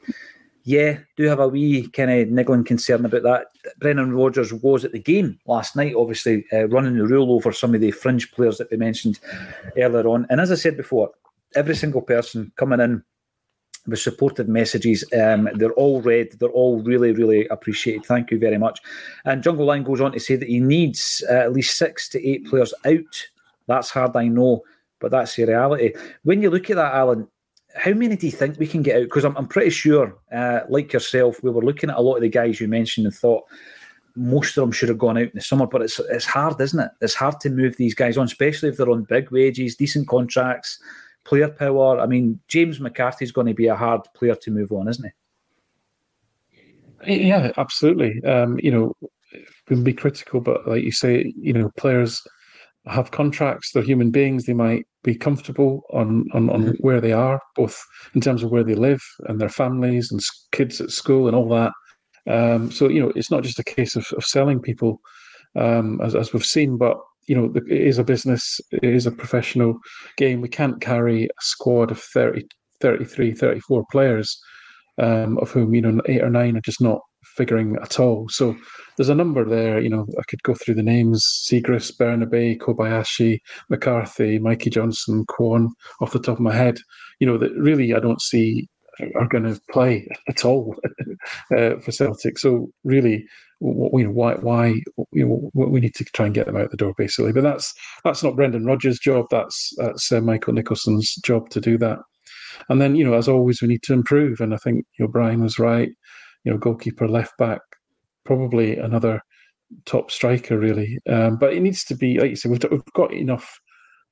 Yeah, 0.64 0.99
do 1.16 1.24
have 1.24 1.41
a 1.41 1.49
wee 1.49 1.89
kind 1.89 2.11
of 2.11 2.28
niggling 2.28 2.64
concern 2.64 3.05
about 3.05 3.22
that. 3.22 3.47
Brendan 3.78 4.12
Rodgers 4.12 4.53
was 4.53 4.85
at 4.85 4.93
the 4.93 4.99
game 4.99 5.39
last 5.47 5.76
night, 5.76 5.95
obviously 5.95 6.45
uh, 6.53 6.68
running 6.68 6.97
the 6.97 7.07
rule 7.07 7.32
over 7.32 7.53
some 7.53 7.74
of 7.74 7.80
the 7.80 7.91
fringe 7.91 8.32
players 8.32 8.59
that 8.59 8.70
we 8.70 8.76
mentioned 8.76 9.18
earlier 9.78 10.07
on. 10.09 10.26
And 10.28 10.41
as 10.41 10.53
I 10.53 10.57
said 10.57 10.76
before, 10.76 11.11
every 11.55 11.74
single 11.74 12.03
person 12.03 12.53
coming 12.57 12.80
in 12.80 13.03
with 13.87 14.01
supportive 14.01 14.49
messages. 14.49 15.05
Um, 15.12 15.49
they're 15.55 15.72
all 15.72 16.01
read. 16.01 16.32
They're 16.39 16.49
all 16.51 16.82
really, 16.82 17.12
really 17.12 17.47
appreciated. 17.49 18.07
Thank 18.07 18.30
you 18.30 18.39
very 18.39 18.59
much. 18.59 18.80
And 19.24 19.43
Jungle 19.43 19.66
Line 19.66 19.82
goes 19.82 20.01
on 20.01 20.12
to 20.12 20.20
say 20.20 20.37
that 20.37 20.49
he 20.49 20.61
needs 20.61 21.22
uh, 21.30 21.35
at 21.35 21.53
least 21.53 21.76
six 21.76 22.09
to 22.11 22.26
eight 22.26 22.47
players 22.47 22.72
out. 22.87 23.26
That's 23.66 23.91
hard, 23.91 24.16
I 24.16 24.28
know, 24.28 24.62
but 25.01 25.11
that's 25.11 25.37
the 25.37 25.45
reality. 25.47 25.93
When 26.22 26.43
you 26.43 26.51
look 26.51 26.70
at 26.70 26.76
that, 26.76 26.95
Alan, 26.95 27.28
how 27.76 27.93
many 27.93 28.16
do 28.16 28.26
you 28.26 28.32
think 28.32 28.59
we 28.59 28.66
can 28.66 28.82
get 28.82 28.97
out? 28.97 29.05
Because 29.05 29.24
I'm, 29.24 29.37
I'm 29.37 29.49
pretty 29.49 29.70
sure, 29.70 30.16
uh, 30.32 30.61
like 30.68 30.93
yourself, 30.93 31.43
we 31.43 31.51
were 31.51 31.62
looking 31.62 31.91
at 31.91 31.97
a 31.97 32.03
lot 32.03 32.16
of 32.16 32.22
the 32.22 32.28
guys 32.28 32.61
you 32.61 32.68
mentioned 32.68 33.07
and 33.07 33.14
thought 33.14 33.45
most 34.16 34.57
of 34.57 34.62
them 34.62 34.70
should 34.70 34.89
have 34.89 34.99
gone 34.99 35.18
out 35.18 35.24
in 35.24 35.32
the 35.35 35.41
summer. 35.41 35.66
But 35.66 35.82
it's 35.82 35.99
it's 35.99 36.24
hard, 36.24 36.61
isn't 36.61 36.78
it? 36.78 36.91
It's 37.01 37.14
hard 37.14 37.41
to 37.41 37.51
move 37.51 37.76
these 37.76 37.95
guys 37.95 38.16
on, 38.16 38.26
especially 38.26 38.68
if 38.68 38.76
they're 38.76 38.91
on 38.91 39.03
big 39.05 39.30
wages, 39.30 39.74
decent 39.74 40.07
contracts 40.07 40.78
player 41.25 41.49
power. 41.49 42.01
I 42.01 42.07
mean, 42.07 42.41
James 42.49 42.81
McCarthy's 42.81 43.33
going 43.33 43.47
to 43.47 43.55
be 43.55 43.66
a 43.66 43.77
hard 43.77 44.03
player 44.14 44.35
to 44.35 44.51
move 44.51 44.72
on, 44.72 44.89
isn't 44.89 45.05
he? 45.05 45.11
Yeah, 47.07 47.53
absolutely. 47.57 48.22
Um, 48.25 48.59
you 48.62 48.70
know, 48.70 48.95
we 49.33 49.77
can 49.77 49.85
be 49.85 49.93
critical, 49.93 50.41
but 50.41 50.66
like 50.66 50.83
you 50.83 50.93
say, 50.93 51.33
you 51.37 51.53
know, 51.53 51.70
players 51.77 52.22
have 52.87 53.11
contracts. 53.11 53.72
They're 53.72 53.83
human 53.83 54.11
beings. 54.11 54.45
They 54.45 54.55
might 54.55 54.87
be 55.03 55.14
comfortable 55.14 55.83
on 55.91 56.27
on, 56.33 56.51
on 56.51 56.64
mm-hmm. 56.64 56.77
where 56.81 57.01
they 57.01 57.12
are, 57.12 57.41
both 57.57 57.83
in 58.14 58.20
terms 58.20 58.43
of 58.43 58.51
where 58.51 58.64
they 58.64 58.75
live 58.75 59.03
and 59.27 59.41
their 59.41 59.49
families 59.49 60.11
and 60.11 60.20
kids 60.53 60.81
at 60.81 60.91
school 60.91 61.27
and 61.27 61.37
all 61.37 61.49
that. 61.49 61.72
Um, 62.27 62.70
so 62.70 62.89
you 62.89 63.01
know, 63.01 63.12
it's 63.14 63.31
not 63.31 63.43
just 63.43 63.59
a 63.59 63.64
case 63.64 63.97
of, 63.97 64.07
of 64.16 64.25
selling 64.25 64.61
people, 64.61 65.01
um, 65.57 66.01
as 66.03 66.14
as 66.14 66.33
we've 66.33 66.45
seen, 66.45 66.77
but 66.77 66.99
you 67.27 67.35
know, 67.35 67.53
it 67.55 67.70
is 67.70 67.99
a 67.99 68.05
business, 68.05 68.61
it 68.72 68.85
is 68.85 69.07
a 69.07 69.12
professional 69.12 69.79
game. 70.16 70.41
We 70.41 70.49
can't 70.49 70.81
carry 70.81 71.25
a 71.25 71.43
squad 71.43 71.91
of 71.91 72.01
30, 72.01 72.43
33, 72.81 73.33
34 73.33 73.85
players, 73.91 74.41
um, 74.99 75.39
of 75.39 75.51
whom, 75.51 75.75
you 75.75 75.81
know, 75.81 76.01
eight 76.07 76.22
or 76.22 76.31
nine 76.31 76.57
are 76.57 76.62
just 76.62 76.81
not 76.81 77.01
figuring 77.37 77.77
at 77.83 77.99
all. 77.99 78.29
So 78.29 78.55
there's 78.97 79.09
a 79.09 79.14
number 79.14 79.45
there. 79.45 79.81
You 79.81 79.89
know, 79.89 80.07
I 80.18 80.22
could 80.29 80.43
go 80.43 80.55
through 80.55 80.75
the 80.75 80.83
names 80.83 81.25
Siegrist, 81.51 81.97
Bernabei, 81.99 82.59
Kobayashi, 82.59 83.41
McCarthy, 83.70 84.39
Mikey 84.39 84.70
Johnston, 84.70 85.25
Kwon 85.27 85.68
off 86.01 86.12
the 86.12 86.20
top 86.20 86.37
of 86.37 86.41
my 86.41 86.55
head, 86.55 86.79
you 87.18 87.27
know, 87.27 87.39
that 87.39 87.53
really 87.55 87.95
I 87.95 88.01
don't 88.01 88.22
see 88.22 88.68
are 89.16 89.29
going 89.29 89.45
to 89.45 89.61
play 89.70 90.09
at 90.29 90.45
all 90.45 90.77
uh, 91.57 91.77
for 91.81 91.91
Celtic. 91.91 92.39
So 92.39 92.68
really, 92.85 93.27
you 93.65 94.05
know, 94.05 94.11
why 94.11 94.35
why 94.35 94.83
you 95.12 95.27
know 95.27 95.51
we 95.55 95.81
need 95.81 95.95
to 95.95 96.05
try 96.05 96.27
and 96.27 96.35
get 96.35 96.47
them 96.47 96.57
out 96.57 96.71
the 96.71 96.77
door 96.77 96.95
basically. 96.97 97.33
But 97.33 97.43
that's 97.43 97.73
that's 98.05 98.23
not 98.23 98.37
Brendan 98.37 98.67
Rodgers' 98.67 98.99
job. 98.99 99.27
That's 99.31 99.73
that's 99.77 100.12
uh, 100.12 100.21
Michael 100.21 100.53
Nicholson's 100.53 101.15
job 101.17 101.49
to 101.51 101.61
do 101.61 101.79
that. 101.79 101.99
And 102.69 102.81
then 102.81 102.95
you 102.95 103.05
know, 103.05 103.15
as 103.15 103.29
always, 103.29 103.62
we 103.62 103.69
need 103.69 103.83
to 103.85 103.95
improve. 103.95 104.41
And 104.41 104.55
I 104.55 104.59
think 104.59 104.85
you 104.99 105.05
know 105.05 105.11
Brian 105.11 105.43
was 105.43 105.59
right. 105.59 105.91
You 106.45 106.53
know, 106.53 106.59
goalkeeper, 106.59 107.09
left 107.09 107.37
back, 107.39 107.61
probably 108.25 108.77
another 108.77 109.23
top 109.87 110.11
striker 110.11 110.59
really. 110.59 110.99
Um, 111.09 111.39
but 111.39 111.55
it 111.55 111.61
needs 111.61 111.85
to 111.85 111.95
be 111.95 112.19
like 112.19 112.31
you 112.31 112.37
said. 112.37 112.51
We've, 112.51 112.71
we've 112.71 112.85
got 112.95 113.15
enough 113.15 113.59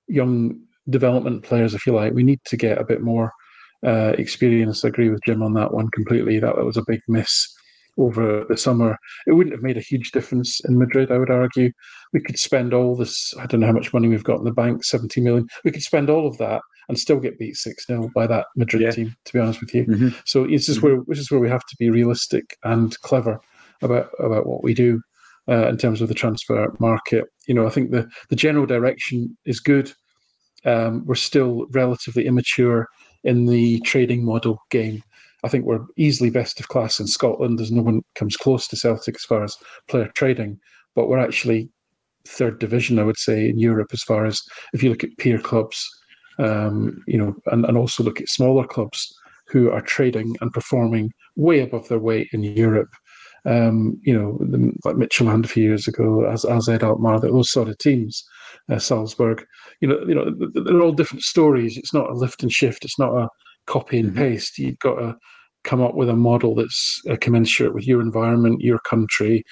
young 0.08 0.58
development 0.88 1.42
players, 1.42 1.74
if 1.74 1.86
you 1.86 1.94
like. 1.94 2.14
We 2.14 2.22
need 2.22 2.40
to 2.46 2.56
get 2.56 2.78
a 2.78 2.84
bit 2.84 3.02
more 3.02 3.32
uh, 3.86 4.14
experience. 4.16 4.84
I 4.84 4.88
agree 4.88 5.10
with 5.10 5.20
Jim 5.26 5.42
on 5.42 5.52
that 5.54 5.74
one 5.74 5.88
completely. 5.90 6.38
That, 6.38 6.56
that 6.56 6.64
was 6.64 6.78
a 6.78 6.84
big 6.86 7.00
miss 7.06 7.51
over 7.98 8.44
the 8.48 8.56
summer, 8.56 8.98
it 9.26 9.32
wouldn't 9.32 9.54
have 9.54 9.62
made 9.62 9.76
a 9.76 9.80
huge 9.80 10.12
difference 10.12 10.60
in 10.64 10.78
Madrid, 10.78 11.10
I 11.10 11.18
would 11.18 11.30
argue. 11.30 11.70
We 12.12 12.20
could 12.20 12.38
spend 12.38 12.72
all 12.72 12.96
this, 12.96 13.34
I 13.38 13.46
don't 13.46 13.60
know 13.60 13.66
how 13.66 13.72
much 13.72 13.92
money 13.92 14.08
we've 14.08 14.24
got 14.24 14.38
in 14.38 14.44
the 14.44 14.52
bank, 14.52 14.84
70 14.84 15.20
million. 15.20 15.46
We 15.64 15.70
could 15.70 15.82
spend 15.82 16.08
all 16.08 16.26
of 16.26 16.38
that 16.38 16.62
and 16.88 16.98
still 16.98 17.20
get 17.20 17.38
beat 17.38 17.56
6 17.56 17.86
0 17.86 18.10
by 18.14 18.26
that 18.26 18.46
Madrid 18.56 18.82
yeah. 18.82 18.90
team, 18.90 19.16
to 19.24 19.32
be 19.32 19.38
honest 19.38 19.60
with 19.60 19.74
you. 19.74 19.84
Mm-hmm. 19.84 20.08
So 20.24 20.46
this 20.46 20.68
is, 20.68 20.78
mm-hmm. 20.78 20.86
where, 20.86 21.00
this 21.06 21.18
is 21.18 21.30
where 21.30 21.40
we 21.40 21.50
have 21.50 21.66
to 21.66 21.76
be 21.78 21.90
realistic 21.90 22.56
and 22.64 22.98
clever 23.00 23.40
about, 23.82 24.10
about 24.18 24.46
what 24.46 24.62
we 24.62 24.74
do. 24.74 25.00
Uh, 25.48 25.66
in 25.66 25.76
terms 25.76 26.00
of 26.00 26.06
the 26.06 26.14
transfer 26.14 26.72
market, 26.78 27.24
you 27.48 27.54
know, 27.54 27.66
I 27.66 27.70
think 27.70 27.90
the, 27.90 28.08
the 28.30 28.36
general 28.36 28.64
direction 28.64 29.36
is 29.44 29.58
good. 29.58 29.92
Um, 30.64 31.04
we're 31.04 31.16
still 31.16 31.66
relatively 31.72 32.26
immature 32.26 32.86
in 33.24 33.46
the 33.46 33.80
trading 33.80 34.24
model 34.24 34.58
game. 34.70 35.02
I 35.44 35.48
think 35.48 35.64
we're 35.64 35.84
easily 35.96 36.30
best 36.30 36.60
of 36.60 36.68
class 36.68 37.00
in 37.00 37.06
Scotland. 37.06 37.58
There's 37.58 37.72
no 37.72 37.82
one 37.82 38.02
comes 38.14 38.36
close 38.36 38.68
to 38.68 38.76
Celtic 38.76 39.16
as 39.16 39.24
far 39.24 39.42
as 39.42 39.56
player 39.88 40.10
trading, 40.14 40.58
but 40.94 41.08
we're 41.08 41.18
actually 41.18 41.68
third 42.26 42.58
division, 42.58 42.98
I 42.98 43.04
would 43.04 43.18
say, 43.18 43.48
in 43.48 43.58
Europe 43.58 43.90
as 43.92 44.02
far 44.02 44.24
as 44.24 44.40
if 44.72 44.82
you 44.82 44.90
look 44.90 45.04
at 45.04 45.16
peer 45.18 45.38
clubs, 45.38 45.88
um, 46.38 47.02
you 47.06 47.18
know, 47.18 47.34
and, 47.46 47.64
and 47.64 47.76
also 47.76 48.04
look 48.04 48.20
at 48.20 48.28
smaller 48.28 48.66
clubs 48.66 49.12
who 49.48 49.70
are 49.70 49.80
trading 49.80 50.36
and 50.40 50.52
performing 50.52 51.10
way 51.36 51.60
above 51.60 51.88
their 51.88 51.98
weight 51.98 52.28
in 52.32 52.42
Europe. 52.42 52.88
Um, 53.44 54.00
you 54.04 54.16
know, 54.16 54.38
the, 54.40 54.72
like 54.84 54.94
Midtjylland 54.94 55.44
a 55.44 55.48
few 55.48 55.64
years 55.64 55.88
ago, 55.88 56.24
as 56.24 56.44
AZ 56.44 56.68
Alkmaar, 56.68 57.20
those 57.20 57.50
sort 57.50 57.68
of 57.68 57.76
teams, 57.78 58.22
uh, 58.70 58.78
Salzburg. 58.78 59.44
You 59.80 59.88
know, 59.88 59.98
you 60.06 60.14
know, 60.14 60.32
they're 60.54 60.80
all 60.80 60.92
different 60.92 61.24
stories. 61.24 61.76
It's 61.76 61.92
not 61.92 62.08
a 62.08 62.14
lift 62.14 62.44
and 62.44 62.52
shift. 62.52 62.84
It's 62.84 63.00
not 63.00 63.12
a 63.12 63.28
copy 63.66 63.98
and 63.98 64.10
mm-hmm. 64.10 64.18
paste. 64.18 64.58
You've 64.58 64.78
got 64.78 64.96
to 64.96 65.16
come 65.64 65.80
up 65.80 65.94
with 65.94 66.08
a 66.08 66.16
model 66.16 66.54
that's 66.54 67.00
uh, 67.08 67.16
commensurate 67.20 67.74
with 67.74 67.86
your 67.86 68.00
environment, 68.00 68.60
your 68.60 68.78
country, 68.80 69.44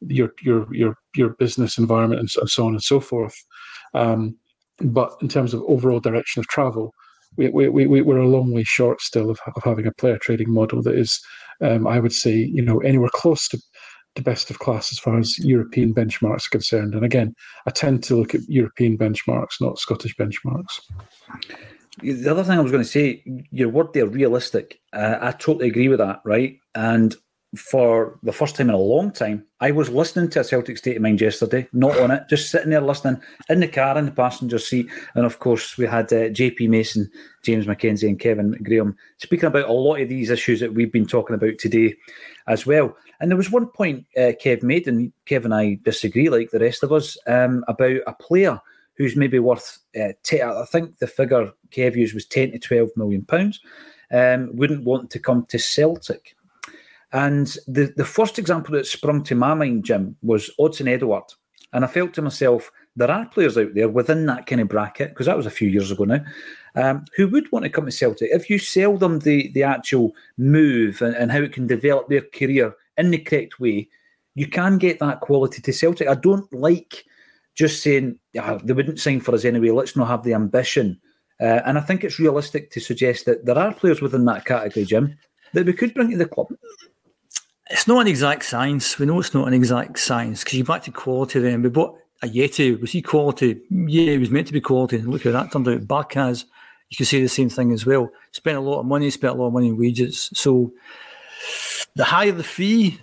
your 0.00 0.32
your 0.42 0.66
your 0.74 0.94
your 1.14 1.30
business 1.30 1.78
environment, 1.78 2.20
and 2.20 2.30
so, 2.30 2.40
and 2.40 2.50
so 2.50 2.66
on 2.66 2.72
and 2.72 2.82
so 2.82 3.00
forth. 3.00 3.36
Um, 3.94 4.36
but 4.80 5.12
in 5.20 5.28
terms 5.28 5.54
of 5.54 5.62
overall 5.66 6.00
direction 6.00 6.40
of 6.40 6.46
travel, 6.46 6.92
we, 7.36 7.48
we, 7.50 7.68
we, 7.68 8.00
we're 8.00 8.18
a 8.18 8.28
long 8.28 8.52
way 8.52 8.64
short 8.64 9.00
still 9.00 9.30
of, 9.30 9.40
of 9.56 9.62
having 9.64 9.86
a 9.86 9.92
player 9.92 10.18
trading 10.18 10.52
model 10.52 10.82
that 10.82 10.94
is, 10.94 11.20
um, 11.60 11.86
I 11.86 11.98
would 11.98 12.12
say, 12.12 12.34
you 12.34 12.62
know, 12.62 12.78
anywhere 12.78 13.10
close 13.12 13.48
to 13.48 13.58
the 14.14 14.22
best 14.22 14.50
of 14.50 14.58
class 14.58 14.92
as 14.92 14.98
far 14.98 15.18
as 15.18 15.38
European 15.38 15.94
benchmarks 15.94 16.46
are 16.46 16.50
concerned. 16.50 16.94
And 16.94 17.04
again, 17.04 17.34
I 17.66 17.70
tend 17.70 18.02
to 18.04 18.16
look 18.16 18.34
at 18.34 18.40
European 18.48 18.96
benchmarks, 18.98 19.60
not 19.60 19.78
Scottish 19.78 20.16
benchmarks. 20.16 20.80
The 22.02 22.30
other 22.30 22.44
thing 22.44 22.58
I 22.58 22.62
was 22.62 22.72
going 22.72 22.84
to 22.84 22.88
say, 22.88 23.22
your 23.50 23.68
word 23.68 23.92
there, 23.92 24.06
realistic. 24.06 24.80
Uh, 24.92 25.18
I 25.20 25.32
totally 25.32 25.68
agree 25.68 25.88
with 25.88 25.98
that, 25.98 26.20
right? 26.24 26.58
And 26.74 27.14
for 27.56 28.18
the 28.22 28.32
first 28.32 28.56
time 28.56 28.68
in 28.68 28.74
a 28.74 28.78
long 28.78 29.10
time, 29.10 29.44
I 29.60 29.70
was 29.70 29.88
listening 29.88 30.28
to 30.30 30.40
a 30.40 30.44
Celtic 30.44 30.76
State 30.76 30.96
of 30.96 31.02
Mind 31.02 31.20
yesterday, 31.20 31.66
not 31.72 31.98
on 31.98 32.10
it, 32.10 32.24
just 32.28 32.50
sitting 32.50 32.70
there 32.70 32.82
listening 32.82 33.20
in 33.48 33.60
the 33.60 33.68
car 33.68 33.96
in 33.96 34.04
the 34.04 34.10
passenger 34.10 34.58
seat. 34.58 34.86
And 35.14 35.24
of 35.24 35.38
course, 35.38 35.78
we 35.78 35.86
had 35.86 36.12
uh, 36.12 36.28
JP 36.28 36.68
Mason, 36.68 37.10
James 37.42 37.66
McKenzie, 37.66 38.08
and 38.08 38.20
Kevin 38.20 38.52
Graham 38.62 38.96
speaking 39.16 39.46
about 39.46 39.68
a 39.68 39.72
lot 39.72 40.00
of 40.00 40.08
these 40.08 40.30
issues 40.30 40.60
that 40.60 40.74
we've 40.74 40.92
been 40.92 41.06
talking 41.06 41.34
about 41.34 41.58
today 41.58 41.94
as 42.46 42.66
well. 42.66 42.94
And 43.20 43.30
there 43.30 43.36
was 43.36 43.50
one 43.50 43.66
point 43.66 44.06
uh, 44.16 44.32
Kev 44.42 44.62
made, 44.62 44.86
and 44.86 45.12
Kev 45.26 45.44
and 45.44 45.54
I 45.54 45.78
disagree, 45.82 46.28
like 46.28 46.50
the 46.50 46.60
rest 46.60 46.82
of 46.82 46.92
us, 46.92 47.16
um, 47.26 47.64
about 47.66 47.96
a 48.06 48.12
player 48.12 48.60
who's 48.98 49.16
maybe 49.16 49.38
worth, 49.38 49.78
uh, 49.98 50.12
t- 50.24 50.42
I 50.42 50.64
think 50.66 50.98
the 50.98 51.06
figure 51.06 51.52
Kev 51.70 51.94
used 51.94 52.14
was 52.14 52.26
10 52.26 52.52
to 52.52 52.58
12 52.58 52.90
million 52.96 53.24
pounds, 53.24 53.60
um, 54.12 54.50
wouldn't 54.54 54.84
want 54.84 55.10
to 55.10 55.18
come 55.18 55.46
to 55.46 55.58
Celtic. 55.58 56.36
And 57.12 57.46
the, 57.66 57.92
the 57.96 58.04
first 58.04 58.38
example 58.38 58.74
that 58.74 58.86
sprung 58.86 59.22
to 59.24 59.34
my 59.34 59.54
mind, 59.54 59.84
Jim, 59.84 60.16
was 60.22 60.50
Odsonne 60.58 60.88
Edouard. 60.88 61.32
And 61.72 61.84
I 61.84 61.88
felt 61.88 62.12
to 62.14 62.22
myself, 62.22 62.70
there 62.96 63.10
are 63.10 63.26
players 63.26 63.56
out 63.56 63.74
there 63.74 63.88
within 63.88 64.26
that 64.26 64.46
kind 64.46 64.60
of 64.60 64.68
bracket, 64.68 65.10
because 65.10 65.26
that 65.26 65.36
was 65.36 65.46
a 65.46 65.50
few 65.50 65.68
years 65.68 65.90
ago 65.90 66.04
now, 66.04 66.24
um, 66.74 67.04
who 67.14 67.28
would 67.28 67.50
want 67.52 67.64
to 67.64 67.70
come 67.70 67.86
to 67.86 67.92
Celtic. 67.92 68.30
If 68.32 68.50
you 68.50 68.58
sell 68.58 68.98
them 68.98 69.20
the, 69.20 69.50
the 69.52 69.62
actual 69.62 70.14
move 70.36 71.00
and, 71.02 71.14
and 71.14 71.30
how 71.30 71.38
it 71.38 71.52
can 71.52 71.66
develop 71.66 72.08
their 72.08 72.22
career 72.22 72.74
in 72.96 73.10
the 73.10 73.18
correct 73.18 73.60
way, 73.60 73.88
you 74.34 74.48
can 74.48 74.78
get 74.78 74.98
that 74.98 75.20
quality 75.20 75.62
to 75.62 75.72
Celtic. 75.72 76.08
I 76.08 76.14
don't 76.14 76.52
like 76.52 77.04
just 77.58 77.82
saying 77.82 78.18
yeah, 78.32 78.58
they 78.62 78.72
wouldn't 78.72 79.00
sign 79.00 79.20
for 79.20 79.34
us 79.34 79.44
anyway. 79.44 79.70
Let's 79.70 79.96
not 79.96 80.08
have 80.08 80.22
the 80.22 80.34
ambition. 80.34 81.00
Uh, 81.40 81.60
and 81.66 81.76
I 81.76 81.80
think 81.80 82.04
it's 82.04 82.18
realistic 82.18 82.70
to 82.70 82.80
suggest 82.80 83.26
that 83.26 83.44
there 83.44 83.58
are 83.58 83.74
players 83.74 84.00
within 84.00 84.24
that 84.26 84.44
category, 84.44 84.86
Jim, 84.86 85.16
that 85.54 85.66
we 85.66 85.72
could 85.72 85.92
bring 85.92 86.10
to 86.10 86.16
the 86.16 86.26
club. 86.26 86.48
It's 87.70 87.86
not 87.86 88.00
an 88.00 88.06
exact 88.06 88.44
science. 88.44 88.98
We 88.98 89.06
know 89.06 89.20
it's 89.20 89.34
not 89.34 89.48
an 89.48 89.54
exact 89.54 89.98
science 89.98 90.42
because 90.42 90.58
you 90.58 90.64
back 90.64 90.84
to 90.84 90.90
quality 90.92 91.40
then. 91.40 91.62
We 91.62 91.68
bought 91.68 91.96
Ajeti. 92.24 92.80
Was 92.80 92.92
he 92.92 93.02
quality? 93.02 93.60
Yeah, 93.70 94.12
he 94.12 94.18
was 94.18 94.30
meant 94.30 94.46
to 94.46 94.52
be 94.52 94.60
quality. 94.60 94.98
Look 94.98 95.24
how 95.24 95.32
that 95.32 95.52
turned 95.52 95.68
out. 95.68 95.80
Barkas, 95.82 96.44
you 96.90 96.96
can 96.96 97.06
say 97.06 97.20
the 97.20 97.28
same 97.28 97.50
thing 97.50 97.72
as 97.72 97.84
well. 97.84 98.10
Spent 98.32 98.56
a 98.56 98.60
lot 98.60 98.80
of 98.80 98.86
money, 98.86 99.10
spent 99.10 99.34
a 99.34 99.36
lot 99.36 99.48
of 99.48 99.52
money 99.52 99.68
in 99.68 99.76
wages. 99.76 100.30
So 100.32 100.72
the 101.94 102.04
higher 102.04 102.32
the 102.32 102.44
fee, 102.44 103.00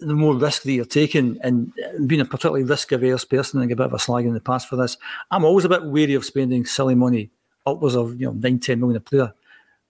the 0.00 0.14
more 0.14 0.34
risk 0.34 0.62
that 0.62 0.72
you're 0.72 0.84
taking. 0.84 1.38
And 1.42 1.72
being 2.06 2.20
a 2.20 2.24
particularly 2.24 2.64
risk 2.64 2.92
averse 2.92 3.24
person, 3.24 3.60
and 3.60 3.70
a 3.70 3.76
bit 3.76 3.86
of 3.86 3.94
a 3.94 3.98
slag 3.98 4.26
in 4.26 4.34
the 4.34 4.40
past 4.40 4.68
for 4.68 4.76
this, 4.76 4.96
I'm 5.30 5.44
always 5.44 5.64
a 5.64 5.68
bit 5.68 5.84
wary 5.84 6.14
of 6.14 6.24
spending 6.24 6.64
silly 6.66 6.94
money 6.94 7.30
upwards 7.66 7.94
of 7.94 8.20
you 8.20 8.26
know 8.26 8.32
nine, 8.32 8.58
ten 8.58 8.80
million 8.80 8.96
a 8.96 9.00
player. 9.00 9.32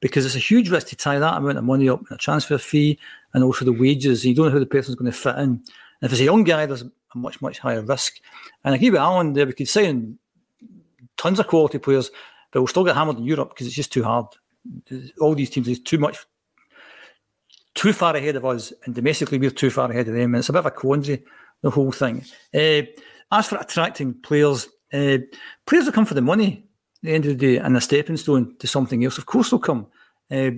Because 0.01 0.27
it's 0.27 0.35
a 0.35 0.41
huge 0.41 0.71
risk 0.71 0.89
to 0.89 0.97
tie 0.97 1.19
that 1.19 1.39
amount 1.39 1.57
of 1.57 1.65
money 1.65 1.89
up 1.89 2.01
in 2.01 2.15
a 2.15 2.19
transfer 2.19 2.59
fee 2.59 2.99
and 3.33 3.43
also 3.43 3.65
the 3.65 3.73
wages. 3.73 4.25
You 4.25 4.35
don't 4.35 4.47
know 4.47 4.53
how 4.53 4.59
the 4.59 4.67
person's 4.67 4.97
going 4.97 5.11
to 5.11 5.17
fit 5.17 5.37
in. 5.37 5.43
And 5.43 5.63
if 6.03 6.13
it's 6.13 6.21
a 6.21 6.25
young 6.25 6.45
guy, 6.45 6.67
there's 6.67 6.83
a 6.83 6.91
much, 7.15 7.41
much 7.41 7.59
higher 7.59 7.81
risk. 7.81 8.21
And 8.65 8.73
I 8.73 8.77
agree 8.77 8.91
with 8.91 9.01
Alan 9.01 9.33
there, 9.33 9.47
we 9.47 9.55
could 9.55 9.69
sign 9.69 10.19
tons 11.17 11.41
of 11.41 11.47
quality 11.47 11.79
players, 11.79 12.11
but 12.51 12.61
we'll 12.61 12.67
still 12.67 12.85
get 12.85 12.97
hammered 12.97 13.17
in 13.17 13.25
Europe 13.25 13.51
because 13.51 13.67
it's 13.67 13.77
just 13.77 13.93
too 13.93 14.03
hard. 14.03 14.27
All 15.21 15.35
these 15.35 15.51
teams, 15.51 15.69
is 15.69 15.81
too 15.81 15.99
much 15.99 16.19
too 17.75 17.93
far 17.93 18.17
ahead 18.17 18.37
of 18.37 18.45
us, 18.45 18.73
and 18.85 18.95
domestically 18.95 19.39
we're 19.39 19.51
too 19.51 19.71
far 19.71 19.91
ahead 19.91 20.09
of 20.09 20.15
them. 20.15 20.35
And 20.35 20.37
it's 20.37 20.49
a 20.49 20.53
bit 20.53 20.61
of 20.61 20.67
a 20.67 20.71
quandary, 20.71 21.25
the 21.63 21.71
whole 21.71 21.93
thing. 21.93 22.25
Uh, 22.55 22.83
as 23.33 23.49
for 23.49 23.57
attracting 23.57 24.15
players, 24.23 24.69
uh, 24.93 25.19
players 25.67 25.87
will 25.87 25.93
come 25.93 26.07
for 26.07 26.15
the 26.15 26.23
money 26.23 26.67
at 26.97 27.03
the 27.03 27.13
end 27.13 27.25
of 27.25 27.31
the 27.31 27.57
day 27.57 27.57
and 27.59 27.77
a 27.77 27.81
stepping 27.81 28.17
stone 28.17 28.55
to 28.59 28.67
something 28.67 29.05
else. 29.05 29.19
Of 29.19 29.27
course 29.27 29.51
they'll 29.51 29.59
come. 29.59 29.87
Uh, 30.31 30.51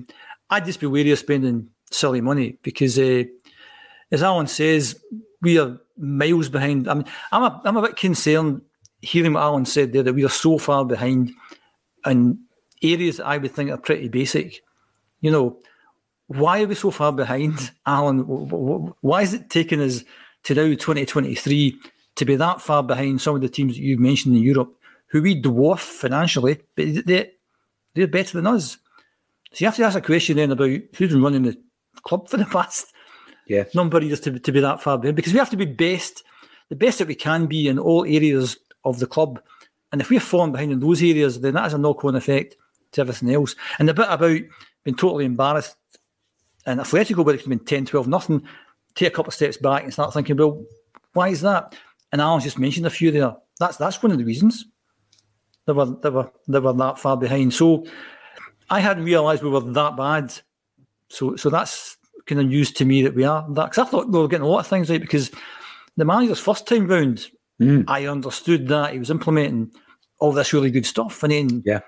I'd 0.50 0.66
just 0.66 0.80
be 0.80 0.86
wary 0.86 1.10
of 1.10 1.18
spending 1.18 1.70
silly 1.90 2.20
money 2.20 2.58
because, 2.62 2.98
as 2.98 4.22
Alan 4.22 4.46
says, 4.46 5.00
we 5.40 5.58
are 5.58 5.78
miles 5.96 6.48
behind. 6.48 6.88
I 6.88 6.94
mean, 6.94 7.06
I'm 7.32 7.42
a, 7.42 7.60
I'm 7.64 7.76
a 7.76 7.82
bit 7.82 7.96
concerned 7.96 8.62
hearing 9.00 9.32
what 9.32 9.42
Alan 9.42 9.64
said 9.64 9.92
there 9.92 10.02
that 10.02 10.14
we 10.14 10.24
are 10.24 10.28
so 10.28 10.58
far 10.58 10.84
behind 10.84 11.32
in 12.04 12.38
areas 12.82 13.16
that 13.16 13.26
I 13.26 13.38
would 13.38 13.52
think 13.52 13.70
are 13.70 13.78
pretty 13.78 14.08
basic. 14.08 14.62
You 15.20 15.30
know, 15.30 15.58
why 16.28 16.62
are 16.62 16.66
we 16.66 16.74
so 16.74 16.90
far 16.90 17.12
behind, 17.12 17.70
Alan? 17.86 18.20
Why 18.20 19.22
is 19.22 19.34
it 19.34 19.50
taking 19.50 19.80
us 19.80 20.04
to 20.44 20.54
now 20.54 20.64
2023 20.64 21.78
to 22.16 22.24
be 22.24 22.36
that 22.36 22.60
far 22.60 22.82
behind 22.82 23.20
some 23.20 23.36
of 23.36 23.42
the 23.42 23.48
teams 23.48 23.74
that 23.74 23.82
you've 23.82 24.00
mentioned 24.00 24.36
in 24.36 24.42
Europe, 24.42 24.74
who 25.08 25.22
we 25.22 25.40
dwarf 25.40 25.80
financially, 25.80 26.60
but 26.74 27.06
they, 27.06 27.30
they're 27.94 28.06
better 28.08 28.36
than 28.36 28.46
us? 28.46 28.78
So 29.52 29.64
you 29.64 29.66
have 29.66 29.76
to 29.76 29.84
ask 29.84 29.96
a 29.96 30.00
question 30.00 30.36
then 30.36 30.50
about 30.50 30.68
who's 30.68 31.12
been 31.12 31.22
running 31.22 31.42
the 31.42 31.56
club 32.02 32.28
for 32.28 32.36
the 32.36 32.44
past 32.44 32.92
yeah. 33.46 33.64
number 33.74 33.98
of 33.98 34.04
years 34.04 34.20
to, 34.20 34.38
to 34.38 34.52
be 34.52 34.60
that 34.60 34.82
far 34.82 34.98
behind, 34.98 35.16
because 35.16 35.32
we 35.32 35.38
have 35.38 35.50
to 35.50 35.56
be 35.56 35.64
best, 35.64 36.24
the 36.68 36.76
best 36.76 36.98
that 36.98 37.08
we 37.08 37.14
can 37.14 37.46
be 37.46 37.68
in 37.68 37.78
all 37.78 38.04
areas 38.04 38.56
of 38.84 38.98
the 38.98 39.06
club. 39.06 39.40
And 39.92 40.00
if 40.00 40.10
we're 40.10 40.20
falling 40.20 40.52
behind 40.52 40.72
in 40.72 40.80
those 40.80 41.02
areas, 41.02 41.40
then 41.40 41.54
that 41.54 41.62
has 41.62 41.74
a 41.74 41.78
knock 41.78 42.04
on 42.04 42.16
effect 42.16 42.56
to 42.92 43.00
everything 43.00 43.32
else. 43.32 43.54
And 43.78 43.88
the 43.88 43.94
bit 43.94 44.08
about 44.10 44.40
being 44.82 44.96
totally 44.96 45.24
embarrassed 45.24 45.76
and 46.66 46.80
Atletico, 46.80 47.24
where 47.24 47.34
it 47.34 47.38
could 47.38 47.50
have 47.50 47.58
been 47.58 47.64
10, 47.64 47.86
12, 47.86 48.08
nothing, 48.08 48.42
take 48.94 49.08
a 49.08 49.16
couple 49.16 49.28
of 49.28 49.34
steps 49.34 49.56
back 49.56 49.84
and 49.84 49.92
start 49.92 50.12
thinking, 50.12 50.36
well, 50.36 50.64
why 51.12 51.28
is 51.28 51.40
that? 51.42 51.74
And 52.12 52.20
Alan's 52.20 52.44
just 52.44 52.58
mentioned 52.58 52.86
a 52.86 52.90
few 52.90 53.10
there. 53.10 53.34
That's 53.58 53.78
that's 53.78 54.02
one 54.02 54.12
of 54.12 54.18
the 54.18 54.24
reasons 54.24 54.66
they 55.66 55.72
were 55.72 55.86
they 56.02 56.10
were 56.10 56.30
they 56.48 56.58
were 56.58 56.72
that 56.72 56.98
far 56.98 57.16
behind. 57.16 57.52
So 57.52 57.84
I 58.70 58.80
hadn't 58.80 59.04
realised 59.04 59.42
we 59.42 59.50
were 59.50 59.60
that 59.60 59.96
bad. 59.96 60.32
So 61.08 61.36
so 61.36 61.50
that's 61.50 61.96
kind 62.26 62.40
of 62.40 62.46
news 62.46 62.72
to 62.72 62.84
me 62.84 63.02
that 63.02 63.14
we 63.14 63.24
are 63.24 63.44
that. 63.54 63.70
Because 63.70 63.86
I 63.86 63.90
thought 63.90 64.08
we 64.08 64.18
were 64.18 64.28
getting 64.28 64.46
a 64.46 64.48
lot 64.48 64.60
of 64.60 64.66
things 64.66 64.90
right 64.90 65.00
because 65.00 65.30
the 65.96 66.04
manager's 66.04 66.40
first 66.40 66.66
time 66.66 66.86
round, 66.86 67.28
mm. 67.60 67.84
I 67.88 68.06
understood 68.06 68.68
that 68.68 68.92
he 68.92 68.98
was 68.98 69.10
implementing 69.10 69.72
all 70.18 70.32
this 70.32 70.52
really 70.52 70.70
good 70.70 70.86
stuff, 70.86 71.22
and 71.22 71.32
then 71.32 71.62
yeah 71.64 71.80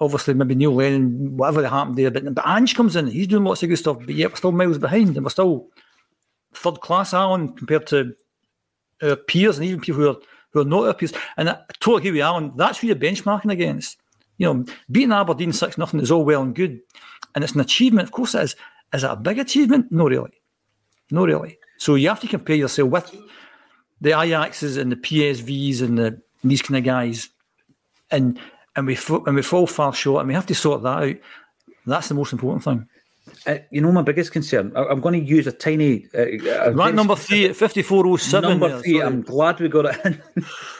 obviously 0.00 0.34
maybe 0.34 0.54
Neil 0.54 0.74
Lennon, 0.74 1.36
whatever 1.36 1.66
happened 1.68 1.96
there, 1.96 2.10
but 2.10 2.34
but 2.34 2.46
Ange 2.46 2.74
comes 2.74 2.96
in, 2.96 3.06
he's 3.06 3.26
doing 3.26 3.44
lots 3.44 3.62
of 3.62 3.68
good 3.68 3.76
stuff, 3.76 3.98
but 3.98 4.14
yet 4.14 4.30
we're 4.30 4.36
still 4.36 4.52
miles 4.52 4.78
behind, 4.78 5.16
and 5.16 5.24
we're 5.24 5.30
still 5.30 5.68
third 6.54 6.80
class, 6.80 7.14
Alan, 7.14 7.52
compared 7.52 7.86
to 7.88 8.14
our 9.02 9.16
peers 9.16 9.58
and 9.58 9.66
even 9.66 9.80
people 9.80 10.02
who 10.02 10.10
are 10.10 10.16
who 10.52 10.60
are 10.60 10.64
not 10.64 10.86
our 10.86 10.94
peers. 10.94 11.12
And 11.36 11.50
I 11.50 11.58
totally 11.78 12.08
agree 12.08 12.18
with 12.18 12.26
Alan. 12.26 12.52
That's 12.56 12.78
who 12.78 12.88
you're 12.88 12.96
benchmarking 12.96 13.52
against. 13.52 13.98
You 14.38 14.52
know, 14.52 14.64
beating 14.90 15.12
Aberdeen 15.12 15.52
six 15.52 15.78
nothing 15.78 16.00
is 16.00 16.10
all 16.10 16.24
well 16.24 16.42
and 16.42 16.54
good, 16.54 16.80
and 17.34 17.44
it's 17.44 17.54
an 17.54 17.60
achievement. 17.60 18.08
Of 18.08 18.12
course, 18.12 18.34
it 18.34 18.42
is. 18.42 18.56
Is 18.92 19.04
it 19.04 19.10
a 19.10 19.16
big 19.16 19.38
achievement? 19.38 19.92
No, 19.92 20.08
really. 20.08 20.32
No, 21.10 21.24
really. 21.24 21.58
So 21.78 21.94
you 21.94 22.08
have 22.08 22.20
to 22.20 22.26
compare 22.26 22.56
yourself 22.56 22.90
with 22.90 23.16
the 24.00 24.10
Ajaxes 24.10 24.78
and 24.78 24.90
the 24.90 24.96
PSVs 24.96 25.82
and 25.82 25.98
the 25.98 26.20
these 26.42 26.62
kind 26.62 26.78
of 26.78 26.84
guys, 26.84 27.28
and 28.10 28.38
and 28.80 28.86
we 28.86 28.98
and 29.26 29.36
we 29.36 29.42
fall 29.42 29.66
far 29.66 29.92
short, 29.92 30.20
and 30.20 30.28
we 30.28 30.34
have 30.34 30.46
to 30.46 30.54
sort 30.54 30.82
that 30.82 31.02
out. 31.02 31.16
That's 31.86 32.08
the 32.08 32.14
most 32.14 32.32
important 32.32 32.64
thing. 32.64 32.88
Uh, 33.46 33.58
you 33.70 33.80
know, 33.80 33.92
my 33.92 34.02
biggest 34.02 34.32
concern. 34.32 34.72
I, 34.74 34.84
am 34.84 35.00
going 35.00 35.20
to 35.20 35.26
use 35.26 35.46
a 35.46 35.52
tiny. 35.52 36.06
Uh, 36.16 36.72
right, 36.72 36.94
number 36.94 37.14
three 37.14 37.44
at 37.44 37.56
fifty 37.56 37.82
four 37.82 38.06
oh 38.06 38.16
seven. 38.16 38.50
Number 38.50 38.68
there, 38.70 38.80
three. 38.80 38.98
Sorry. 38.98 39.06
I'm 39.06 39.20
glad 39.20 39.60
we 39.60 39.68
got 39.68 39.84
it 39.84 40.06
in. 40.06 40.22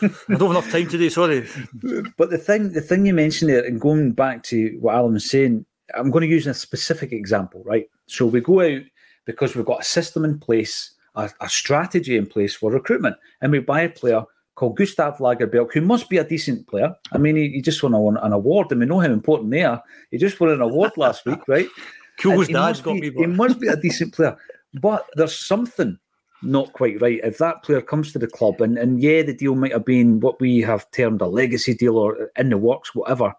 I 0.02 0.34
don't 0.34 0.40
have 0.40 0.50
enough 0.50 0.70
time 0.70 0.88
today. 0.88 1.10
Sorry. 1.10 1.46
But 2.16 2.30
the 2.30 2.38
thing, 2.38 2.72
the 2.72 2.80
thing 2.80 3.04
you 3.04 3.12
mentioned 3.12 3.50
there, 3.50 3.64
and 3.64 3.80
going 3.80 4.12
back 4.12 4.42
to 4.44 4.76
what 4.80 4.94
Alan 4.94 5.12
was 5.12 5.30
saying, 5.30 5.66
I'm 5.94 6.10
going 6.10 6.22
to 6.22 6.34
use 6.34 6.46
a 6.46 6.54
specific 6.54 7.12
example. 7.12 7.62
Right. 7.64 7.88
So 8.06 8.26
we 8.26 8.40
go 8.40 8.62
out 8.62 8.82
because 9.26 9.54
we've 9.54 9.66
got 9.66 9.82
a 9.82 9.84
system 9.84 10.24
in 10.24 10.38
place, 10.38 10.92
a, 11.14 11.30
a 11.40 11.48
strategy 11.50 12.16
in 12.16 12.26
place 12.26 12.54
for 12.54 12.72
recruitment, 12.72 13.16
and 13.42 13.52
we 13.52 13.58
buy 13.58 13.82
a 13.82 13.90
player 13.90 14.24
called 14.54 14.76
Gustav 14.76 15.18
Lagerbielke, 15.18 15.72
who 15.72 15.80
must 15.80 16.08
be 16.08 16.18
a 16.18 16.24
decent 16.24 16.66
player. 16.66 16.94
I 17.12 17.18
mean, 17.18 17.36
he, 17.36 17.50
he 17.50 17.62
just 17.62 17.82
won 17.82 17.94
a, 17.94 18.06
an 18.06 18.32
award, 18.32 18.70
and 18.70 18.80
we 18.80 18.86
know 18.86 19.00
how 19.00 19.06
important 19.06 19.50
they 19.50 19.62
are. 19.62 19.82
He 20.10 20.18
just 20.18 20.38
won 20.40 20.50
an 20.50 20.60
award 20.60 20.92
last 20.96 21.24
week, 21.24 21.40
right? 21.48 21.68
Cool's 22.18 22.48
dad's 22.48 22.80
got 22.80 23.00
be, 23.00 23.10
He 23.10 23.26
must 23.26 23.58
be 23.58 23.68
a 23.68 23.76
decent 23.76 24.14
player. 24.14 24.36
But 24.74 25.06
there's 25.14 25.38
something 25.38 25.98
not 26.42 26.72
quite 26.72 27.00
right. 27.00 27.20
If 27.22 27.38
that 27.38 27.62
player 27.62 27.80
comes 27.80 28.12
to 28.12 28.18
the 28.18 28.26
club, 28.26 28.60
and, 28.60 28.78
and 28.78 29.00
yeah, 29.00 29.22
the 29.22 29.34
deal 29.34 29.54
might 29.54 29.72
have 29.72 29.84
been 29.84 30.20
what 30.20 30.40
we 30.40 30.60
have 30.60 30.90
termed 30.90 31.20
a 31.20 31.26
legacy 31.26 31.74
deal 31.74 31.96
or 31.96 32.30
in 32.36 32.50
the 32.50 32.58
works, 32.58 32.94
whatever. 32.94 33.32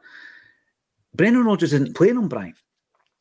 Brendan 1.13 1.45
Rodgers 1.45 1.73
isn't 1.73 1.95
playing 1.95 2.17
on 2.17 2.27
Brian, 2.27 2.53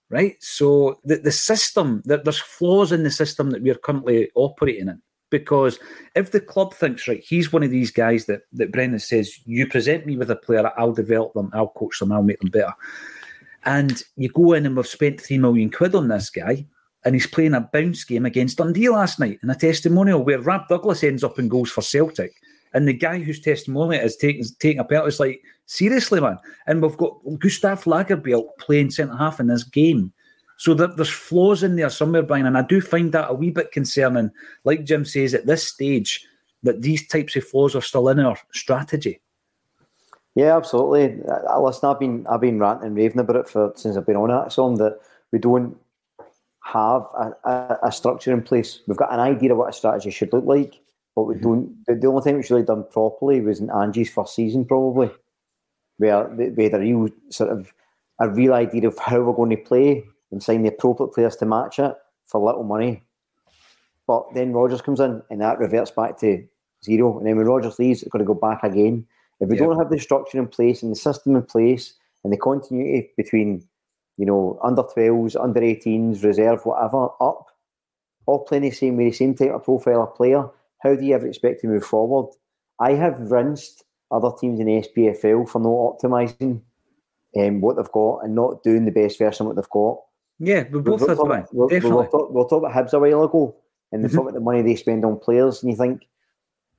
right? 0.08 0.36
So 0.40 1.00
the, 1.04 1.16
the 1.16 1.32
system, 1.32 2.02
that 2.06 2.24
there's 2.24 2.38
flaws 2.38 2.92
in 2.92 3.02
the 3.02 3.10
system 3.10 3.50
that 3.50 3.62
we're 3.62 3.74
currently 3.74 4.30
operating 4.34 4.88
in. 4.88 5.02
Because 5.30 5.78
if 6.14 6.32
the 6.32 6.40
club 6.40 6.74
thinks, 6.74 7.06
right, 7.06 7.22
he's 7.24 7.52
one 7.52 7.62
of 7.62 7.70
these 7.70 7.90
guys 7.90 8.26
that, 8.26 8.42
that 8.52 8.72
Brendan 8.72 8.98
says, 8.98 9.38
you 9.46 9.66
present 9.66 10.04
me 10.06 10.16
with 10.16 10.30
a 10.30 10.36
player, 10.36 10.70
I'll 10.76 10.92
develop 10.92 11.34
them, 11.34 11.50
I'll 11.54 11.68
coach 11.68 12.00
them, 12.00 12.12
I'll 12.12 12.22
make 12.22 12.40
them 12.40 12.50
better. 12.50 12.74
And 13.64 14.02
you 14.16 14.28
go 14.28 14.54
in 14.54 14.66
and 14.66 14.76
we've 14.76 14.86
spent 14.86 15.20
three 15.20 15.38
million 15.38 15.70
quid 15.70 15.94
on 15.94 16.08
this 16.08 16.30
guy, 16.30 16.66
and 17.04 17.14
he's 17.14 17.26
playing 17.26 17.54
a 17.54 17.68
bounce 17.72 18.04
game 18.04 18.26
against 18.26 18.58
Dundee 18.58 18.88
last 18.88 19.18
night 19.18 19.38
in 19.42 19.50
a 19.50 19.54
testimonial 19.54 20.22
where 20.22 20.40
Rab 20.40 20.68
Douglas 20.68 21.04
ends 21.04 21.24
up 21.24 21.38
in 21.38 21.48
goals 21.48 21.70
for 21.70 21.82
Celtic. 21.82 22.32
And 22.72 22.86
the 22.86 22.92
guy 22.92 23.18
whose 23.18 23.40
testimonial 23.40 24.02
is 24.02 24.16
taking 24.16 24.44
taking 24.60 24.78
a 24.78 24.84
penalty 24.84 25.08
is 25.08 25.20
like, 25.20 25.42
seriously, 25.66 26.20
man. 26.20 26.38
And 26.66 26.82
we've 26.82 26.96
got 26.96 27.18
Gustav 27.38 27.84
Lagerbielke 27.84 28.56
playing 28.58 28.90
centre 28.90 29.16
half 29.16 29.40
in 29.40 29.48
this 29.48 29.64
game. 29.64 30.12
So 30.60 30.74
that 30.74 30.96
there's 30.96 31.08
flaws 31.08 31.62
in 31.62 31.76
there 31.76 31.88
somewhere, 31.88 32.22
Brian, 32.22 32.44
and 32.44 32.58
I 32.58 32.60
do 32.60 32.82
find 32.82 33.12
that 33.12 33.30
a 33.30 33.32
wee 33.32 33.50
bit 33.50 33.72
concerning. 33.72 34.30
Like 34.64 34.84
Jim 34.84 35.06
says, 35.06 35.32
at 35.32 35.46
this 35.46 35.66
stage, 35.66 36.26
that 36.62 36.82
these 36.82 37.08
types 37.08 37.34
of 37.34 37.44
flaws 37.44 37.74
are 37.74 37.80
still 37.80 38.10
in 38.10 38.20
our 38.20 38.36
strategy. 38.52 39.22
Yeah, 40.34 40.54
absolutely. 40.54 41.18
Uh, 41.26 41.58
listen, 41.62 41.88
I've 41.88 41.98
been 41.98 42.26
I've 42.26 42.42
been 42.42 42.58
ranting 42.58 42.88
and 42.88 42.94
raving 42.94 43.20
about 43.20 43.36
it 43.36 43.48
for 43.48 43.72
since 43.74 43.96
I've 43.96 44.04
been 44.04 44.16
on 44.16 44.28
that 44.28 44.52
song 44.52 44.76
that 44.76 44.98
we 45.32 45.38
don't 45.38 45.78
have 46.62 47.06
a, 47.18 47.32
a, 47.44 47.78
a, 47.84 47.90
structure 47.90 48.30
in 48.30 48.42
place. 48.42 48.80
We've 48.86 48.98
got 48.98 49.14
an 49.14 49.20
idea 49.20 49.52
of 49.52 49.56
what 49.56 49.70
a 49.70 49.72
strategy 49.72 50.10
should 50.10 50.34
look 50.34 50.44
like, 50.44 50.78
but 51.16 51.22
we 51.22 51.36
mm-hmm. 51.36 51.42
don't. 51.42 51.86
The, 51.86 51.94
the, 51.94 52.06
only 52.06 52.20
thing 52.20 52.38
it's 52.38 52.50
really 52.50 52.64
done 52.64 52.84
properly 52.92 53.40
was 53.40 53.60
in 53.60 53.70
Ange's 53.70 54.10
first 54.10 54.34
season, 54.34 54.66
probably, 54.66 55.10
where 55.96 56.28
we 56.28 56.64
had 56.64 56.74
a 56.74 56.80
real 56.80 57.08
sort 57.30 57.48
of 57.48 57.72
a 58.20 58.28
real 58.28 58.52
idea 58.52 58.86
of 58.86 58.98
how 58.98 59.22
we're 59.22 59.32
going 59.32 59.48
to 59.48 59.56
play 59.56 60.04
and 60.30 60.42
sign 60.42 60.62
the 60.62 60.68
appropriate 60.68 61.12
players 61.12 61.36
to 61.36 61.46
match 61.46 61.78
it 61.78 61.94
for 62.26 62.44
little 62.44 62.64
money. 62.64 63.02
But 64.06 64.26
then 64.34 64.52
Rodgers 64.52 64.82
comes 64.82 65.00
in 65.00 65.22
and 65.30 65.40
that 65.40 65.58
reverts 65.58 65.90
back 65.90 66.18
to 66.20 66.44
zero. 66.84 67.18
And 67.18 67.26
then 67.26 67.36
when 67.36 67.46
Rodgers 67.46 67.78
leaves, 67.78 68.02
it's 68.02 68.10
going 68.10 68.24
to 68.24 68.26
go 68.26 68.34
back 68.34 68.62
again. 68.62 69.06
If 69.40 69.48
we 69.48 69.56
don't 69.56 69.78
have 69.78 69.88
the 69.88 69.98
structure 69.98 70.38
in 70.38 70.48
place 70.48 70.82
and 70.82 70.92
the 70.92 70.96
system 70.96 71.34
in 71.34 71.42
place 71.42 71.94
and 72.24 72.32
the 72.32 72.36
continuity 72.36 73.10
between, 73.16 73.66
you 74.18 74.26
know, 74.26 74.58
under 74.62 74.82
12s, 74.82 75.42
under 75.42 75.60
18s, 75.60 76.22
reserve, 76.22 76.66
whatever, 76.66 77.08
up, 77.20 77.46
all 78.26 78.44
playing 78.44 78.64
the 78.64 78.70
same 78.70 78.96
way, 78.98 79.08
the 79.08 79.16
same 79.16 79.34
type 79.34 79.52
of 79.52 79.64
profile 79.64 80.02
of 80.02 80.14
player, 80.14 80.44
how 80.80 80.94
do 80.94 81.04
you 81.04 81.14
ever 81.14 81.26
expect 81.26 81.62
to 81.62 81.68
move 81.68 81.84
forward? 81.84 82.30
I 82.80 82.92
have 82.92 83.18
rinsed 83.30 83.84
other 84.10 84.30
teams 84.38 84.60
in 84.60 84.66
the 84.66 84.82
SPFL 84.82 85.48
for 85.48 85.58
not 85.60 85.98
optimising 85.98 86.60
um, 87.38 87.60
what 87.60 87.76
they've 87.76 87.92
got 87.92 88.20
and 88.20 88.34
not 88.34 88.62
doing 88.62 88.84
the 88.84 88.90
best 88.90 89.18
version 89.18 89.46
of 89.46 89.48
what 89.48 89.56
they've 89.56 89.70
got. 89.70 89.98
Yeah, 90.40 90.64
we 90.70 90.80
both 90.80 91.06
had 91.06 91.18
that. 91.18 91.48
We'll, 91.52 91.68
talk, 92.08 92.30
we'll 92.32 92.48
talk 92.48 92.64
about 92.64 92.72
Hibs 92.72 92.92
a 92.92 92.98
while 92.98 93.24
ago 93.24 93.56
and 93.92 94.02
they 94.02 94.08
mm-hmm. 94.08 94.16
talk 94.16 94.24
about 94.24 94.34
the 94.34 94.40
money 94.40 94.62
they 94.62 94.76
spend 94.76 95.04
on 95.04 95.18
players, 95.18 95.62
and 95.62 95.70
you 95.70 95.76
think, 95.76 96.06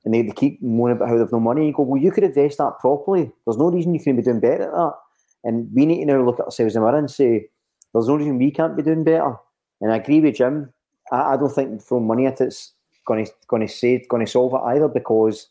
and 0.04 0.12
they, 0.12 0.22
they 0.22 0.32
keep 0.32 0.62
moaning 0.62 0.96
about 0.96 1.08
how 1.08 1.18
they've 1.18 1.30
no 1.30 1.40
money. 1.40 1.66
You 1.66 1.72
go, 1.72 1.82
well, 1.82 2.00
you 2.00 2.10
could 2.10 2.24
invest 2.24 2.58
that 2.58 2.78
properly. 2.80 3.30
There's 3.44 3.58
no 3.58 3.70
reason 3.70 3.94
you 3.94 4.00
can 4.00 4.16
be 4.16 4.22
doing 4.22 4.40
better 4.40 4.64
at 4.64 4.72
that. 4.72 4.94
And 5.44 5.68
we 5.72 5.86
need 5.86 6.00
to 6.00 6.06
now 6.06 6.22
look 6.24 6.40
at 6.40 6.46
ourselves 6.46 6.74
in 6.74 6.82
the 6.82 6.86
mirror 6.86 6.98
and 6.98 7.10
say, 7.10 7.48
there's 7.92 8.08
no 8.08 8.16
reason 8.16 8.38
we 8.38 8.50
can't 8.50 8.76
be 8.76 8.82
doing 8.82 9.04
better. 9.04 9.34
And 9.80 9.92
I 9.92 9.96
agree 9.96 10.20
with 10.20 10.36
Jim. 10.36 10.72
I, 11.10 11.34
I 11.34 11.36
don't 11.36 11.52
think 11.52 11.82
throwing 11.82 12.06
money 12.06 12.26
at 12.26 12.40
it's 12.40 12.72
going 13.06 13.26
to 13.26 13.32
going 13.48 13.66
to 13.66 13.72
save 13.72 14.08
going 14.08 14.24
to 14.24 14.30
solve 14.30 14.54
it 14.54 14.60
either 14.66 14.88
because 14.88 15.48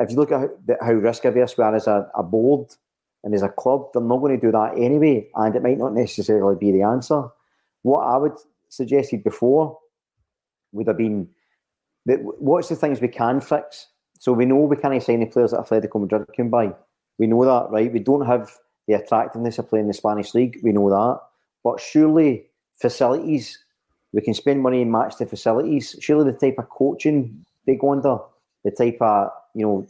if 0.00 0.10
you 0.10 0.16
look 0.16 0.32
at 0.32 0.40
how, 0.40 0.86
how 0.86 0.92
risk 0.92 1.24
averse 1.24 1.56
we 1.56 1.64
are 1.64 1.74
as 1.74 1.86
a, 1.86 2.10
a 2.16 2.22
board 2.22 2.66
and 3.22 3.34
as 3.34 3.42
a 3.42 3.48
club, 3.48 3.88
they're 3.92 4.02
not 4.02 4.18
going 4.18 4.38
to 4.38 4.46
do 4.46 4.52
that 4.52 4.74
anyway, 4.76 5.28
and 5.34 5.54
it 5.54 5.62
might 5.62 5.78
not 5.78 5.94
necessarily 5.94 6.56
be 6.56 6.72
the 6.72 6.82
answer. 6.82 7.24
What 7.82 8.00
I 8.00 8.16
would 8.16 8.32
suggested 8.68 9.24
before 9.24 9.78
would 10.72 10.86
have 10.86 10.96
been 10.96 11.28
that 12.06 12.20
what's 12.22 12.68
the 12.68 12.76
things 12.76 13.00
we 13.00 13.08
can 13.08 13.40
fix? 13.40 13.88
So 14.18 14.32
we 14.32 14.46
know 14.46 14.56
we 14.56 14.76
can't 14.76 15.02
sign 15.02 15.20
the 15.20 15.26
players 15.26 15.50
that 15.50 15.60
Atletico 15.60 16.00
Madrid 16.00 16.26
can 16.34 16.50
buy. 16.50 16.72
We 17.18 17.26
know 17.26 17.44
that, 17.44 17.70
right? 17.70 17.92
We 17.92 17.98
don't 17.98 18.26
have 18.26 18.50
the 18.86 18.94
attractiveness 18.94 19.58
of 19.58 19.68
playing 19.68 19.88
the 19.88 19.94
Spanish 19.94 20.34
league. 20.34 20.58
We 20.62 20.72
know 20.72 20.88
that. 20.90 21.20
But 21.62 21.80
surely 21.80 22.46
facilities, 22.74 23.58
we 24.12 24.20
can 24.22 24.34
spend 24.34 24.62
money 24.62 24.82
and 24.82 24.90
match 24.90 25.16
the 25.18 25.26
facilities. 25.26 25.96
Surely 26.00 26.30
the 26.32 26.38
type 26.38 26.56
of 26.58 26.68
coaching 26.68 27.44
they 27.66 27.76
go 27.76 27.92
under, 27.92 28.18
the 28.64 28.70
type 28.70 28.98
of 29.00 29.30
you 29.54 29.66
know 29.66 29.86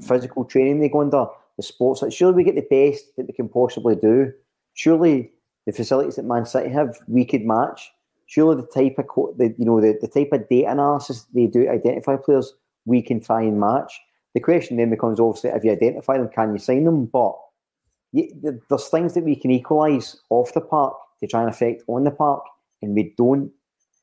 physical 0.00 0.44
training 0.44 0.80
they 0.80 0.88
go 0.88 1.02
under, 1.02 1.26
the 1.56 1.62
sports. 1.62 2.02
Surely 2.14 2.34
we 2.34 2.44
get 2.44 2.54
the 2.54 2.90
best 2.90 3.16
that 3.16 3.26
we 3.26 3.32
can 3.32 3.48
possibly 3.48 3.94
do. 3.94 4.32
Surely 4.74 5.30
the 5.66 5.72
facilities 5.72 6.16
that 6.16 6.24
Man 6.24 6.46
City 6.46 6.70
have, 6.70 6.98
we 7.06 7.24
could 7.24 7.44
match 7.44 7.92
surely 8.32 8.56
the 8.56 8.66
type 8.68 8.98
of 8.98 9.06
co- 9.08 9.34
the 9.36 9.54
you 9.58 9.64
know 9.64 9.80
the, 9.80 9.98
the 10.00 10.08
type 10.08 10.32
of 10.32 10.48
data 10.48 10.70
analysis 10.70 11.26
they 11.34 11.46
do 11.46 11.68
identify 11.68 12.16
players 12.16 12.54
we 12.86 13.02
can 13.02 13.20
try 13.20 13.42
and 13.42 13.60
match. 13.60 14.00
The 14.34 14.40
question 14.40 14.78
then 14.78 14.90
becomes 14.90 15.20
obviously 15.20 15.50
if 15.50 15.64
you 15.64 15.72
identify 15.72 16.16
them, 16.16 16.30
can 16.30 16.52
you 16.52 16.58
sign 16.58 16.84
them? 16.84 17.06
But 17.06 17.36
you, 18.12 18.28
there's 18.68 18.88
things 18.88 19.14
that 19.14 19.24
we 19.24 19.36
can 19.36 19.50
equalise 19.50 20.16
off 20.30 20.54
the 20.54 20.62
park 20.62 20.96
to 21.20 21.26
try 21.26 21.42
and 21.42 21.50
affect 21.50 21.82
on 21.86 22.04
the 22.04 22.10
park, 22.10 22.42
and 22.80 22.94
we 22.94 23.14
don't. 23.16 23.52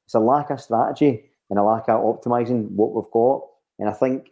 It's 0.05 0.13
a 0.13 0.19
lack 0.19 0.51
of 0.51 0.61
strategy 0.61 1.23
and 1.49 1.59
a 1.59 1.63
lack 1.63 1.89
of 1.89 2.01
optimising 2.01 2.69
what 2.71 2.93
we've 2.93 3.11
got. 3.11 3.41
And 3.79 3.89
I 3.89 3.93
think 3.93 4.27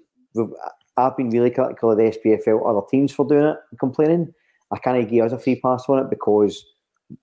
I've 0.98 1.16
been 1.16 1.30
really 1.30 1.52
critical 1.52 1.92
of 1.92 1.98
the 1.98 2.04
SPFL, 2.04 2.68
other 2.68 2.86
teams 2.90 3.12
for 3.12 3.26
doing 3.28 3.46
it 3.46 3.58
and 3.70 3.80
complaining. 3.80 4.34
I 4.72 4.80
can't 4.80 5.10
give 5.10 5.26
us 5.26 5.32
a 5.32 5.38
free 5.38 5.60
pass 5.62 5.86
on 5.88 6.00
it 6.00 6.10
because 6.10 6.66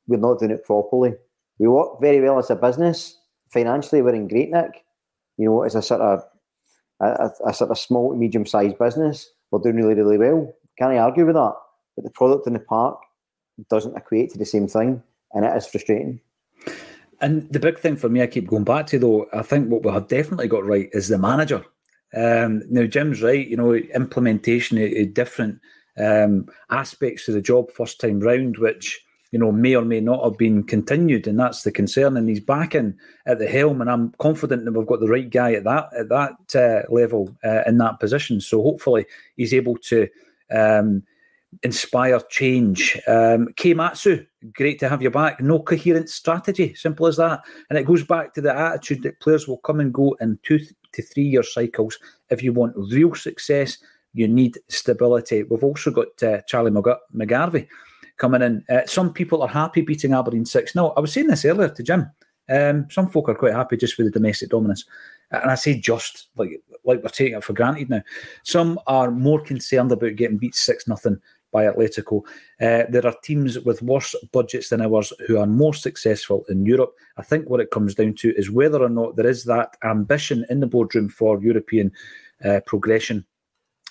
we're 0.06 0.18
not 0.18 0.38
doing 0.38 0.52
it 0.52 0.64
properly 0.64 1.14
we 1.58 1.68
work 1.68 2.00
very 2.00 2.20
well 2.20 2.38
as 2.38 2.50
a 2.50 2.56
business. 2.56 3.18
Financially, 3.52 4.02
we're 4.02 4.14
in 4.14 4.28
great 4.28 4.50
nick. 4.50 4.84
You 5.36 5.46
know, 5.46 5.62
as 5.62 5.74
a 5.74 5.82
sort 5.82 6.00
of 6.00 6.24
a, 7.00 7.30
a 7.46 7.54
sort 7.54 7.70
of 7.70 7.78
small 7.78 8.12
to 8.12 8.16
medium 8.16 8.46
sized 8.46 8.78
business, 8.78 9.28
we're 9.50 9.60
doing 9.60 9.76
really, 9.76 9.94
really 9.94 10.18
well. 10.18 10.52
Can't 10.78 10.92
I 10.92 10.98
argue 10.98 11.26
with 11.26 11.36
that? 11.36 11.54
But 11.96 12.04
the 12.04 12.10
product 12.10 12.46
in 12.46 12.54
the 12.54 12.60
park 12.60 12.98
doesn't 13.70 13.96
equate 13.96 14.30
to 14.30 14.38
the 14.38 14.44
same 14.44 14.66
thing, 14.66 15.02
and 15.32 15.44
it 15.44 15.56
is 15.56 15.66
frustrating. 15.66 16.20
And 17.20 17.50
the 17.52 17.60
big 17.60 17.78
thing 17.78 17.96
for 17.96 18.08
me, 18.08 18.22
I 18.22 18.26
keep 18.26 18.48
going 18.48 18.64
back 18.64 18.86
to 18.88 18.98
though, 18.98 19.26
I 19.32 19.42
think 19.42 19.70
what 19.70 19.84
we 19.84 19.92
have 19.92 20.08
definitely 20.08 20.48
got 20.48 20.64
right 20.64 20.88
is 20.92 21.08
the 21.08 21.18
manager. 21.18 21.64
Um, 22.16 22.62
now, 22.70 22.84
Jim's 22.84 23.22
right, 23.22 23.46
you 23.46 23.56
know, 23.56 23.74
implementation 23.74 24.78
of, 24.78 25.14
different 25.14 25.60
um, 25.98 26.46
aspects 26.70 27.28
of 27.28 27.34
the 27.34 27.42
job 27.42 27.70
first 27.70 28.00
time 28.00 28.20
round, 28.20 28.58
which 28.58 29.04
you 29.34 29.40
know, 29.40 29.50
may 29.50 29.74
or 29.74 29.84
may 29.84 29.98
not 29.98 30.22
have 30.22 30.38
been 30.38 30.62
continued, 30.62 31.26
and 31.26 31.40
that's 31.40 31.64
the 31.64 31.72
concern. 31.72 32.16
And 32.16 32.28
he's 32.28 32.38
back 32.38 32.72
in 32.72 32.96
at 33.26 33.40
the 33.40 33.48
helm, 33.48 33.80
and 33.80 33.90
I'm 33.90 34.12
confident 34.20 34.64
that 34.64 34.70
we've 34.70 34.86
got 34.86 35.00
the 35.00 35.08
right 35.08 35.28
guy 35.28 35.54
at 35.54 35.64
that 35.64 35.88
at 35.98 36.08
that 36.08 36.54
uh, 36.54 36.94
level 36.94 37.36
uh, 37.42 37.62
in 37.66 37.78
that 37.78 37.98
position. 37.98 38.40
So 38.40 38.62
hopefully 38.62 39.06
he's 39.36 39.52
able 39.52 39.76
to 39.88 40.08
um, 40.54 41.02
inspire 41.64 42.20
change. 42.30 42.96
Um, 43.08 43.48
K 43.56 43.74
Matsu, 43.74 44.24
great 44.52 44.78
to 44.78 44.88
have 44.88 45.02
you 45.02 45.10
back. 45.10 45.40
No 45.40 45.58
coherent 45.58 46.10
strategy, 46.10 46.72
simple 46.74 47.08
as 47.08 47.16
that. 47.16 47.42
And 47.70 47.76
it 47.76 47.86
goes 47.86 48.04
back 48.04 48.34
to 48.34 48.40
the 48.40 48.56
attitude 48.56 49.02
that 49.02 49.18
players 49.18 49.48
will 49.48 49.58
come 49.58 49.80
and 49.80 49.92
go 49.92 50.16
in 50.20 50.38
two 50.44 50.60
to 50.94 51.02
three 51.02 51.24
year 51.24 51.42
cycles. 51.42 51.98
If 52.30 52.42
you 52.42 52.52
want 52.52 52.74
real 52.76 53.14
success, 53.14 53.78
you 54.12 54.28
need 54.28 54.58
stability. 54.68 55.42
We've 55.42 55.64
also 55.64 55.90
got 55.90 56.22
uh, 56.22 56.40
Charlie 56.46 56.70
McGarvey 56.70 57.68
coming 58.16 58.42
in. 58.42 58.64
Uh, 58.70 58.86
some 58.86 59.12
people 59.12 59.42
are 59.42 59.48
happy 59.48 59.82
beating 59.82 60.14
Aberdeen 60.14 60.46
6 60.46 60.72
0. 60.72 60.92
I 60.96 61.00
was 61.00 61.12
saying 61.12 61.26
this 61.26 61.44
earlier 61.44 61.68
to 61.68 61.82
Jim. 61.82 62.10
Um, 62.48 62.86
some 62.90 63.08
folk 63.08 63.28
are 63.28 63.34
quite 63.34 63.54
happy 63.54 63.76
just 63.76 63.96
with 63.96 64.06
the 64.06 64.12
domestic 64.12 64.50
dominance. 64.50 64.84
And 65.30 65.50
I 65.50 65.54
say 65.54 65.78
just, 65.78 66.28
like 66.36 66.62
like 66.84 67.02
we're 67.02 67.08
taking 67.08 67.36
it 67.36 67.44
for 67.44 67.54
granted 67.54 67.90
now. 67.90 68.02
Some 68.44 68.78
are 68.86 69.10
more 69.10 69.40
concerned 69.40 69.90
about 69.90 70.16
getting 70.16 70.38
beat 70.38 70.54
6 70.54 70.86
nothing 70.86 71.20
by 71.54 71.64
Atletico. 71.64 72.22
Uh, 72.60 72.82
there 72.90 73.06
are 73.06 73.14
teams 73.22 73.60
with 73.60 73.80
worse 73.80 74.14
budgets 74.32 74.68
than 74.68 74.82
ours 74.82 75.12
who 75.26 75.38
are 75.38 75.46
more 75.46 75.72
successful 75.72 76.44
in 76.48 76.66
Europe. 76.66 76.92
I 77.16 77.22
think 77.22 77.48
what 77.48 77.60
it 77.60 77.70
comes 77.70 77.94
down 77.94 78.14
to 78.14 78.34
is 78.36 78.50
whether 78.50 78.82
or 78.82 78.90
not 78.90 79.14
there 79.14 79.30
is 79.34 79.44
that 79.44 79.76
ambition 79.84 80.44
in 80.50 80.58
the 80.58 80.66
boardroom 80.66 81.08
for 81.08 81.40
European 81.40 81.92
uh, 82.44 82.60
progression. 82.66 83.24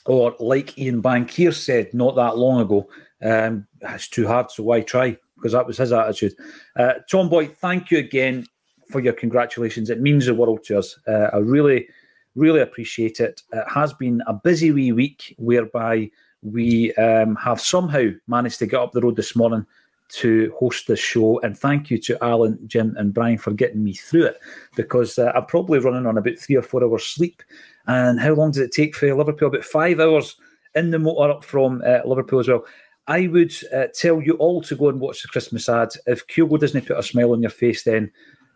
Or, 0.05 0.35
like 0.39 0.77
Ian 0.77 1.01
Bankier 1.01 1.53
said 1.53 1.93
not 1.93 2.17
that 2.17 2.37
long 2.37 2.59
ago, 2.59 2.89
um, 3.21 3.65
it's 3.81 4.09
too 4.09 4.27
hard, 4.27 4.51
so 4.51 4.63
why 4.63 4.81
try? 4.81 5.17
Because 5.37 5.53
that 5.53 5.65
was 5.65 5.77
his 5.77 5.93
attitude. 5.93 6.33
Uh, 6.75 6.95
Tom 7.09 7.29
Boy, 7.29 7.47
thank 7.47 7.89
you 7.89 7.97
again 7.97 8.45
for 8.89 8.99
your 8.99 9.13
congratulations. 9.13 9.89
It 9.89 10.01
means 10.01 10.25
the 10.25 10.35
world 10.35 10.65
to 10.65 10.77
us. 10.79 10.99
Uh, 11.07 11.29
I 11.31 11.37
really, 11.37 11.87
really 12.35 12.59
appreciate 12.59 13.21
it. 13.21 13.41
It 13.53 13.65
has 13.73 13.93
been 13.93 14.21
a 14.27 14.33
busy 14.33 14.73
wee 14.73 14.91
week 14.91 15.33
whereby 15.37 16.11
we 16.43 16.93
um, 16.95 17.35
have 17.37 17.59
somehow 17.61 18.09
managed 18.27 18.59
to 18.59 18.67
get 18.67 18.79
up 18.79 18.91
the 18.91 19.01
road 19.01 19.15
this 19.15 19.35
morning 19.35 19.65
to 20.09 20.53
host 20.59 20.87
this 20.87 20.99
show. 20.99 21.39
And 21.41 21.57
thank 21.57 21.89
you 21.89 21.97
to 21.99 22.23
Alan, 22.23 22.59
Jim, 22.67 22.95
and 22.97 23.13
Brian 23.13 23.37
for 23.37 23.51
getting 23.51 23.83
me 23.83 23.93
through 23.93 24.25
it 24.25 24.39
because 24.75 25.17
uh, 25.17 25.31
I'm 25.35 25.45
probably 25.45 25.79
running 25.79 26.05
on 26.05 26.17
about 26.17 26.37
three 26.37 26.55
or 26.55 26.61
four 26.61 26.83
hours 26.83 27.05
sleep. 27.05 27.41
And 27.87 28.19
how 28.19 28.33
long 28.33 28.51
does 28.51 28.61
it 28.61 28.71
take 28.71 28.95
for 28.95 29.13
Liverpool? 29.13 29.47
About 29.47 29.65
five 29.65 29.99
hours 29.99 30.35
in 30.75 30.91
the 30.91 30.99
motor 30.99 31.31
up 31.31 31.43
from 31.43 31.81
uh, 31.85 31.99
Liverpool 32.05 32.39
as 32.39 32.47
well. 32.47 32.65
I 33.07 33.27
would 33.27 33.53
uh, 33.75 33.87
tell 33.93 34.21
you 34.21 34.33
all 34.33 34.61
to 34.61 34.75
go 34.75 34.89
and 34.89 34.99
watch 34.99 35.21
the 35.21 35.27
Christmas 35.27 35.67
ad. 35.67 35.89
If 36.05 36.25
Kyogo 36.27 36.59
doesn't 36.59 36.87
put 36.87 36.97
a 36.97 37.03
smile 37.03 37.33
on 37.33 37.41
your 37.41 37.51
face, 37.51 37.83
then 37.83 38.11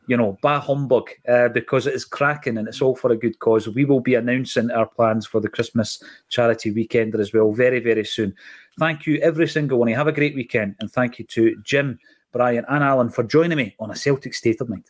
you 0.08 0.18
know, 0.18 0.38
bah 0.41 0.60
humbug, 0.60 1.10
uh, 1.28 1.49
because 1.49 1.86
it 1.86 1.93
is 1.93 2.05
cracking 2.05 2.58
and 2.58 2.68
it's 2.68 2.82
all 2.82 2.95
for 2.95 3.12
a 3.12 3.18
good 3.18 3.39
cause. 3.39 3.68
We 3.68 3.86
will 3.86 3.99
be 3.99 4.16
announcing 4.16 4.72
our 4.72 4.88
plans 4.88 5.28
for 5.28 5.39
the 5.39 5.49
Christmas 5.49 6.01
charity 6.30 6.72
weekend 6.72 7.16
as 7.16 7.34
well 7.34 7.51
very, 7.51 7.80
very 7.80 8.05
soon. 8.05 8.34
Thank 8.80 9.05
you, 9.05 9.18
every 9.18 9.47
single 9.47 9.80
one. 9.80 9.89
You 9.89 9.95
have 9.95 10.08
a 10.08 10.12
great 10.14 10.36
weekend. 10.36 10.76
And 10.80 10.91
thank 10.91 11.20
you 11.20 11.26
to 11.26 11.55
Jim, 11.64 11.99
Brian, 12.32 12.66
and 12.70 12.84
Alan 12.84 13.10
for 13.10 13.24
joining 13.24 13.58
me 13.58 13.76
on 13.80 13.91
a 13.91 13.95
Celtic 13.95 14.34
State 14.34 14.62
of 14.62 14.70
Mind. 14.70 14.89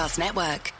Podcast 0.00 0.18
Network. 0.18 0.79